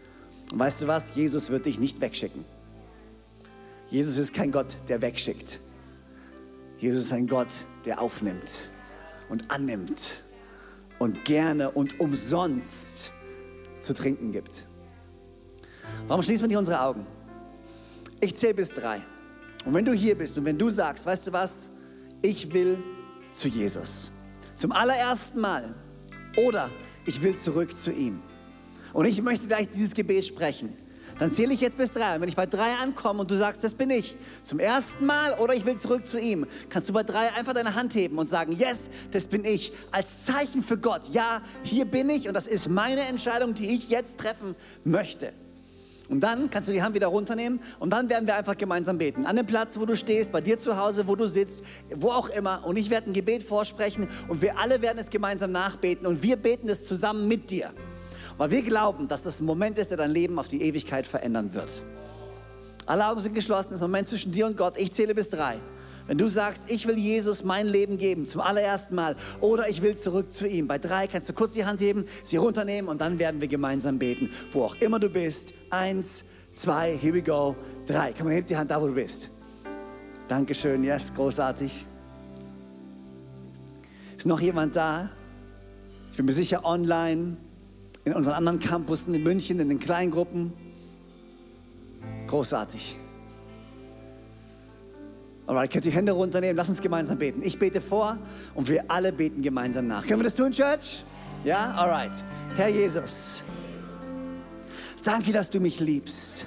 Und 0.51 0.57
weißt 0.57 0.81
du 0.81 0.87
was? 0.87 1.13
Jesus 1.13 1.51
wird 1.51 1.67
dich 1.67 1.79
nicht 1.79 2.01
wegschicken. 2.01 2.43
Jesus 3.91 4.17
ist 4.17 4.33
kein 4.33 4.51
Gott, 4.51 4.75
der 4.87 4.99
wegschickt. 4.99 5.61
Jesus 6.79 7.03
ist 7.03 7.13
ein 7.13 7.27
Gott, 7.27 7.51
der 7.85 8.01
aufnimmt 8.01 8.49
und 9.29 9.51
annimmt 9.51 10.23
und 10.99 11.25
gerne 11.25 11.71
und 11.71 11.99
umsonst 11.99 13.11
zu 13.79 13.93
trinken 13.93 14.31
gibt. 14.31 14.67
Warum 16.07 16.21
schließen 16.21 16.43
wir 16.43 16.47
nicht 16.47 16.57
unsere 16.57 16.81
Augen? 16.81 17.05
Ich 18.19 18.35
zähle 18.35 18.55
bis 18.55 18.69
drei. 18.69 19.01
Und 19.65 19.73
wenn 19.73 19.85
du 19.85 19.93
hier 19.93 20.17
bist 20.17 20.37
und 20.37 20.45
wenn 20.45 20.57
du 20.57 20.69
sagst, 20.69 21.05
weißt 21.05 21.27
du 21.27 21.33
was, 21.33 21.69
ich 22.21 22.51
will 22.53 22.81
zu 23.31 23.47
Jesus. 23.47 24.11
Zum 24.55 24.71
allerersten 24.71 25.39
Mal. 25.39 25.75
Oder 26.37 26.69
ich 27.05 27.21
will 27.21 27.37
zurück 27.37 27.77
zu 27.77 27.91
ihm. 27.91 28.21
Und 28.93 29.05
ich 29.05 29.21
möchte 29.21 29.47
gleich 29.47 29.69
dieses 29.69 29.93
Gebet 29.93 30.25
sprechen. 30.25 30.75
Dann 31.19 31.31
zähle 31.31 31.53
ich 31.53 31.61
jetzt 31.61 31.77
bis 31.77 31.93
drei. 31.93 32.15
Und 32.15 32.21
wenn 32.21 32.29
ich 32.29 32.35
bei 32.35 32.45
drei 32.45 32.73
ankomme 32.81 33.21
und 33.21 33.31
du 33.31 33.37
sagst, 33.37 33.63
das 33.63 33.73
bin 33.73 33.89
ich, 33.89 34.17
zum 34.43 34.59
ersten 34.59 35.05
Mal 35.05 35.33
oder 35.33 35.53
ich 35.53 35.65
will 35.65 35.77
zurück 35.77 36.05
zu 36.05 36.19
ihm, 36.19 36.45
kannst 36.69 36.89
du 36.89 36.93
bei 36.93 37.03
drei 37.03 37.33
einfach 37.33 37.53
deine 37.53 37.75
Hand 37.75 37.95
heben 37.95 38.17
und 38.17 38.27
sagen, 38.27 38.51
yes, 38.51 38.89
das 39.11 39.27
bin 39.27 39.45
ich. 39.45 39.73
Als 39.91 40.25
Zeichen 40.25 40.61
für 40.61 40.77
Gott, 40.77 41.01
ja, 41.11 41.41
hier 41.63 41.85
bin 41.85 42.09
ich 42.09 42.27
und 42.27 42.33
das 42.33 42.47
ist 42.47 42.69
meine 42.69 43.01
Entscheidung, 43.01 43.53
die 43.53 43.75
ich 43.75 43.89
jetzt 43.89 44.19
treffen 44.19 44.55
möchte. 44.83 45.33
Und 46.09 46.21
dann 46.21 46.49
kannst 46.49 46.69
du 46.69 46.73
die 46.73 46.81
Hand 46.81 46.95
wieder 46.95 47.07
runternehmen 47.07 47.59
und 47.79 47.91
dann 47.91 48.09
werden 48.09 48.27
wir 48.27 48.35
einfach 48.35 48.57
gemeinsam 48.57 48.97
beten. 48.97 49.25
An 49.25 49.35
dem 49.35 49.45
Platz, 49.45 49.77
wo 49.77 49.85
du 49.85 49.95
stehst, 49.95 50.31
bei 50.31 50.39
dir 50.39 50.57
zu 50.57 50.77
Hause, 50.77 51.07
wo 51.07 51.15
du 51.15 51.25
sitzt, 51.27 51.63
wo 51.93 52.09
auch 52.09 52.29
immer. 52.29 52.65
Und 52.65 52.77
ich 52.77 52.89
werde 52.89 53.09
ein 53.09 53.13
Gebet 53.13 53.43
vorsprechen 53.43 54.07
und 54.29 54.41
wir 54.41 54.57
alle 54.57 54.81
werden 54.81 54.99
es 54.99 55.09
gemeinsam 55.09 55.51
nachbeten 55.51 56.07
und 56.07 56.23
wir 56.23 56.37
beten 56.37 56.69
es 56.69 56.87
zusammen 56.87 57.27
mit 57.27 57.49
dir. 57.49 57.73
Weil 58.37 58.51
wir 58.51 58.61
glauben, 58.61 59.07
dass 59.07 59.23
das 59.23 59.39
ein 59.39 59.45
Moment 59.45 59.77
ist, 59.77 59.89
der 59.89 59.97
dein 59.97 60.11
Leben 60.11 60.37
auf 60.37 60.47
die 60.47 60.61
Ewigkeit 60.61 61.07
verändern 61.07 61.53
wird. 61.53 61.81
Alle 62.85 63.07
Augen 63.07 63.19
sind 63.19 63.33
geschlossen. 63.33 63.69
Das 63.71 63.79
ist 63.79 63.83
ein 63.83 63.89
Moment 63.89 64.07
zwischen 64.07 64.31
dir 64.31 64.45
und 64.45 64.55
Gott. 64.55 64.77
Ich 64.77 64.93
zähle 64.93 65.15
bis 65.15 65.29
drei. 65.29 65.57
Wenn 66.07 66.17
du 66.17 66.29
sagst, 66.29 66.71
ich 66.71 66.87
will 66.87 66.97
Jesus 66.97 67.43
mein 67.43 67.67
Leben 67.67 67.97
geben, 67.97 68.25
zum 68.25 68.39
allerersten 68.39 68.95
Mal, 68.95 69.17
oder 69.41 69.67
ich 69.67 69.81
will 69.81 69.97
zurück 69.97 70.31
zu 70.31 70.47
ihm, 70.47 70.65
bei 70.65 70.77
drei 70.77 71.05
kannst 71.05 71.27
du 71.27 71.33
kurz 71.33 71.51
die 71.51 71.65
Hand 71.65 71.81
heben, 71.81 72.05
sie 72.23 72.37
runternehmen 72.37 72.89
und 72.89 73.01
dann 73.01 73.19
werden 73.19 73.41
wir 73.41 73.49
gemeinsam 73.49 73.99
beten, 73.99 74.29
wo 74.51 74.63
auch 74.63 74.75
immer 74.75 74.99
du 74.99 75.09
bist. 75.09 75.53
Eins, 75.69 76.23
zwei, 76.53 76.97
here 76.97 77.13
we 77.13 77.21
go, 77.21 77.57
drei. 77.85 78.13
Komm, 78.17 78.29
heb 78.29 78.47
die 78.47 78.55
Hand 78.55 78.71
da, 78.71 78.81
wo 78.81 78.87
du 78.87 78.93
bist. 78.93 79.29
Dankeschön, 80.29 80.81
yes, 80.81 81.13
großartig. 81.13 81.85
Ist 84.15 84.25
noch 84.25 84.39
jemand 84.39 84.77
da? 84.77 85.09
Ich 86.11 86.17
bin 86.17 86.25
mir 86.25 86.33
sicher 86.33 86.65
online, 86.65 87.35
in 88.07 88.13
unseren 88.13 88.35
anderen 88.35 88.59
Campussen 88.59 89.13
in 89.13 89.21
München, 89.23 89.59
in 89.59 89.67
den 89.67 89.79
Kleingruppen. 89.79 90.53
Großartig. 92.27 92.97
Alright, 95.45 95.71
könnt 95.71 95.85
ihr 95.85 95.91
die 95.91 95.95
Hände 95.97 96.13
runternehmen, 96.13 96.55
lass 96.55 96.69
uns 96.69 96.81
gemeinsam 96.81 97.17
beten. 97.17 97.41
Ich 97.43 97.59
bete 97.59 97.81
vor 97.81 98.17
und 98.55 98.69
wir 98.69 98.89
alle 98.89 99.11
beten 99.11 99.41
gemeinsam 99.41 99.87
nach. 99.87 100.07
Können 100.07 100.21
wir 100.21 100.23
das 100.23 100.35
tun, 100.35 100.51
Church? 100.51 101.03
Ja? 101.43 101.73
Alright. 101.75 102.11
Herr 102.55 102.69
Jesus, 102.69 103.43
danke, 105.03 105.33
dass 105.33 105.49
du 105.49 105.59
mich 105.59 105.81
liebst. 105.81 106.45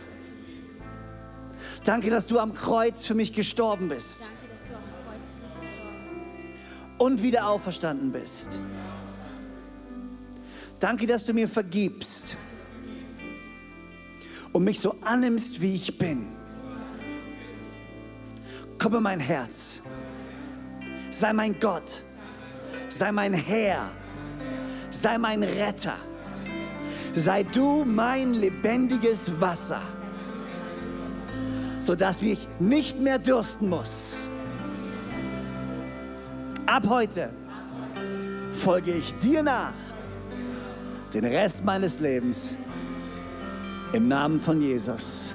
Danke, 1.84 2.08
dass 2.08 2.26
du 2.26 2.38
am 2.38 2.54
Kreuz 2.54 3.06
für 3.06 3.14
mich 3.14 3.34
gestorben 3.34 3.88
bist 3.88 4.32
und 6.96 7.22
wieder 7.22 7.48
auferstanden 7.48 8.12
bist. 8.12 8.60
Danke, 10.80 11.06
dass 11.06 11.22
du 11.24 11.34
mir 11.34 11.46
vergibst 11.46 12.36
und 14.52 14.64
mich 14.64 14.80
so 14.80 14.96
annimmst, 15.02 15.60
wie 15.60 15.76
ich 15.76 15.98
bin. 15.98 16.26
Komm 18.78 18.94
in 18.96 19.02
mein 19.02 19.20
Herz. 19.20 19.82
Sei 21.10 21.34
mein 21.34 21.58
Gott. 21.60 22.02
Sei 22.88 23.12
mein 23.12 23.34
Herr. 23.34 23.90
Sei 24.90 25.18
mein 25.18 25.42
Retter. 25.42 25.96
Sei 27.12 27.42
du 27.42 27.84
mein 27.84 28.32
lebendiges 28.32 29.30
Wasser, 29.40 29.82
sodass 31.80 32.22
ich 32.22 32.48
nicht 32.58 32.98
mehr 33.00 33.18
dürsten 33.18 33.68
muss. 33.68 34.30
Ab 36.66 36.84
heute 36.88 37.30
folge 38.52 38.92
ich 38.92 39.12
dir 39.18 39.42
nach, 39.42 39.74
den 41.12 41.24
Rest 41.24 41.64
meines 41.64 42.00
Lebens, 42.00 42.56
im 43.92 44.08
Namen 44.08 44.38
von 44.40 44.60
Jesus. 44.60 45.34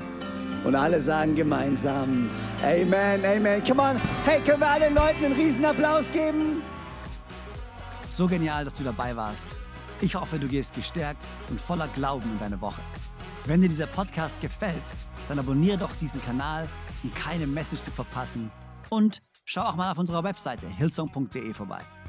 Und 0.63 0.75
alle 0.75 0.99
sagen 0.99 1.35
gemeinsam, 1.35 2.29
Amen, 2.63 3.23
Amen. 3.25 3.63
Come 3.63 3.81
on, 3.81 4.01
hey, 4.23 4.41
können 4.41 4.59
wir 4.59 4.67
allen 4.67 4.95
Leuten 4.95 5.25
einen 5.25 5.35
riesen 5.35 5.63
Applaus 5.65 6.11
geben? 6.11 6.63
So 8.09 8.27
genial, 8.27 8.65
dass 8.65 8.77
du 8.77 8.83
dabei 8.83 9.15
warst. 9.15 9.47
Ich 10.01 10.15
hoffe, 10.15 10.39
du 10.39 10.47
gehst 10.47 10.73
gestärkt 10.73 11.23
und 11.49 11.59
voller 11.59 11.87
Glauben 11.89 12.29
in 12.31 12.39
deine 12.39 12.59
Woche. 12.61 12.81
Wenn 13.45 13.61
dir 13.61 13.69
dieser 13.69 13.87
Podcast 13.87 14.41
gefällt, 14.41 14.83
dann 15.27 15.37
abonniere 15.37 15.77
doch 15.77 15.93
diesen 15.97 16.21
Kanal, 16.23 16.67
um 17.03 17.13
keine 17.13 17.45
Message 17.45 17.83
zu 17.83 17.91
verpassen. 17.91 18.49
Und 18.89 19.21
schau 19.43 19.61
auch 19.61 19.75
mal 19.75 19.91
auf 19.91 19.97
unserer 19.97 20.23
Webseite 20.23 20.67
hillsong.de 20.67 21.53
vorbei. 21.53 21.81